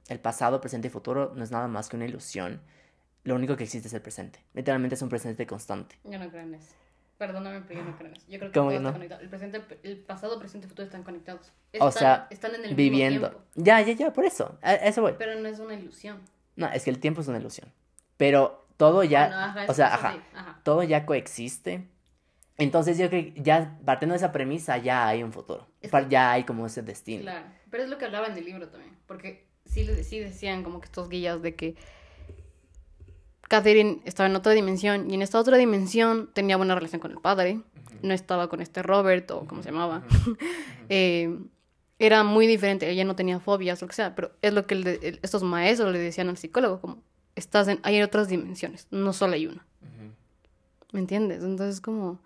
el 0.09 0.21
pasado, 0.21 0.61
presente 0.61 0.89
y 0.89 0.91
futuro 0.91 1.33
no 1.35 1.45
es 1.45 1.51
nada 1.51 1.69
más 1.69 1.89
que 1.89 1.97
una 1.97 2.07
ilusión. 2.07 2.61
Lo 3.25 3.35
único 3.35 3.57
que 3.57 3.65
existe 3.65 3.89
es 3.89 3.95
el 3.95 4.03
presente. 4.03 4.41
Literalmente 4.55 4.95
es 4.95 5.03
un 5.03 5.09
presente 5.09 5.47
constante. 5.47 5.99
Yo 6.05 6.19
no 6.19 6.29
creo 6.31 6.43
en 6.43 6.55
eso. 6.55 6.75
Perdóname, 7.19 7.63
pero 7.67 7.81
yo 7.81 7.87
no 7.87 7.97
creo 7.97 8.11
en 8.11 8.17
eso. 8.17 8.27
Yo 8.29 8.39
creo 8.39 8.51
que 8.51 8.55
todo 8.55 8.71
está 8.71 8.93
conectado. 8.93 9.21
El, 9.21 9.29
presente, 9.29 9.63
el 9.83 9.99
pasado, 9.99 10.39
presente 10.39 10.67
y 10.67 10.69
futuro 10.69 10.87
están 10.87 11.03
conectados. 11.03 11.53
o 11.81 11.91
sea, 11.91 12.27
están 12.31 12.55
en 12.55 12.65
el 12.65 12.75
viviendo. 12.75 13.29
Mismo 13.29 13.43
tiempo. 13.45 13.51
Ya, 13.55 13.81
ya, 13.81 13.93
ya, 13.95 14.13
por 14.13 14.25
eso. 14.25 14.59
A 14.63 14.75
eso 14.75 15.03
voy. 15.03 15.15
Pero 15.19 15.41
no 15.41 15.49
es 15.49 15.59
una 15.59 15.75
ilusión. 15.75 16.21
No, 16.57 16.69
es 16.69 16.85
que 16.85 16.91
el 16.91 16.99
tiempo 16.99 17.21
es 17.21 17.29
una 17.29 17.39
ilusión. 17.39 17.73
Pero 18.17 18.67
todo 18.77 19.03
ya, 19.03 19.67
o 19.69 19.75
sea, 19.75 19.95
ajá, 19.95 20.61
todo 20.63 20.83
ya 20.83 21.07
coexiste 21.07 21.89
entonces 22.59 22.97
yo 22.99 23.09
creo 23.09 23.35
que 23.35 23.43
ya 23.43 23.79
partiendo 23.85 24.15
de 24.15 24.19
esa 24.19 24.33
premisa 24.33 24.79
ya 24.79 25.07
hay 25.07 25.23
un 25.23 25.33
futuro, 25.33 25.67
ya 26.09 26.33
hay 26.33 26.45
como 26.45 26.67
ese 26.67 26.83
destino. 26.83 27.23
Claro, 27.23 27.47
pero 27.71 27.83
es 27.83 27.91
lo 27.91 27.99
que 27.99 28.07
hablaban 28.07 28.35
del 28.35 28.45
libro 28.45 28.69
también, 28.69 28.97
porque 29.07 29.47
sí, 29.67 29.87
sí 30.03 30.19
decían 30.19 30.63
como 30.63 30.81
que 30.81 30.87
estos 30.87 31.09
guías 31.09 31.43
de 31.43 31.55
que 31.55 31.77
Catherine 33.43 34.01
estaba 34.05 34.29
en 34.29 34.37
otra 34.37 34.53
dimensión 34.53 35.11
y 35.11 35.15
en 35.15 35.23
esta 35.23 35.39
otra 35.39 35.57
dimensión 35.57 36.31
tenía 36.33 36.57
buena 36.57 36.75
relación 36.75 37.01
con 37.01 37.13
el 37.13 37.19
padre, 37.19 37.61
no 38.03 38.15
estaba 38.15 38.49
con 38.49 38.61
este 38.61 38.83
Robert 38.83 39.31
o 39.31 39.47
como 39.47 39.63
se 39.63 39.71
llamaba. 39.71 40.03
Eh, 40.89 41.37
era 41.99 42.23
muy 42.23 42.47
diferente, 42.47 42.89
ella 42.89 43.05
no 43.05 43.17
tenía 43.17 43.41
fobias 43.41 43.83
o 43.83 43.87
lo 43.87 43.89
que 43.89 43.95
sea, 43.97 44.15
pero 44.15 44.31
es 44.41 44.55
lo 44.55 44.69
que 44.69 45.19
estos 45.21 45.43
maestros 45.43 45.93
le 45.93 45.99
decían 45.99 46.29
al 46.29 46.37
psicólogo, 46.37 46.81
como 46.81 47.03
estás 47.35 47.67
en, 47.67 47.81
hay 47.83 48.01
otras 48.03 48.29
dimensiones, 48.29 48.87
no 48.93 49.13
solo 49.13 49.35
hay 49.35 49.49
una. 49.49 49.67
¿Me 50.93 51.01
entiendes? 51.01 51.43
Entonces 51.43 51.81
como 51.81 52.21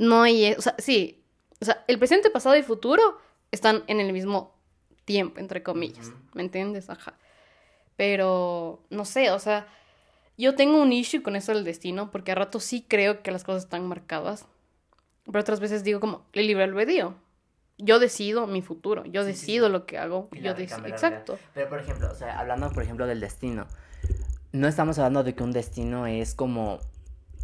no 0.00 0.22
hay, 0.22 0.52
o 0.54 0.62
sea, 0.62 0.74
sí, 0.78 1.22
o 1.60 1.64
sea, 1.66 1.84
el 1.86 1.98
presente, 1.98 2.30
pasado 2.30 2.56
y 2.56 2.62
futuro 2.62 3.18
están 3.52 3.84
en 3.86 4.00
el 4.00 4.14
mismo 4.14 4.54
tiempo, 5.04 5.38
entre 5.38 5.62
comillas, 5.62 6.10
¿me 6.32 6.42
entiendes? 6.42 6.88
Ajá. 6.88 7.12
Pero, 7.96 8.82
no 8.88 9.04
sé, 9.04 9.30
o 9.30 9.38
sea, 9.38 9.66
yo 10.38 10.54
tengo 10.54 10.80
un 10.80 10.90
issue 10.94 11.22
con 11.22 11.36
eso 11.36 11.52
del 11.52 11.64
destino, 11.64 12.10
porque 12.10 12.32
a 12.32 12.34
rato 12.34 12.60
sí 12.60 12.82
creo 12.88 13.22
que 13.22 13.30
las 13.30 13.44
cosas 13.44 13.64
están 13.64 13.86
marcadas, 13.86 14.46
pero 15.26 15.40
otras 15.40 15.60
veces 15.60 15.84
digo 15.84 16.00
como, 16.00 16.24
el 16.32 16.46
libre 16.46 16.64
albedrío. 16.64 17.14
Yo 17.76 17.98
decido 17.98 18.46
mi 18.46 18.62
futuro, 18.62 19.04
yo 19.04 19.24
decido 19.24 19.68
lo 19.68 19.84
que 19.84 19.98
hago, 19.98 20.30
yo 20.32 20.54
decido, 20.54 20.86
exacto. 20.86 21.38
Pero, 21.52 21.68
por 21.68 21.78
ejemplo, 21.78 22.10
o 22.10 22.14
sea, 22.14 22.38
hablando, 22.38 22.70
por 22.70 22.82
ejemplo, 22.82 23.06
del 23.06 23.20
destino, 23.20 23.66
no 24.52 24.66
estamos 24.66 24.98
hablando 24.98 25.24
de 25.24 25.34
que 25.34 25.42
un 25.42 25.52
destino 25.52 26.06
es 26.06 26.34
como 26.34 26.80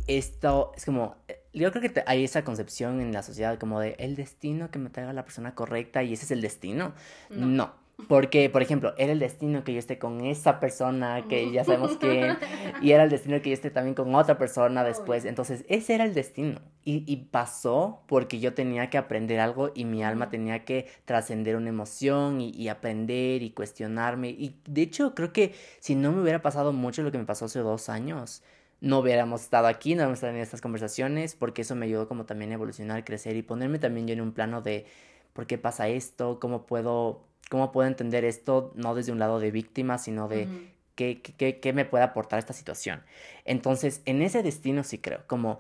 esto 0.07 0.73
es 0.77 0.85
como, 0.85 1.17
eh, 1.29 1.43
yo 1.61 1.73
creo 1.73 1.93
que 1.93 2.03
hay 2.07 2.25
esa 2.25 2.45
concepción 2.45 3.01
en 3.01 3.13
la 3.13 3.23
sociedad 3.23 3.59
como 3.59 3.81
de 3.81 3.97
el 3.99 4.15
destino 4.15 4.71
que 4.71 4.79
me 4.79 4.91
traiga 4.91 5.13
la 5.13 5.25
persona 5.25 5.55
correcta 5.55 6.03
y 6.03 6.13
ese 6.13 6.25
es 6.25 6.31
el 6.31 6.41
destino. 6.41 6.93
No. 7.31 7.87
Porque, 8.09 8.51
por 8.51 8.61
ejemplo, 8.61 8.93
era 8.99 9.11
el 9.11 9.19
destino 9.19 9.65
que 9.65 9.73
yo 9.73 9.79
esté 9.79 9.99
con 9.99 10.21
esa 10.21 10.61
persona 10.61 11.25
que 11.31 11.51
ya 11.51 11.65
sabemos 11.65 11.97
quién, 11.97 12.37
y 12.83 12.91
era 12.91 13.05
el 13.05 13.11
destino 13.11 13.41
que 13.41 13.49
yo 13.49 13.55
esté 13.55 13.71
también 13.71 13.95
con 13.95 14.15
otra 14.15 14.37
persona 14.37 14.85
después. 14.85 15.25
Entonces, 15.25 15.65
ese 15.69 15.95
era 15.95 16.05
el 16.05 16.13
destino. 16.13 16.61
Y, 16.85 17.05
y 17.11 17.17
pasó 17.17 18.03
porque 18.07 18.39
yo 18.39 18.53
tenía 18.53 18.91
que 18.91 18.99
aprender 18.99 19.41
algo 19.41 19.73
y 19.75 19.87
mi 19.87 20.05
alma 20.05 20.29
tenía 20.29 20.65
que 20.65 20.87
trascender 21.07 21.57
una 21.57 21.71
emoción 21.71 22.41
y, 22.43 22.51
y, 22.51 22.69
aprender 22.69 23.43
y 23.43 23.51
cuestionarme. 23.51 24.29
Y 24.29 24.61
de 24.67 24.83
hecho, 24.83 25.15
creo 25.15 25.33
que 25.33 25.55
si 25.81 25.95
no 25.95 26.13
me 26.13 26.21
hubiera 26.21 26.43
pasado 26.43 26.75
mucho 26.75 27.03
lo 27.03 27.11
que 27.11 27.19
me 27.19 27.25
pasó 27.25 27.47
hace 27.47 27.61
dos 27.61 27.89
años, 27.89 28.43
no 28.81 28.99
hubiéramos 28.99 29.43
estado 29.43 29.67
aquí, 29.67 29.91
no 29.91 29.99
hubiéramos 29.99 30.19
estado 30.19 30.35
en 30.35 30.41
estas 30.41 30.61
conversaciones, 30.61 31.35
porque 31.35 31.63
eso 31.63 31.75
me 31.75 31.87
ayudó 31.87 32.09
como 32.09 32.27
también 32.27 32.51
a 32.51 32.55
evolucionar, 32.55 33.05
crecer 33.05 33.37
y 33.37 33.43
ponerme 33.43 33.79
también 33.79 34.07
yo 34.07 34.13
en 34.15 34.21
un 34.21 34.33
plano 34.33 34.63
de 34.63 34.87
por 35.33 35.47
qué 35.47 35.59
pasa 35.59 35.89
esto, 35.89 36.39
cómo 36.41 36.67
puedo, 36.67 37.25
cómo 37.51 37.73
puedo 37.73 37.89
entender 37.89 38.25
esto, 38.25 38.73
no 38.75 38.95
desde 38.95 39.13
un 39.13 39.19
lado 39.19 39.41
de 39.41 39.51
víctima, 39.51 39.99
sino 39.99 40.29
de 40.29 40.49
qué, 40.95 41.21
qué, 41.21 41.61
qué, 41.61 41.73
me 41.73 41.85
puede 41.85 42.05
aportar 42.05 42.39
esta 42.39 42.53
situación. 42.53 43.03
Entonces, 43.45 44.03
en 44.05 44.23
ese 44.23 44.43
destino 44.43 44.83
sí 44.83 44.99
creo, 44.99 45.23
como 45.27 45.59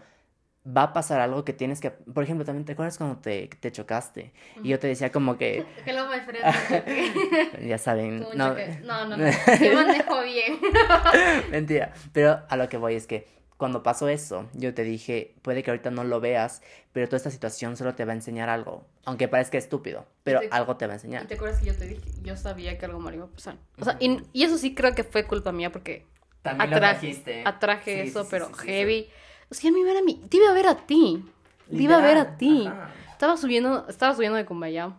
va 0.66 0.82
a 0.84 0.92
pasar 0.92 1.20
algo 1.20 1.44
que 1.44 1.52
tienes 1.52 1.80
que, 1.80 1.90
por 1.90 2.24
ejemplo, 2.24 2.44
también 2.44 2.64
te 2.64 2.72
acuerdas 2.72 2.98
cuando 2.98 3.18
te, 3.20 3.48
te 3.48 3.70
chocaste 3.70 4.32
y 4.62 4.68
yo 4.70 4.78
te 4.78 4.88
decía 4.88 5.12
como 5.12 5.36
que, 5.38 5.64
Hello, 5.86 6.06
my 6.08 6.20
friend. 6.20 7.66
ya 7.68 7.78
saben, 7.78 8.20
no, 8.34 8.34
no, 8.34 9.06
no, 9.06 9.16
no. 9.16 9.24
Yo 9.62 9.72
manejo 9.74 10.22
bien. 10.22 10.58
mentira, 11.50 11.92
pero 12.12 12.40
a 12.48 12.56
lo 12.56 12.68
que 12.68 12.76
voy 12.76 12.94
es 12.94 13.06
que 13.06 13.26
cuando 13.56 13.82
pasó 13.82 14.08
eso, 14.08 14.50
yo 14.52 14.74
te 14.74 14.82
dije, 14.82 15.34
puede 15.42 15.62
que 15.62 15.70
ahorita 15.70 15.90
no 15.90 16.04
lo 16.04 16.20
veas, 16.20 16.62
pero 16.92 17.06
toda 17.06 17.16
esta 17.16 17.30
situación 17.30 17.76
solo 17.78 17.94
te 17.94 18.04
va 18.04 18.12
a 18.12 18.16
enseñar 18.16 18.50
algo, 18.50 18.84
aunque 19.06 19.28
parezca 19.28 19.56
estúpido, 19.56 20.04
pero 20.24 20.40
te- 20.40 20.48
algo 20.50 20.76
te 20.76 20.86
va 20.86 20.92
a 20.92 20.96
¿Y 20.96 20.98
enseñar. 20.98 21.26
te 21.26 21.34
acuerdas 21.34 21.60
que 21.60 21.66
yo 21.66 21.74
te 21.74 21.86
dije? 21.86 22.02
Yo 22.22 22.36
sabía 22.36 22.76
que 22.76 22.84
algo 22.84 23.00
malo 23.00 23.16
iba 23.16 23.24
a 23.26 23.28
pasar. 23.28 23.56
O 23.80 23.84
sea, 23.84 23.96
y, 23.98 24.20
y 24.34 24.42
eso 24.44 24.58
sí 24.58 24.74
creo 24.74 24.94
que 24.94 25.04
fue 25.04 25.24
culpa 25.26 25.52
mía 25.52 25.72
porque 25.72 26.04
También 26.42 26.68
lo 26.70 26.76
atraje, 26.76 27.00
trajiste. 27.00 27.42
atraje 27.46 28.02
Sí, 28.02 28.08
eso, 28.10 28.20
sí, 28.20 28.24
sí, 28.24 28.30
pero 28.30 28.46
sí, 28.48 28.54
sí, 28.60 28.66
heavy. 28.66 29.10
O 29.50 29.54
sea, 29.54 29.70
me 29.70 29.80
iba 29.80 29.90
a 29.90 29.94
ver 29.94 30.02
a 30.02 30.04
mí. 30.04 30.22
Te 30.28 30.36
iba 30.38 30.50
a 30.50 30.54
ver 30.54 30.66
a 30.66 30.86
ti. 30.86 31.24
Te 31.70 31.76
iba 31.76 31.96
a 31.96 32.00
ver 32.00 32.18
a 32.18 32.36
ti. 32.36 32.66
ajá. 32.66 32.90
Estaba 33.12 33.38
subiendo, 33.38 33.86
estaba 33.88 34.14
subiendo 34.14 34.36
de 34.36 34.44
Cumbaya. 34.44 34.92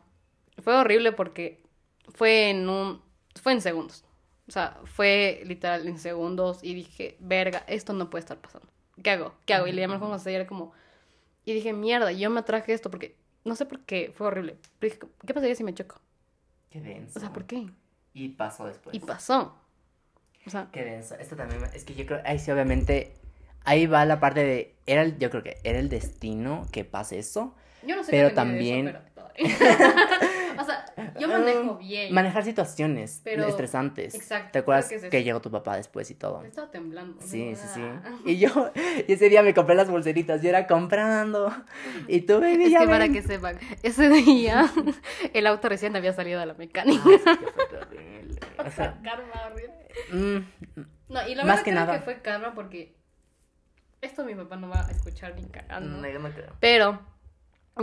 Fue 0.63 0.75
horrible 0.75 1.11
porque 1.11 1.61
fue 2.15 2.49
en 2.49 2.67
un, 2.67 2.99
fue 3.39 3.51
en 3.51 3.61
segundos. 3.61 4.03
O 4.47 4.51
sea, 4.51 4.79
fue 4.85 5.43
literal 5.45 5.87
en 5.87 5.99
segundos 5.99 6.63
y 6.63 6.73
dije, 6.73 7.15
verga, 7.19 7.63
esto 7.67 7.93
no 7.93 8.09
puede 8.09 8.21
estar 8.21 8.37
pasando. 8.39 8.67
¿Qué 9.03 9.11
hago? 9.11 9.35
¿Qué 9.45 9.53
hago? 9.53 9.67
Y 9.67 9.71
le 9.71 9.81
llamé 9.81 9.95
a 9.95 9.99
Juan 9.99 10.11
José 10.11 10.31
y 10.31 10.35
era 10.35 10.47
como, 10.47 10.71
y 11.45 11.53
dije, 11.53 11.73
mierda, 11.73 12.11
yo 12.11 12.29
me 12.29 12.39
atraje 12.39 12.73
esto 12.73 12.89
porque, 12.89 13.15
no 13.45 13.55
sé 13.55 13.65
por 13.67 13.81
qué, 13.81 14.11
fue 14.15 14.27
horrible. 14.27 14.57
Pero 14.79 14.95
dije, 14.95 15.07
¿qué 15.25 15.33
pasaría 15.33 15.55
si 15.55 15.63
me 15.63 15.73
choco? 15.75 16.01
Qué 16.71 16.81
denso. 16.81 17.19
O 17.19 17.21
sea, 17.21 17.31
¿por 17.31 17.45
qué? 17.45 17.69
Y 18.13 18.29
pasó 18.29 18.65
después. 18.65 18.95
Y 18.95 18.99
pasó. 18.99 19.55
O 20.45 20.49
sea, 20.49 20.69
Qué 20.71 20.83
denso. 20.83 21.13
Esto 21.15 21.35
también, 21.35 21.63
es 21.73 21.83
que 21.83 21.93
yo 21.93 22.05
creo, 22.07 22.21
ahí 22.25 22.39
sí, 22.39 22.49
obviamente, 22.49 23.13
ahí 23.67 23.85
va 23.85 24.03
la 24.05 24.19
parte 24.19 24.43
de, 24.43 24.75
era 24.87 25.01
el, 25.03 25.17
yo 25.19 25.29
creo 25.29 25.43
que 25.43 25.57
era 25.63 25.77
el 25.79 25.89
destino 25.89 26.65
que 26.71 26.83
pase 26.85 27.19
eso. 27.19 27.55
yo 27.85 27.95
no 27.95 28.03
sé 28.03 28.11
Pero 28.11 28.33
también- 28.33 28.87
eso, 28.87 28.97
pero- 29.13 29.17
o 30.59 30.65
sea, 30.65 30.83
yo 31.19 31.27
manejo 31.27 31.77
bien. 31.77 32.11
Manejar 32.11 32.43
situaciones 32.43 33.21
Pero- 33.23 33.45
estresantes. 33.47 34.15
Exacto, 34.15 34.49
¿Te 34.53 34.59
acuerdas 34.59 34.89
que 34.89 34.99
que, 35.09 35.19
es 35.19 35.23
llegó 35.25 35.41
tu 35.41 35.51
papá 35.51 35.75
después 35.77 36.09
y 36.09 36.15
todo? 36.15 36.41
Estaba 36.43 36.71
temblando. 36.71 37.21
Sí, 37.21 37.53
sí, 37.55 37.67
sí. 37.75 37.81
Y 38.25 38.37
yo, 38.39 38.71
y 39.07 39.13
ese 39.13 39.29
día 39.29 39.43
me 39.43 39.53
compré 39.53 39.75
las 39.75 39.89
pulseritas, 39.89 40.41
yo 40.41 40.49
era 40.49 40.65
comprando. 40.65 41.53
Y 42.07 42.21
tú, 42.21 42.39
baby, 42.39 42.63
Es 42.65 42.71
ya 42.71 42.79
que 42.79 42.85
para 42.87 42.97
ven. 42.99 43.13
que 43.13 43.21
sepan, 43.21 43.59
ese 43.83 44.09
día 44.09 44.71
el 45.33 45.45
auto 45.45 45.69
recién 45.69 45.95
había 45.95 46.13
salido 46.13 46.39
de 46.39 46.45
la 46.47 46.53
mecánica. 46.55 47.03
Que 47.03 47.17
fue. 47.19 48.65
O 48.65 48.71
sea, 48.71 48.99
karma 49.03 49.51
horrible. 49.51 49.73
mm, 50.13 50.83
No, 51.13 51.27
y 51.27 51.35
la 51.35 51.43
Más 51.43 51.47
verdad 51.47 51.57
que 51.57 51.63
creo 51.71 51.73
nada. 51.75 51.93
que 51.99 52.03
fue 52.05 52.21
karma 52.23 52.53
porque 52.55 52.95
esto 54.01 54.23
mi 54.23 54.35
papá 54.35 54.55
no 54.57 54.69
va 54.69 54.85
a 54.87 54.91
escuchar 54.91 55.35
ni 55.35 55.43
cagando. 55.45 55.97
no, 56.01 56.07
yo 56.07 56.19
no 56.19 56.29
creo. 56.31 56.53
Pero 56.59 56.99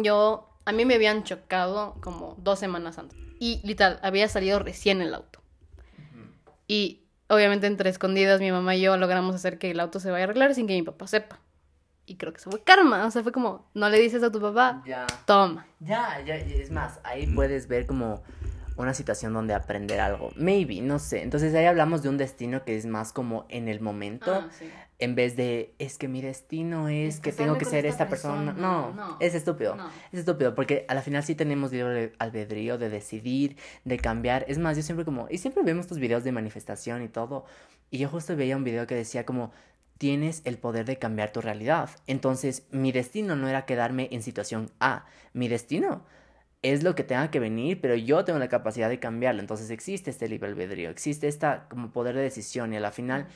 yo, 0.03 0.49
a 0.65 0.73
mí 0.73 0.85
me 0.85 0.95
habían 0.95 1.25
chocado 1.25 1.97
como 2.01 2.37
dos 2.39 2.59
semanas 2.59 2.99
antes. 2.99 3.19
Y 3.41 3.61
literal, 3.65 3.99
había 4.03 4.29
salido 4.29 4.59
recién 4.59 5.03
el 5.03 5.15
auto. 5.15 5.41
Y 6.67 7.03
obviamente 7.29 7.67
entre 7.67 7.91
escondidas 7.91 8.41
mi 8.41 8.51
mamá 8.51 8.75
y 8.77 8.81
yo 8.83 8.97
logramos 8.97 9.35
hacer 9.35 9.59
que 9.59 9.71
el 9.71 9.81
auto 9.81 10.01
se 10.01 10.11
vaya 10.11 10.25
a 10.25 10.27
arreglar 10.27 10.55
sin 10.55 10.67
que 10.67 10.75
mi 10.75 10.83
papá 10.83 11.07
sepa. 11.07 11.39
Y 12.07 12.17
creo 12.17 12.33
que 12.33 12.39
eso 12.39 12.51
fue 12.51 12.63
karma. 12.63 13.05
O 13.07 13.11
sea, 13.11 13.23
fue 13.23 13.33
como, 13.33 13.71
no 13.75 13.89
le 13.89 13.99
dices 13.99 14.23
a 14.23 14.31
tu 14.31 14.41
papá, 14.41 14.83
Ya. 14.87 15.07
toma. 15.27 15.67
Ya, 15.81 16.21
ya, 16.21 16.37
es 16.37 16.71
más, 16.71 17.01
ahí 17.03 17.27
puedes 17.27 17.67
ver 17.69 17.87
como 17.87 18.23
una 18.77 18.95
situación 18.95 19.33
donde 19.33 19.55
aprender 19.55 20.01
algo. 20.01 20.31
Maybe, 20.37 20.81
no 20.81 20.99
sé. 20.99 21.23
Entonces 21.23 21.55
ahí 21.55 21.67
hablamos 21.67 22.03
de 22.03 22.09
un 22.09 22.17
destino 22.19 22.65
que 22.65 22.77
es 22.77 22.87
más 22.87 23.13
como 23.13 23.47
en 23.49 23.69
el 23.69 23.81
momento, 23.81 24.33
Ah, 24.35 24.49
sí. 24.59 24.69
en 24.99 25.15
vez 25.15 25.37
de 25.37 25.75
es 25.79 25.99
que 25.99 26.09
mi 26.09 26.21
destino 26.23 26.89
es, 26.89 27.17
Es 27.17 27.21
que 27.21 27.33
tengo 27.33 27.57
que 27.59 27.65
ser 27.65 27.87
esta 27.87 28.05
esta 28.05 28.09
persona. 28.09 28.53
persona. 28.53 28.61
No, 28.61 28.93
No. 28.93 29.17
es 29.21 29.35
estúpido. 29.35 29.75
No. 29.77 29.89
Es 30.13 30.21
estúpido 30.21 30.55
porque 30.55 30.85
a 30.89 30.95
la 30.95 31.03
final 31.03 31.23
sí 31.25 31.35
tenemos 31.35 31.73
libre 31.73 32.13
albedrío 32.19 32.79
de 32.79 32.89
decidir, 32.91 33.57
de 33.85 33.99
cambiar. 33.99 34.45
Es 34.49 34.59
más, 34.59 34.77
yo 34.77 34.83
siempre 34.83 35.05
como, 35.05 35.27
y 35.31 35.39
siempre 35.39 35.63
vemos 35.63 35.85
estos 35.87 35.99
videos 35.99 36.25
de 36.25 36.33
manifestación 36.33 37.03
y 37.03 37.09
todo. 37.09 37.45
Y 37.91 37.99
yo 37.99 38.09
justo 38.09 38.35
veía 38.37 38.57
un 38.57 38.65
video 38.65 38.87
que 38.87 38.95
decía 38.95 39.25
como, 39.25 39.53
tienes 39.99 40.43
el 40.45 40.59
poder 40.59 40.85
de 40.87 40.99
cambiar 40.99 41.33
tu 41.33 41.41
realidad. 41.41 41.91
Entonces, 42.09 42.67
mi 42.73 42.91
destino 42.91 43.37
no 43.37 43.47
era 43.49 43.65
quedarme 43.65 44.09
en 44.11 44.23
situación 44.23 44.71
A. 44.81 45.05
Mi 45.33 45.47
destino 45.47 46.05
es 46.65 46.83
lo 46.83 46.95
que 46.95 47.05
tenga 47.05 47.31
que 47.31 47.41
venir, 47.41 47.81
pero 47.81 47.95
yo 47.95 48.25
tengo 48.25 48.39
la 48.39 48.49
capacidad 48.49 48.89
de 48.89 48.99
cambiarlo. 48.99 49.41
Entonces 49.41 49.69
existe 49.71 50.11
este 50.11 50.27
libre 50.29 50.49
albedrío, 50.49 50.89
existe 50.89 51.29
esta 51.29 51.69
como 51.69 51.93
poder 51.93 52.17
de 52.17 52.23
decisión 52.23 52.73
y 52.73 52.77
a 52.79 52.81
la 52.81 52.91
final 52.91 53.27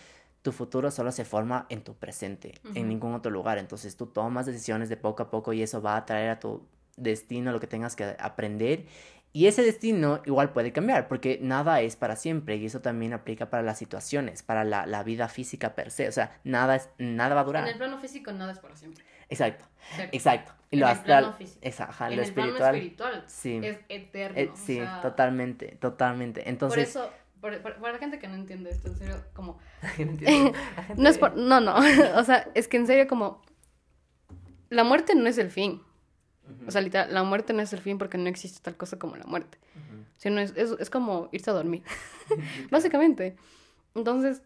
tu 0.40 0.50
futuro 0.50 0.90
solo 0.90 1.12
se 1.12 1.26
forma 1.26 1.66
en 1.68 1.82
tu 1.82 1.94
presente, 1.94 2.54
en 2.74 2.88
ningún 2.88 3.12
otro 3.12 3.30
lugar. 3.30 3.58
Entonces 3.58 3.96
tú 3.96 4.06
tomas 4.06 4.46
decisiones 4.46 4.88
de 4.88 4.96
poco 4.96 5.22
a 5.24 5.30
poco 5.30 5.52
y 5.52 5.62
eso 5.62 5.82
va 5.82 5.96
a 5.96 6.06
traer 6.06 6.30
a 6.30 6.40
tu 6.40 6.66
destino 6.96 7.52
lo 7.52 7.60
que 7.60 7.66
tengas 7.66 7.96
que 7.96 8.16
aprender. 8.18 8.86
Y 9.34 9.46
ese 9.46 9.62
destino 9.62 10.22
igual 10.24 10.54
puede 10.54 10.72
cambiar, 10.72 11.06
porque 11.06 11.38
nada 11.42 11.82
es 11.82 11.96
para 11.96 12.16
siempre, 12.16 12.56
y 12.56 12.64
eso 12.64 12.80
también 12.80 13.12
aplica 13.12 13.50
para 13.50 13.62
las 13.62 13.78
situaciones, 13.78 14.42
para 14.42 14.64
la, 14.64 14.86
la 14.86 15.02
vida 15.02 15.28
física 15.28 15.74
per 15.74 15.90
se. 15.90 16.08
O 16.08 16.12
sea, 16.12 16.40
nada, 16.44 16.76
es, 16.76 16.88
nada 16.96 17.34
va 17.34 17.42
a 17.42 17.44
En 17.44 17.46
durar. 17.46 17.68
el 17.68 17.76
plano 17.76 17.98
físico 17.98 18.32
nada 18.32 18.52
es 18.52 18.58
para 18.58 18.74
siempre. 18.74 19.04
Exacto, 19.28 19.64
Cero. 19.96 20.08
exacto. 20.12 20.52
Y 20.70 20.76
En 20.76 20.80
lo 20.80 20.86
el 20.86 20.92
astral, 20.92 21.22
plano 21.24 21.36
físico. 21.36 21.58
esa- 21.62 21.84
ajá, 21.84 22.08
en 22.08 22.16
lo 22.16 22.22
el 22.22 22.28
espiritual. 22.28 22.56
plano 22.58 22.74
espiritual 22.76 23.24
sí. 23.26 23.60
es 23.62 23.78
eterno. 23.88 24.38
Eh, 24.38 24.50
o 24.52 24.56
sí, 24.56 24.76
sea, 24.76 25.00
totalmente, 25.00 25.76
totalmente. 25.80 26.40
Por 26.42 26.48
Entonces, 26.48 26.88
eso, 26.90 27.10
por- 27.40 27.60
por- 27.62 27.80
la 27.80 27.98
gente 27.98 28.18
que 28.18 28.28
no 28.28 28.34
entiende 28.34 28.70
esto, 28.70 28.88
en 28.88 28.96
serio, 28.96 29.24
como... 29.34 29.58
gente- 29.96 30.52
No 30.96 31.08
es 31.08 31.16
por... 31.18 31.36
No, 31.36 31.60
no. 31.60 31.74
o 32.16 32.24
sea, 32.24 32.48
es 32.54 32.68
que 32.68 32.76
en 32.76 32.86
serio 32.86 33.06
como... 33.08 33.40
La 34.70 34.84
muerte 34.84 35.14
no 35.14 35.26
es 35.28 35.38
el 35.38 35.50
fin. 35.50 35.82
O 36.66 36.70
sea, 36.70 36.80
literal, 36.82 37.12
la 37.14 37.22
muerte 37.22 37.52
no 37.54 37.62
es 37.62 37.72
el 37.72 37.80
fin 37.80 37.96
porque 37.98 38.18
no 38.18 38.28
existe 38.28 38.60
tal 38.62 38.76
cosa 38.76 38.98
como 38.98 39.16
la 39.16 39.24
muerte. 39.24 39.58
Ujú. 39.74 40.04
Sino 40.18 40.40
es, 40.40 40.52
es, 40.56 40.72
es 40.78 40.90
como 40.90 41.28
irse 41.32 41.50
a 41.50 41.54
dormir. 41.54 41.82
Básicamente. 42.70 43.36
Entonces, 43.94 44.42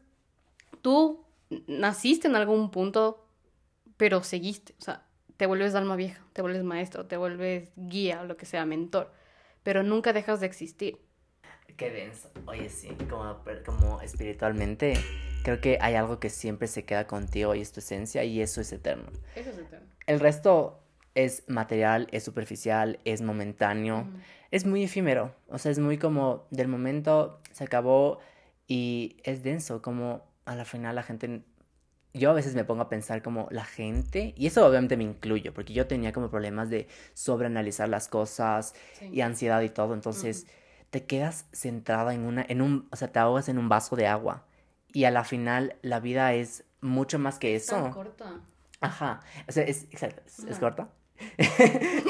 tú 0.83 1.25
naciste 1.67 2.29
en 2.29 2.37
algún 2.37 2.71
punto, 2.71 3.25
pero 4.03 4.25
seguiste. 4.25 4.75
O 4.81 4.83
sea, 4.83 5.07
te 5.37 5.47
vuelves 5.47 5.77
alma 5.77 5.95
vieja, 5.95 6.21
te 6.33 6.43
vuelves 6.43 6.65
maestro, 6.65 7.07
te 7.07 7.17
vuelves 7.17 7.71
guía 7.77 8.23
o 8.23 8.25
lo 8.25 8.37
que 8.37 8.47
sea, 8.47 8.67
mentor. 8.67 9.13
Pero 9.63 9.85
nunca 9.85 10.13
dejas 10.13 10.41
de 10.41 10.47
existir. 10.47 10.99
Qué 11.77 11.89
denso. 11.89 12.29
Oye, 12.47 12.69
sí, 12.69 12.89
como, 13.09 13.45
como 13.65 14.01
espiritualmente, 14.01 14.95
creo 15.45 15.61
que 15.61 15.79
hay 15.81 15.95
algo 15.95 16.19
que 16.19 16.31
siempre 16.31 16.67
se 16.67 16.85
queda 16.85 17.07
contigo 17.07 17.55
y 17.55 17.61
es 17.61 17.71
tu 17.71 17.79
esencia 17.79 18.25
y 18.25 18.41
eso 18.41 18.61
es 18.61 18.73
eterno. 18.73 19.07
Eso 19.37 19.51
es 19.51 19.59
eterno. 19.59 19.87
El 20.09 20.19
resto 20.19 20.83
es 21.15 21.45
material, 21.47 22.09
es 22.11 22.25
superficial, 22.25 22.99
es 23.05 23.23
momentáneo, 23.23 24.09
es 24.51 24.67
muy 24.67 24.83
efímero. 24.83 25.33
O 25.47 25.59
sea, 25.59 25.71
es 25.71 25.79
muy 25.79 25.97
como 25.97 26.49
del 26.51 26.67
momento 26.67 27.41
se 27.53 27.63
acabó 27.63 28.19
y 28.67 29.19
es 29.23 29.45
denso, 29.45 29.81
como 29.81 30.25
a 30.45 30.57
la 30.57 30.65
final 30.65 30.97
la 30.97 31.05
gente... 31.05 31.45
Yo 32.15 32.31
a 32.31 32.35
veces 32.35 32.55
me 32.55 32.65
pongo 32.65 32.83
a 32.83 32.89
pensar 32.91 33.23
como 33.23 33.49
la 33.51 33.65
gente, 33.65 34.35
y 34.37 34.47
eso 34.47 34.67
obviamente 34.67 34.97
me 34.99 35.05
incluyo, 35.05 35.55
porque 35.55 35.73
yo 35.73 35.87
tenía 35.87 36.13
como 36.13 36.29
problemas 36.31 36.69
de 36.69 36.87
sobreanalizar 37.15 37.89
las 37.89 38.09
cosas, 38.09 38.75
Sí. 38.99 39.07
y 39.13 39.21
ansiedad 39.23 39.61
y 39.63 39.71
todo. 39.71 39.95
Entonces, 39.95 40.47
te 40.91 41.05
quedas 41.07 41.47
centrada 41.53 42.13
en 42.13 42.25
una, 42.27 42.45
en 42.47 42.61
un, 42.61 42.87
o 42.93 42.97
sea, 42.97 43.09
te 43.09 43.19
ahogas 43.19 43.49
en 43.49 43.57
un 43.59 43.69
vaso 43.71 43.97
de 43.97 44.07
agua. 44.07 44.45
Y 44.93 45.05
a 45.05 45.11
la 45.11 45.25
final, 45.25 45.77
la 45.81 46.01
vida 46.01 46.35
es 46.35 46.65
mucho 46.83 47.19
más 47.19 47.39
que 47.39 47.55
Es 47.55 47.67
tan 47.67 47.87
eso. 47.87 47.95
corta. 47.95 48.41
Aja. 48.81 49.21
O 49.49 49.53
sea, 49.53 49.63
es, 49.65 49.85
exacto, 49.85 50.21
es, 50.27 50.41
es 50.41 50.51
Ajá. 50.51 50.61
corta. 50.61 50.89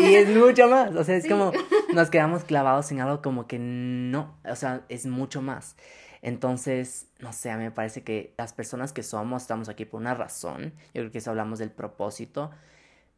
y 0.00 0.14
es 0.14 0.28
mucho 0.36 0.68
más. 0.68 0.94
O 0.96 1.04
sea, 1.04 1.16
es 1.16 1.24
Sí. 1.24 1.28
como 1.28 1.52
nos 1.94 2.10
quedamos 2.10 2.44
clavados 2.44 2.90
en 2.92 3.00
algo 3.00 3.22
como 3.22 3.46
que 3.46 3.58
no. 3.60 4.36
O 4.48 4.56
sea, 4.56 4.82
es 4.88 5.06
mucho 5.06 5.42
más. 5.42 5.76
Entonces, 6.22 7.08
no 7.18 7.32
sé, 7.32 7.50
a 7.50 7.56
mí 7.56 7.64
me 7.64 7.72
parece 7.72 8.02
que 8.02 8.34
las 8.38 8.52
personas 8.52 8.92
que 8.92 9.02
somos 9.02 9.42
estamos 9.42 9.68
aquí 9.68 9.84
por 9.84 10.00
una 10.00 10.14
razón. 10.14 10.72
Yo 10.94 11.02
creo 11.02 11.10
que 11.10 11.18
eso 11.18 11.30
hablamos 11.30 11.58
del 11.58 11.70
propósito. 11.70 12.50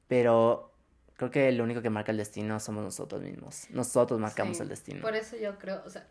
Pero 0.09 0.73
creo 1.17 1.31
que 1.31 1.53
lo 1.53 1.65
único 1.65 1.83
que 1.83 1.91
marca 1.91 2.13
el 2.13 2.19
destino 2.19 2.59
somos 2.61 2.83
nosotros 2.83 3.23
mismos. 3.23 3.67
Nosotros 3.71 4.19
marcamos 4.21 4.57
Sí, 4.57 4.63
el 4.63 4.69
destino. 4.69 5.03
Por 5.03 5.15
eso 5.15 5.37
yo 5.37 5.59
creo, 5.59 5.83
o 5.85 5.91
sea, 5.91 6.07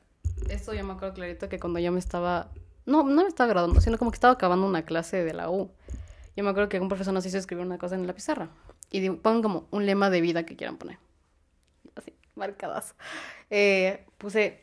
esto 0.50 0.74
yo 0.74 0.84
me 0.84 0.94
acuerdo 0.94 1.14
clarito 1.16 1.50
que 1.50 1.60
cuando 1.60 1.80
yo 1.80 1.92
me 1.92 2.00
estaba, 2.00 2.52
no, 2.86 3.04
no 3.04 3.24
me 3.24 3.28
estaba 3.28 3.50
graduando, 3.50 3.82
sino 3.82 3.98
como 3.98 4.12
que 4.12 4.16
estaba 4.16 4.34
acabando 4.34 4.66
una 4.68 4.84
clase 4.86 5.24
de 5.24 5.34
la 5.34 5.50
U. 5.50 5.72
Yo 6.36 6.44
me 6.44 6.50
acuerdo 6.50 6.70
que 6.70 6.80
un 6.80 6.90
profesor 6.90 7.14
nos 7.14 7.26
hizo 7.26 7.38
escribir 7.38 7.66
una 7.66 7.78
cosa 7.78 7.96
en 7.96 8.08
la 8.08 8.14
pizarra 8.14 8.50
y 8.90 9.08
pongan 9.10 9.42
como 9.42 9.68
un 9.72 9.86
lema 9.86 10.10
de 10.10 10.22
vida 10.22 10.46
que 10.46 10.56
quieran 10.56 10.78
poner. 10.78 10.98
Así, 11.96 12.14
marcadas. 12.36 12.96
Eh, 13.50 14.06
puse, 14.18 14.63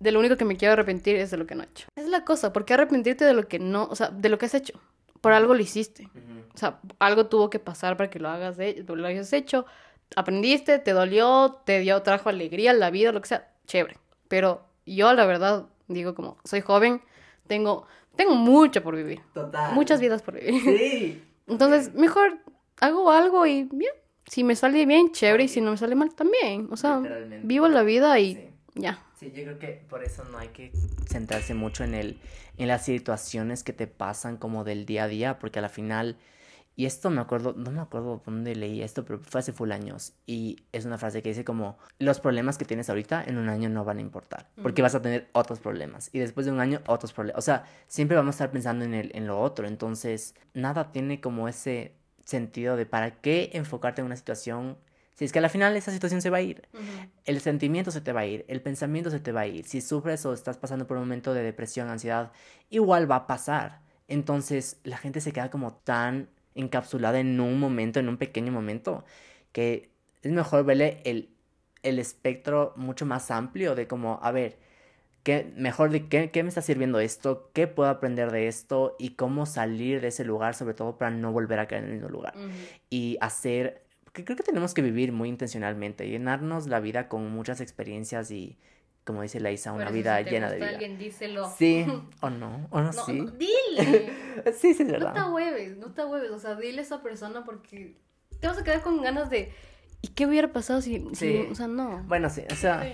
de 0.00 0.12
lo 0.12 0.18
único 0.18 0.36
que 0.36 0.44
me 0.44 0.56
quiero 0.56 0.72
arrepentir 0.72 1.16
es 1.16 1.30
de 1.30 1.36
lo 1.36 1.46
que 1.46 1.54
no 1.54 1.62
he 1.62 1.66
hecho. 1.66 1.86
Es 1.94 2.08
la 2.08 2.24
cosa, 2.24 2.52
¿por 2.52 2.64
qué 2.64 2.74
arrepentirte 2.74 3.24
de 3.24 3.34
lo 3.34 3.46
que 3.46 3.58
no, 3.58 3.84
o 3.84 3.94
sea, 3.94 4.08
de 4.10 4.28
lo 4.28 4.38
que 4.38 4.46
has 4.46 4.54
hecho? 4.54 4.80
Por 5.20 5.32
algo 5.32 5.54
lo 5.54 5.60
hiciste. 5.60 6.08
O 6.54 6.58
sea, 6.58 6.80
algo 6.98 7.26
tuvo 7.26 7.50
que 7.50 7.58
pasar 7.58 7.96
para 7.96 8.10
que 8.10 8.18
lo 8.18 8.28
hagas, 8.28 8.56
de, 8.56 8.82
lo 8.88 9.06
hayas 9.06 9.32
hecho. 9.32 9.66
Aprendiste, 10.16 10.78
te 10.78 10.92
dolió, 10.92 11.60
te 11.64 11.80
dio, 11.80 12.02
trajo 12.02 12.28
alegría, 12.30 12.72
la 12.72 12.90
vida, 12.90 13.12
lo 13.12 13.20
que 13.20 13.28
sea, 13.28 13.52
chévere. 13.66 13.98
Pero 14.28 14.64
yo, 14.86 15.12
la 15.12 15.26
verdad, 15.26 15.66
digo 15.88 16.14
como, 16.14 16.38
soy 16.44 16.62
joven, 16.62 17.02
tengo, 17.46 17.86
tengo 18.16 18.34
mucho 18.34 18.82
por 18.82 18.96
vivir. 18.96 19.20
Total. 19.34 19.74
Muchas 19.74 20.00
vidas 20.00 20.22
por 20.22 20.34
vivir. 20.40 20.60
Sí. 20.62 21.22
Entonces, 21.46 21.94
mejor 21.94 22.38
hago 22.80 23.10
algo 23.10 23.44
y 23.46 23.64
bien. 23.70 23.92
Si 24.26 24.44
me 24.44 24.54
sale 24.56 24.86
bien, 24.86 25.10
chévere, 25.12 25.44
y 25.44 25.48
si 25.48 25.60
no 25.60 25.72
me 25.72 25.76
sale 25.76 25.94
mal, 25.96 26.14
también. 26.14 26.68
O 26.70 26.76
sea, 26.76 27.00
vivo 27.42 27.68
la 27.68 27.82
vida 27.82 28.18
y 28.20 28.34
Sí. 28.36 28.48
ya. 28.76 29.02
Sí, 29.20 29.30
yo 29.32 29.42
creo 29.42 29.58
que 29.58 29.84
por 29.86 30.02
eso 30.02 30.24
no 30.24 30.38
hay 30.38 30.48
que 30.48 30.72
centrarse 31.06 31.52
mucho 31.52 31.84
en 31.84 31.92
el, 31.92 32.18
en 32.56 32.68
las 32.68 32.86
situaciones 32.86 33.62
que 33.62 33.74
te 33.74 33.86
pasan 33.86 34.38
como 34.38 34.64
del 34.64 34.86
día 34.86 35.04
a 35.04 35.08
día, 35.08 35.38
porque 35.38 35.58
a 35.58 35.62
la 35.62 35.68
final, 35.68 36.16
y 36.74 36.86
esto 36.86 37.10
me 37.10 37.20
acuerdo, 37.20 37.52
no 37.52 37.70
me 37.70 37.82
acuerdo 37.82 38.22
dónde 38.24 38.56
leí 38.56 38.80
esto, 38.80 39.04
pero 39.04 39.18
fue 39.18 39.40
hace 39.40 39.52
full 39.52 39.72
años, 39.72 40.14
y 40.24 40.64
es 40.72 40.86
una 40.86 40.96
frase 40.96 41.20
que 41.20 41.28
dice 41.28 41.44
como, 41.44 41.76
los 41.98 42.18
problemas 42.18 42.56
que 42.56 42.64
tienes 42.64 42.88
ahorita 42.88 43.22
en 43.22 43.36
un 43.36 43.50
año 43.50 43.68
no 43.68 43.84
van 43.84 43.98
a 43.98 44.00
importar, 44.00 44.48
porque 44.62 44.80
vas 44.80 44.94
a 44.94 45.02
tener 45.02 45.28
otros 45.32 45.60
problemas, 45.60 46.08
y 46.14 46.18
después 46.18 46.46
de 46.46 46.52
un 46.52 46.60
año 46.60 46.80
otros 46.86 47.12
problemas, 47.12 47.38
o 47.40 47.42
sea, 47.42 47.66
siempre 47.88 48.16
vamos 48.16 48.36
a 48.36 48.36
estar 48.36 48.50
pensando 48.50 48.86
en 48.86 48.94
el, 48.94 49.10
en 49.14 49.26
lo 49.26 49.38
otro, 49.38 49.68
entonces, 49.68 50.34
nada 50.54 50.92
tiene 50.92 51.20
como 51.20 51.46
ese 51.46 51.92
sentido 52.24 52.74
de 52.74 52.86
para 52.86 53.20
qué 53.20 53.50
enfocarte 53.52 54.00
en 54.00 54.06
una 54.06 54.16
situación, 54.16 54.78
si 55.14 55.24
es 55.24 55.32
que 55.32 55.38
a 55.38 55.42
la 55.42 55.48
final 55.48 55.76
esa 55.76 55.92
situación 55.92 56.22
se 56.22 56.30
va 56.30 56.38
a 56.38 56.42
ir 56.42 56.62
el 57.30 57.40
sentimiento 57.40 57.90
se 57.90 58.00
te 58.00 58.12
va 58.12 58.20
a 58.20 58.26
ir, 58.26 58.44
el 58.48 58.60
pensamiento 58.60 59.10
se 59.10 59.20
te 59.20 59.32
va 59.32 59.42
a 59.42 59.46
ir. 59.46 59.64
Si 59.64 59.80
sufres 59.80 60.26
o 60.26 60.32
estás 60.32 60.58
pasando 60.58 60.86
por 60.86 60.96
un 60.96 61.04
momento 61.04 61.34
de 61.34 61.42
depresión, 61.42 61.88
ansiedad, 61.88 62.32
igual 62.70 63.10
va 63.10 63.16
a 63.16 63.26
pasar. 63.26 63.80
Entonces 64.08 64.80
la 64.84 64.96
gente 64.96 65.20
se 65.20 65.32
queda 65.32 65.50
como 65.50 65.74
tan 65.74 66.28
encapsulada 66.54 67.20
en 67.20 67.38
un 67.40 67.60
momento, 67.60 68.00
en 68.00 68.08
un 68.08 68.16
pequeño 68.16 68.52
momento, 68.52 69.04
que 69.52 69.90
es 70.22 70.32
mejor 70.32 70.64
verle 70.64 71.00
el, 71.04 71.30
el 71.82 71.98
espectro 71.98 72.72
mucho 72.76 73.06
más 73.06 73.30
amplio 73.30 73.74
de 73.74 73.86
como, 73.86 74.18
a 74.22 74.32
ver, 74.32 74.58
¿qué, 75.22 75.52
mejor 75.56 75.90
de 75.90 76.08
qué, 76.08 76.30
qué 76.30 76.42
me 76.42 76.48
está 76.48 76.62
sirviendo 76.62 76.98
esto, 76.98 77.50
qué 77.54 77.66
puedo 77.68 77.88
aprender 77.88 78.32
de 78.32 78.48
esto 78.48 78.96
y 78.98 79.10
cómo 79.10 79.46
salir 79.46 80.00
de 80.00 80.08
ese 80.08 80.24
lugar, 80.24 80.54
sobre 80.54 80.74
todo 80.74 80.98
para 80.98 81.12
no 81.12 81.32
volver 81.32 81.60
a 81.60 81.66
caer 81.68 81.84
en 81.84 81.90
el 81.90 81.94
mismo 81.96 82.08
lugar 82.08 82.34
y 82.90 83.16
hacer, 83.20 83.84
porque 84.12 84.24
creo 84.24 84.36
que 84.36 84.42
tenemos 84.42 84.74
que 84.74 84.82
vivir 84.82 85.12
muy 85.12 85.28
intencionalmente, 85.28 86.08
llenarnos 86.08 86.66
la 86.66 86.80
vida 86.80 87.08
con 87.08 87.30
muchas 87.30 87.60
experiencias 87.60 88.30
y, 88.32 88.58
como 89.04 89.22
dice 89.22 89.38
la 89.40 89.52
Isa, 89.52 89.72
una 89.72 89.88
vida 89.90 90.20
llena 90.22 90.50
de 90.50 90.56
vida. 90.56 90.68
Alguien, 90.70 90.98
díselo. 90.98 91.48
Sí, 91.56 91.86
o 92.20 92.30
no, 92.30 92.66
o 92.70 92.80
no, 92.80 92.92
No, 92.92 93.04
sí. 93.04 93.12
no, 93.20 93.30
dile. 93.30 94.12
Sí, 94.58 94.74
sí, 94.74 94.82
es 94.82 94.88
No 94.88 94.98
te 94.98 95.04
verdad. 95.04 95.32
hueves, 95.32 95.76
no 95.76 95.92
te 95.92 96.04
hueves. 96.04 96.30
O 96.32 96.38
sea, 96.40 96.56
dile 96.56 96.80
a 96.80 96.82
esa 96.82 97.02
persona 97.02 97.44
porque 97.44 97.94
te 98.40 98.46
vas 98.48 98.58
a 98.58 98.64
quedar 98.64 98.82
con 98.82 99.00
ganas 99.00 99.30
de. 99.30 99.52
¿Y 100.02 100.08
qué 100.08 100.26
hubiera 100.26 100.48
pasado 100.52 100.80
si.? 100.80 100.98
si- 101.12 101.14
Sí. 101.14 101.46
o 101.50 101.54
sea, 101.54 101.68
no. 101.68 102.02
Bueno, 102.08 102.30
sí, 102.30 102.42
o 102.50 102.54
sea, 102.56 102.84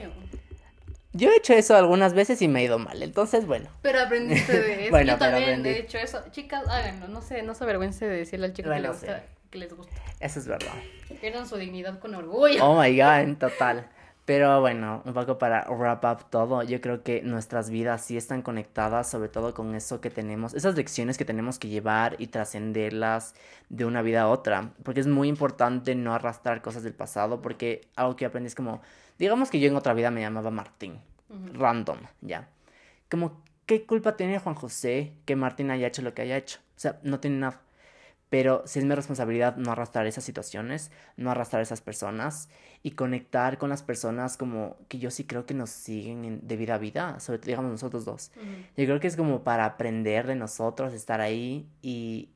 yo 1.13 1.31
he 1.31 1.37
hecho 1.37 1.55
eso 1.55 1.75
algunas 1.77 2.13
veces 2.13 2.43
y 2.43 2.49
me 2.49 2.61
ha 2.61 2.63
ido 2.65 2.79
mal, 2.79 3.03
entonces, 3.03 3.47
bueno. 3.47 3.71
Pero 3.81 4.01
aprendiste 4.01 4.53
de 4.61 4.81
eso. 4.83 4.91
Bueno, 4.91 5.13
Yo 5.15 5.19
también 5.19 5.45
aprendí. 5.45 5.69
he 5.71 5.79
hecho 5.79 5.97
eso. 5.97 6.23
Chicas, 6.31 6.69
háganlo. 6.69 7.09
No 7.09 7.23
sé, 7.23 7.43
no 7.43 7.55
se 7.55 7.65
avergüence 7.65 8.05
de 8.07 8.19
decirle 8.19 8.47
al 8.47 8.53
chico 8.53 8.69
Bueno, 8.69 8.83
que, 8.83 8.89
le 8.89 8.93
gusta, 8.93 9.19
sí. 9.21 9.36
Que 9.57 9.61
les 9.61 9.75
gusta. 9.75 9.95
Eso 10.21 10.39
es 10.39 10.47
verdad. 10.47 10.75
Pierdan 11.21 11.47
su 11.47 11.57
dignidad 11.57 11.99
con 11.99 12.15
orgullo. 12.15 12.65
Oh 12.65 12.81
my 12.81 12.95
god, 12.97 13.21
en 13.21 13.37
total. 13.39 13.89
Pero 14.27 14.61
bueno, 14.61 15.03
un 15.05 15.15
poco 15.15 15.39
para 15.39 15.67
wrap 15.71 16.05
up 16.05 16.31
todo, 16.31 16.65
yo 16.65 16.81
creo 16.81 17.05
que 17.05 17.23
nuestras 17.23 17.71
vidas 17.71 18.05
sí 18.05 18.17
están 18.17 18.43
conectadas, 18.43 19.09
sobre 19.09 19.29
todo 19.29 19.55
con 19.55 19.73
eso 19.77 20.01
que 20.01 20.11
tenemos, 20.11 20.53
esas 20.53 20.75
lecciones 20.75 21.17
que 21.17 21.25
tenemos 21.25 21.61
que 21.61 21.69
llevar 21.69 22.17
y 22.19 22.27
trascenderlas 22.27 23.37
de 23.69 23.85
una 23.85 24.03
vida 24.03 24.23
a 24.23 24.29
otra, 24.29 24.73
porque 24.83 24.99
es 24.99 25.07
muy 25.07 25.29
importante 25.29 25.95
no 25.95 26.13
arrastrar 26.13 26.61
cosas 26.61 26.83
del 26.83 26.93
pasado, 26.93 27.41
porque 27.41 27.83
algo 27.95 28.17
que 28.17 28.25
aprendí 28.27 28.49
es 28.49 28.57
como, 28.57 28.83
digamos 29.17 29.49
que 29.49 29.61
yo 29.61 29.69
en 29.69 29.77
otra 29.77 29.95
vida 29.95 30.11
me 30.11 30.23
llamaba 30.23 30.51
Martín, 30.51 30.99
Ujú. 31.29 31.53
random, 31.53 31.99
ya. 32.21 32.49
Como, 33.09 33.41
¿qué 33.65 33.87
culpa 33.87 34.17
tiene 34.17 34.41
Juan 34.41 34.57
José 34.57 35.13
que 35.25 35.37
Martín 35.37 35.71
haya 35.71 35.87
hecho 35.87 36.03
lo 36.03 36.15
que 36.15 36.23
haya 36.23 36.37
hecho? 36.37 36.59
O 36.77 36.81
sea, 36.81 36.99
no 37.05 37.21
tiene 37.21 37.37
nada. 37.39 37.61
Pero 38.29 38.63
sí 38.67 38.81
es 38.81 38.85
mi 38.85 38.95
responsabilidad 38.95 39.57
no 39.57 39.71
arrastrar 39.71 40.07
esas 40.07 40.25
situaciones, 40.25 40.91
no 41.17 41.31
arrastrar 41.31 41.63
esas 41.63 41.81
personas 41.81 42.49
y 42.83 42.93
conectar 42.93 43.57
con 43.59 43.71
las 43.71 43.83
personas 43.85 44.37
como 44.37 44.77
que 44.89 44.99
yo 44.99 45.11
sí 45.13 45.25
creo 45.25 45.47
que 45.47 45.55
nos 45.55 45.71
siguen 45.71 46.25
en- 46.25 46.47
de 46.47 46.57
vida 46.57 46.75
a 46.75 46.79
vida, 46.79 47.21
sobre 47.21 47.39
todo 47.39 47.47
digamos 47.49 47.71
nosotros 47.71 48.05
dos. 48.05 48.33
Ujú. 48.37 48.45
Yo 48.77 48.85
creo 48.87 49.01
que 49.01 49.07
es 49.07 49.17
como 49.17 49.45
para 49.45 49.65
aprender 49.65 50.27
de 50.27 50.35
nosotros, 50.35 50.93
estar 50.93 51.21
ahí 51.21 51.69
y 51.83 52.31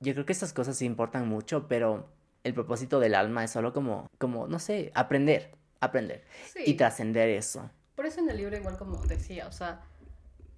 yo 0.00 0.12
creo 0.12 0.26
que 0.26 0.32
estas 0.32 0.52
cosas 0.52 0.76
sí 0.76 0.84
importan 0.84 1.26
mucho, 1.28 1.68
pero 1.68 2.08
el 2.44 2.54
propósito 2.54 3.00
del 3.00 3.14
alma 3.14 3.44
es 3.44 3.50
solo 3.50 3.72
como, 3.72 4.06
como, 4.18 4.46
no 4.46 4.58
sé, 4.58 4.92
aprender, 4.94 5.52
aprender 5.80 6.24
Sí. 6.52 6.60
y 6.66 6.74
trascender 6.74 7.28
eso. 7.30 7.70
Por 7.96 8.04
eso 8.06 8.20
en 8.20 8.28
el 8.30 8.36
libro, 8.36 8.56
igual 8.56 8.76
como 8.78 8.96
decía, 9.06 9.46
o 9.46 9.52
sea, 9.52 9.82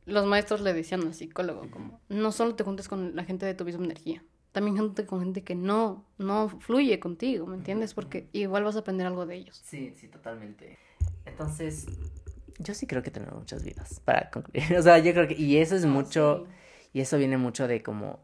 los 0.07 0.27
maestros 0.27 0.61
le 0.61 0.73
decían 0.73 1.03
al 1.03 1.15
psicólogo, 1.15 1.71
como, 1.71 2.01
no 2.09 2.33
solo 2.33 2.55
te 2.57 2.65
juntes 2.65 2.89
con 2.89 3.15
la 3.17 3.25
gente 3.25 3.47
de 3.47 3.55
tu 3.55 3.65
misma 3.65 3.85
energía, 3.85 4.23
también 4.53 4.77
júntate 4.79 5.07
con 5.07 5.21
gente 5.21 5.45
que 5.45 5.55
no, 5.55 6.05
no 6.19 6.49
fluye 6.61 7.01
contigo, 7.01 7.47
¿me 7.47 7.57
entiendes? 7.57 7.95
Porque 7.95 8.29
igual 8.33 8.65
vas 8.65 8.77
a 8.77 8.81
aprender 8.81 9.07
algo 9.07 9.27
de 9.27 9.37
ellos. 9.37 9.65
Sí, 9.65 9.95
sí, 9.95 10.09
totalmente. 10.09 10.79
Entonces, 11.25 11.87
yo 12.59 12.75
sí 12.75 12.87
creo 12.87 13.03
que 13.03 13.11
tenemos 13.11 13.37
muchas 13.39 13.63
vidas, 13.65 14.01
para 14.05 14.31
concluir. 14.31 14.65
O 14.79 14.83
sea, 14.83 14.99
yo 14.99 15.13
creo 15.15 15.29
que, 15.29 15.35
y 15.35 15.59
eso 15.59 15.77
es 15.77 15.85
No, 15.85 15.87
mucho, 15.87 16.45
sí. 16.45 16.49
y 16.93 17.01
eso 17.01 17.19
viene 17.19 17.37
mucho 17.39 17.69
de 17.69 17.83
como 17.83 18.21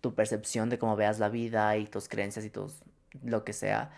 tu 0.00 0.14
percepción 0.14 0.68
de 0.70 0.78
cómo 0.78 0.96
veas 0.96 1.18
la 1.18 1.28
vida 1.28 1.76
y 1.76 1.86
tus 1.86 2.08
creencias 2.08 2.44
y 2.44 2.50
tus, 2.50 2.82
lo 3.22 3.44
que 3.44 3.52
sea. 3.52 3.90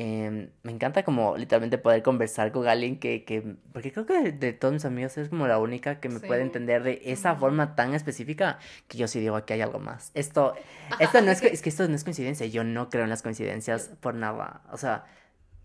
Em, 0.00 0.50
me 0.62 0.70
encanta 0.70 1.02
como 1.02 1.36
literalmente 1.36 1.76
poder 1.76 2.04
conversar 2.04 2.52
con 2.52 2.68
alguien 2.68 3.00
que, 3.00 3.24
que 3.24 3.42
porque 3.72 3.90
creo 3.90 4.06
que 4.06 4.20
de, 4.22 4.30
de 4.32 4.52
todos 4.52 4.72
mis 4.72 4.84
amigos 4.84 5.18
es 5.18 5.28
como 5.28 5.48
la 5.48 5.58
única 5.58 5.98
que 5.98 6.08
me 6.08 6.20
puede 6.20 6.42
entender 6.42 6.84
de 6.84 7.00
esa 7.06 7.34
forma 7.34 7.74
tan 7.74 7.94
específica 7.94 8.60
que 8.86 8.96
yo 8.96 9.08
sí 9.08 9.18
digo 9.18 9.34
aquí 9.34 9.54
hay 9.54 9.60
algo 9.60 9.80
más. 9.80 10.12
Esto, 10.14 10.54
Ajá, 10.90 11.02
esto 11.02 11.20
no 11.20 11.32
es, 11.32 11.38
es 11.38 11.40
que- 11.40 11.48
es 11.52 11.62
que 11.62 11.68
esto 11.70 11.88
no 11.88 11.96
es 11.96 12.04
coincidencia, 12.04 12.46
yo 12.46 12.62
no 12.62 12.90
creo 12.90 13.02
en 13.02 13.10
las 13.10 13.22
coincidencias 13.22 13.90
por 14.00 14.14
nada, 14.14 14.60
o 14.70 14.76
sea, 14.76 15.04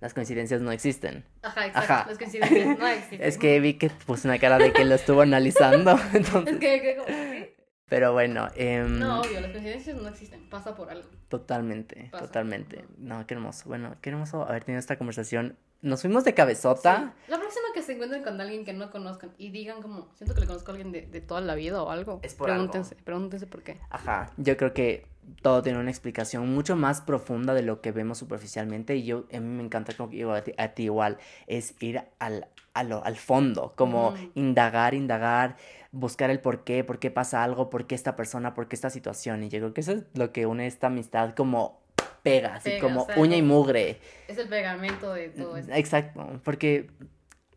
las 0.02 0.16
coincidencias 0.16 0.62
no 0.62 0.72
existen. 0.72 1.24
Ajá, 1.44 1.68
exacto, 1.68 1.94
Ajá. 1.94 2.06
las 2.10 2.18
coincidencias 2.18 2.80
no 2.80 2.88
existen. 2.88 3.22
Es 3.22 3.38
que 3.38 3.60
vi 3.60 3.76
que 3.76 3.92
puso 3.92 4.28
una 4.28 4.40
cara 4.40 4.58
de 4.58 4.74
que 4.74 4.84
lo 4.84 4.96
estuvo 4.96 5.22
analizando, 5.22 5.92
entonces, 6.14 6.56
Es 6.56 6.60
que, 6.60 6.82
que. 6.82 7.43
Pero 7.90 8.14
bueno, 8.14 8.48
em, 8.56 9.00
No, 9.00 9.22
obvio, 9.22 9.40
las 9.42 9.52
coincidencias 9.52 10.02
no 10.02 10.08
existen, 10.10 10.42
pasa 10.50 10.76
por 10.76 10.90
algo. 10.90 11.08
totalmente, 11.30 12.10
Pasa. 12.12 12.26
totalmente. 12.26 12.86
No, 12.98 13.26
qué 13.28 13.34
hermoso, 13.36 13.68
bueno, 13.70 13.96
qué 14.02 14.10
hermoso 14.10 14.44
haber 14.48 14.64
tenido 14.64 14.80
esta 14.80 14.98
conversación. 14.98 15.58
Nos 15.84 16.02
fuimos 16.02 16.24
de 16.24 16.34
cabezota. 16.34 17.14
Sí. 17.28 17.32
La 17.32 17.38
próxima 17.38 17.66
que 17.76 17.82
se 17.84 17.94
encuentren 17.94 18.24
con 18.24 18.40
alguien 18.42 18.66
que 18.66 18.74
no 18.74 18.90
conozcan 18.90 19.32
y 19.38 19.50
digan 19.52 19.82
como, 19.82 20.08
siento 20.16 20.34
que 20.34 20.42
le 20.42 20.48
conozco 20.48 20.72
a 20.72 20.74
alguien 20.76 20.92
de, 20.92 21.04
de 21.06 21.22
toda 21.22 21.42
la 21.42 21.54
vida 21.54 21.84
o 21.84 21.90
algo, 21.92 22.20
Es 22.24 22.34
por 22.34 22.50
algo. 22.50 22.72
pregúntense, 22.72 22.96
pregúntense 23.04 23.46
por 23.48 23.62
qué. 23.64 23.80
Ajá, 23.92 24.32
yo 24.38 24.58
creo 24.58 24.74
que 24.74 25.06
todo 25.42 25.62
tiene 25.62 25.80
una 25.80 25.92
explicación 25.92 26.50
mucho 26.54 26.76
más 26.76 27.02
profunda 27.02 27.54
de 27.54 27.62
lo 27.64 27.82
que 27.82 27.92
vemos 27.92 28.18
superficialmente 28.18 28.96
y 28.96 29.04
yo, 29.04 29.26
a 29.34 29.40
mí 29.40 29.48
me 29.48 29.64
encanta 29.64 29.94
como 29.96 30.10
que 30.10 30.16
digo 30.18 30.32
a 30.34 30.42
ti, 30.42 30.54
a 30.58 30.70
ti 30.70 30.84
igual, 30.84 31.18
es 31.48 31.76
ir 31.82 32.02
al, 32.20 32.48
a 32.74 32.84
lo- 32.84 33.04
al 33.06 33.18
fondo, 33.18 33.74
como 33.76 34.14
indagar, 34.36 34.94
indagar, 34.94 35.58
buscar 35.92 36.30
el 36.30 36.40
por 36.40 36.64
qué, 36.64 36.84
por 36.86 36.98
qué 37.00 37.12
pasa 37.12 37.44
algo, 37.44 37.70
por 37.70 37.88
qué 37.88 37.96
esta 37.96 38.16
persona, 38.16 38.54
por 38.54 38.68
qué 38.68 38.76
esta 38.76 38.90
situación 38.90 39.44
y 39.44 39.50
yo 39.50 39.60
creo 39.60 39.74
que 39.74 39.82
eso 39.82 39.92
es 39.92 40.04
lo 40.14 40.32
que 40.32 40.46
une 40.46 40.66
esta 40.66 40.88
amistad 40.88 41.34
como 41.36 41.83
pega, 42.24 42.56
así 42.56 42.72
Pega, 42.72 42.82
como 42.82 43.04
o 43.04 43.06
sea, 43.06 43.18
uña 43.20 43.36
y 43.38 43.42
mugre. 43.42 44.00
Es 44.28 44.38
el 44.38 44.48
pegamento 44.48 45.14
de 45.14 45.30
todo 45.30 45.58
esto. 45.58 45.72
Exacto, 45.74 46.42
porque 46.44 46.90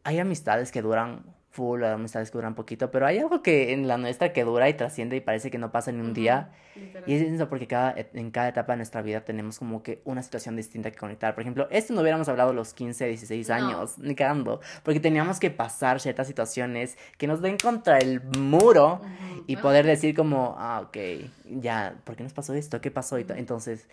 hay 0.04 0.18
amistades 0.18 0.72
que 0.72 0.82
duran 0.82 1.24
full, 1.50 1.82
hay 1.84 1.92
amistades 1.92 2.30
que 2.30 2.36
duran 2.38 2.54
poquito, 2.54 2.90
pero 2.90 3.06
hay 3.06 3.18
algo 3.18 3.42
que 3.42 3.72
en 3.72 3.88
la 3.88 3.96
nuestra 3.96 4.32
que 4.32 4.44
dura 4.44 4.68
y 4.68 4.74
trasciende 4.74 5.16
y 5.16 5.20
parece 5.20 5.50
que 5.50 5.58
no 5.58 5.72
pasa 5.72 5.90
en 5.90 5.96
un 6.00 6.06
Ujú, 6.06 6.14
día. 6.14 6.50
literal. 6.74 7.08
Y 7.08 7.14
es 7.14 7.22
eso 7.22 7.48
porque 7.48 7.66
cada, 7.66 7.94
en 7.96 8.30
cada 8.30 8.48
etapa 8.48 8.72
de 8.72 8.78
nuestra 8.78 9.00
vida 9.00 9.24
tenemos 9.24 9.58
como 9.58 9.82
que 9.82 10.02
una 10.04 10.22
situación 10.22 10.56
distinta 10.56 10.90
que 10.90 10.98
conectar. 10.98 11.34
Por 11.34 11.42
ejemplo, 11.42 11.66
esto 11.70 11.94
no 11.94 12.02
hubiéramos 12.02 12.28
hablado 12.28 12.52
los 12.52 12.74
15, 12.74 13.06
16 13.06 13.48
No. 13.48 13.54
años, 13.54 13.96
ni 13.98 14.14
cagando, 14.14 14.60
porque 14.82 15.00
teníamos 15.00 15.38
que 15.40 15.50
pasar 15.50 16.00
ciertas 16.00 16.26
situaciones 16.26 16.98
que 17.16 17.26
nos 17.26 17.40
den 17.40 17.56
contra 17.56 17.98
el 17.98 18.20
muro 18.20 19.00
Ujú. 19.00 19.44
y 19.46 19.56
Ah, 19.56 19.60
poder 19.62 19.86
decir 19.86 20.14
como, 20.14 20.56
ah, 20.58 20.82
ok, 20.88 20.96
ya, 21.44 21.94
¿por 22.04 22.16
qué 22.16 22.22
nos 22.24 22.32
pasó 22.34 22.52
esto? 22.54 22.80
¿Qué 22.80 22.90
pasó? 22.90 23.18
Y. 23.18 23.24
Entonces, 23.36 23.88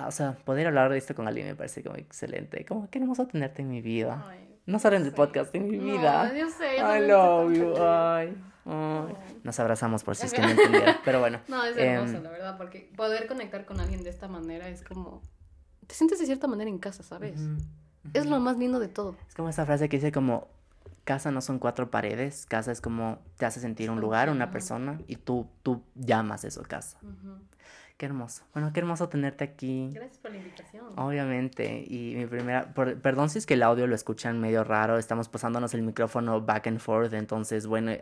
o 0.00 0.10
sea, 0.10 0.36
poder 0.44 0.66
hablar 0.66 0.90
de 0.90 0.98
esto 0.98 1.14
con 1.14 1.28
alguien 1.28 1.46
me 1.46 1.54
parece 1.54 1.82
como 1.82 1.96
excelente. 1.96 2.64
Como 2.64 2.88
qué 2.90 2.98
hermoso 2.98 3.26
tenerte 3.26 3.62
en 3.62 3.68
mi 3.68 3.80
vida. 3.82 4.24
ay, 4.28 4.58
No 4.66 4.78
solo 4.78 4.96
en 4.96 5.04
el 5.04 5.12
podcast, 5.12 5.54
en 5.54 5.68
mi 5.68 5.76
No, 5.76 5.84
vida. 5.84 6.32
yo 6.34 6.48
sé, 6.48 6.78
yo 6.78 6.96
I 6.96 7.06
love 7.06 7.52
you. 7.54 7.74
Ay, 7.76 8.28
ay. 8.28 8.36
No. 8.64 9.08
Nos 9.42 9.58
abrazamos 9.60 10.04
por 10.04 10.14
si 10.16 10.26
es 10.26 10.32
que 10.32 10.40
no 10.40 10.48
entendieron. 10.50 10.96
Pero 11.04 11.20
bueno. 11.20 11.40
No, 11.48 11.64
es 11.64 11.76
em, 11.76 11.94
hermoso, 11.94 12.22
la 12.22 12.30
verdad, 12.30 12.56
porque 12.56 12.90
poder 12.96 13.26
conectar 13.26 13.64
con 13.64 13.80
alguien 13.80 14.02
de 14.04 14.10
esta 14.10 14.28
manera 14.28 14.68
es 14.68 14.82
como... 14.82 15.20
Te 15.86 15.94
sientes 15.94 16.18
de 16.20 16.26
cierta 16.26 16.46
manera 16.46 16.70
en 16.70 16.78
casa, 16.78 17.02
¿sabes? 17.02 17.40
Es 18.14 18.26
lo 18.26 18.38
más 18.40 18.56
lindo 18.56 18.78
de 18.78 18.88
todo. 18.88 19.16
Es 19.28 19.34
como 19.34 19.48
esa 19.48 19.66
frase 19.66 19.88
que 19.88 19.96
dice 19.96 20.12
como 20.12 20.48
casa 21.04 21.32
no 21.32 21.40
son 21.40 21.58
cuatro 21.58 21.90
paredes, 21.90 22.46
casa 22.46 22.70
es 22.70 22.80
como 22.80 23.18
te 23.36 23.44
hace 23.44 23.58
sentir 23.60 23.90
un 23.90 24.00
lugar, 24.00 24.30
una 24.30 24.50
persona 24.52 25.00
y 25.08 25.16
tú 25.16 25.48
tú 25.64 25.82
llamas 25.96 26.44
eso 26.44 26.62
casa. 26.62 26.98
Ujú. 27.02 27.38
Qué 27.96 28.06
hermoso. 28.06 28.42
Bueno, 28.52 28.72
qué 28.72 28.80
hermoso 28.80 29.08
tenerte 29.08 29.44
aquí. 29.44 29.88
Gracias 29.92 30.18
por 30.18 30.32
la 30.32 30.38
invitación. 30.38 30.84
Obviamente. 30.96 31.84
Y 31.86 32.14
mi 32.16 32.26
primera. 32.26 32.72
por- 32.74 33.00
perdón 33.00 33.30
si 33.30 33.38
es 33.38 33.46
que 33.46 33.54
el 33.54 33.62
audio 33.62 33.86
lo 33.86 33.94
escuchan 33.94 34.40
medio 34.40 34.64
raro. 34.64 34.98
Estamos 34.98 35.28
pasándonos 35.28 35.72
el 35.74 35.82
micrófono 35.82 36.40
back 36.40 36.66
and 36.66 36.80
forth. 36.80 37.12
Entonces, 37.12 37.66
bueno, 37.66 37.92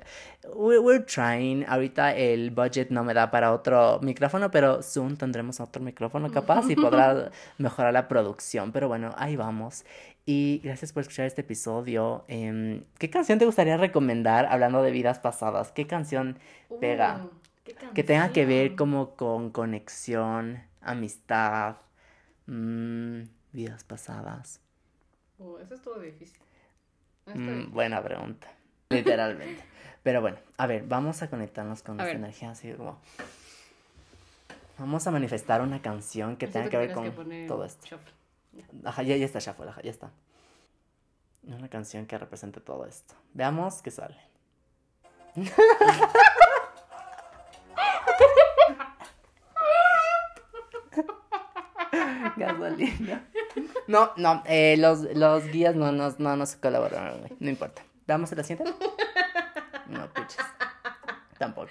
we- 0.54 0.78
we're 0.78 1.04
trying. 1.04 1.64
Ahorita 1.68 2.14
el 2.16 2.50
budget 2.50 2.88
no 2.90 3.04
me 3.04 3.12
da 3.12 3.30
para 3.30 3.52
otro 3.52 4.00
micrófono, 4.02 4.50
pero 4.50 4.82
soon 4.82 5.16
tendremos 5.18 5.60
otro 5.60 5.82
micrófono 5.82 6.30
capaz 6.30 6.70
y 6.70 6.76
podrá 6.76 7.30
mejorar 7.58 7.92
la 7.92 8.08
producción. 8.08 8.72
Pero 8.72 8.88
bueno, 8.88 9.10
ahí 9.18 9.36
vamos. 9.36 9.84
Y 10.24 10.60
gracias 10.64 10.92
por 10.92 11.02
escuchar 11.02 11.26
este 11.26 11.40
episodio. 11.40 12.24
Em, 12.28 12.84
¿qué 12.98 13.10
canción 13.10 13.38
te 13.38 13.44
gustaría 13.46 13.76
recomendar 13.76 14.46
hablando 14.46 14.82
de 14.82 14.90
vidas 14.92 15.18
pasadas? 15.18 15.72
¿Qué 15.72 15.86
canción 15.86 16.38
pega? 16.80 17.22
Uh, 17.24 17.28
¿qué 17.28 17.39
que 17.94 18.04
tenga 18.04 18.30
que 18.32 18.46
ver 18.46 18.76
como 18.76 19.14
con 19.16 19.50
conexión, 19.50 20.62
amistad, 20.80 21.76
mm, 22.46 23.22
vidas 23.52 23.84
pasadas? 23.84 24.60
Uh, 25.38 25.58
eso 25.58 25.74
estuvo 25.74 25.98
difícil. 25.98 26.40
Está 27.26 27.38
Mm, 27.38 27.70
buena 27.72 28.02
pregunta, 28.02 28.48
literalmente. 28.90 29.62
Pero 30.02 30.20
bueno, 30.20 30.38
a 30.56 30.66
ver, 30.66 30.84
vamos 30.86 31.22
a 31.22 31.28
conectarnos 31.30 31.82
con 31.82 32.00
A 32.00 32.04
esta 32.04 32.12
ver. 32.14 32.16
energía 32.16 32.50
así 32.50 32.72
como... 32.72 32.98
Vamos 34.78 35.06
a 35.06 35.10
manifestar 35.10 35.60
una 35.60 35.82
canción 35.82 36.36
que 36.36 36.46
tenga 36.46 36.70
que 36.70 36.78
ver 36.78 36.92
con 36.94 37.10
poner 37.12 37.46
todo 37.46 37.64
esto. 37.64 37.86
shuffle. 37.86 38.12
Ajá, 38.84 39.02
ya, 39.02 39.16
ya 39.16 39.26
está, 39.26 39.38
Shuffle, 39.38 39.68
ajá, 39.68 39.82
ya 39.82 39.90
está. 39.90 40.10
Una 41.42 41.68
canción 41.68 42.06
que 42.06 42.16
represente 42.18 42.60
todo 42.60 42.86
esto. 42.86 43.14
Veamos 43.34 43.82
qué 43.82 43.90
sale. 43.90 44.16
Gasolina. 52.40 53.24
No, 53.88 54.12
no, 54.16 54.44
eh, 54.46 54.76
los, 54.78 55.00
los 55.16 55.44
guías 55.46 55.74
no 55.74 55.90
nos, 55.90 56.20
no 56.20 56.36
nos 56.36 56.54
colaboraron, 56.54 57.18
güey. 57.18 57.32
No 57.40 57.50
importa. 57.50 57.82
¿Vamos 58.06 58.30
a 58.30 58.36
la 58.36 58.44
siguiente? 58.44 58.72
No, 59.88 60.06
puches. 60.14 60.36
Tampoco. 61.36 61.70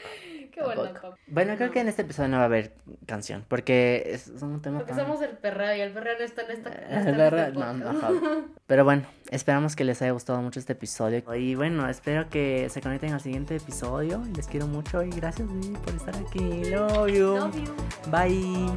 Qué 0.51 0.61
bueno. 0.61 0.83
tampoco. 0.83 1.15
Bueno, 1.27 1.55
creo 1.55 1.71
que 1.71 1.79
en 1.79 1.87
este 1.87 2.01
episodio 2.01 2.27
no 2.27 2.37
va 2.37 2.43
a 2.43 2.45
haber 2.47 2.73
canción, 3.05 3.45
porque 3.47 4.03
es, 4.07 4.27
un 4.41 4.61
tema 4.61 4.79
Porque 4.79 4.93
tan... 4.93 5.05
somos 5.05 5.21
el 5.21 5.37
perreo 5.37 5.75
y 5.77 5.79
el 5.79 5.93
perreo 5.93 6.17
no 6.17 6.25
está 6.25 6.41
en 6.41 6.51
esta. 6.51 6.69
no 6.69 6.75
Eh, 6.75 6.85
está 6.89 7.09
en 7.09 7.17
verdad, 7.17 7.47
este 7.47 7.59
no, 7.59 7.73
no. 7.93 8.45
Pero 8.67 8.83
bueno, 8.83 9.03
esperamos 9.29 9.75
que 9.77 9.85
les 9.85 10.01
haya 10.01 10.11
gustado 10.11 10.41
mucho 10.41 10.59
este 10.59 10.73
episodio. 10.73 11.23
Y 11.35 11.55
bueno, 11.55 11.87
espero 11.87 12.29
que 12.29 12.67
se 12.69 12.81
conecten 12.81 13.13
al 13.13 13.21
siguiente 13.21 13.55
episodio. 13.55 14.21
Les 14.35 14.47
quiero 14.47 14.67
mucho 14.67 15.01
y 15.03 15.11
gracias 15.11 15.47
por 15.85 15.95
estar 15.95 16.15
aquí. 16.17 16.65
Love 16.65 17.07
you. 17.07 17.35
Love 17.37 17.55
you. 17.55 17.75
Bye. 18.11 18.75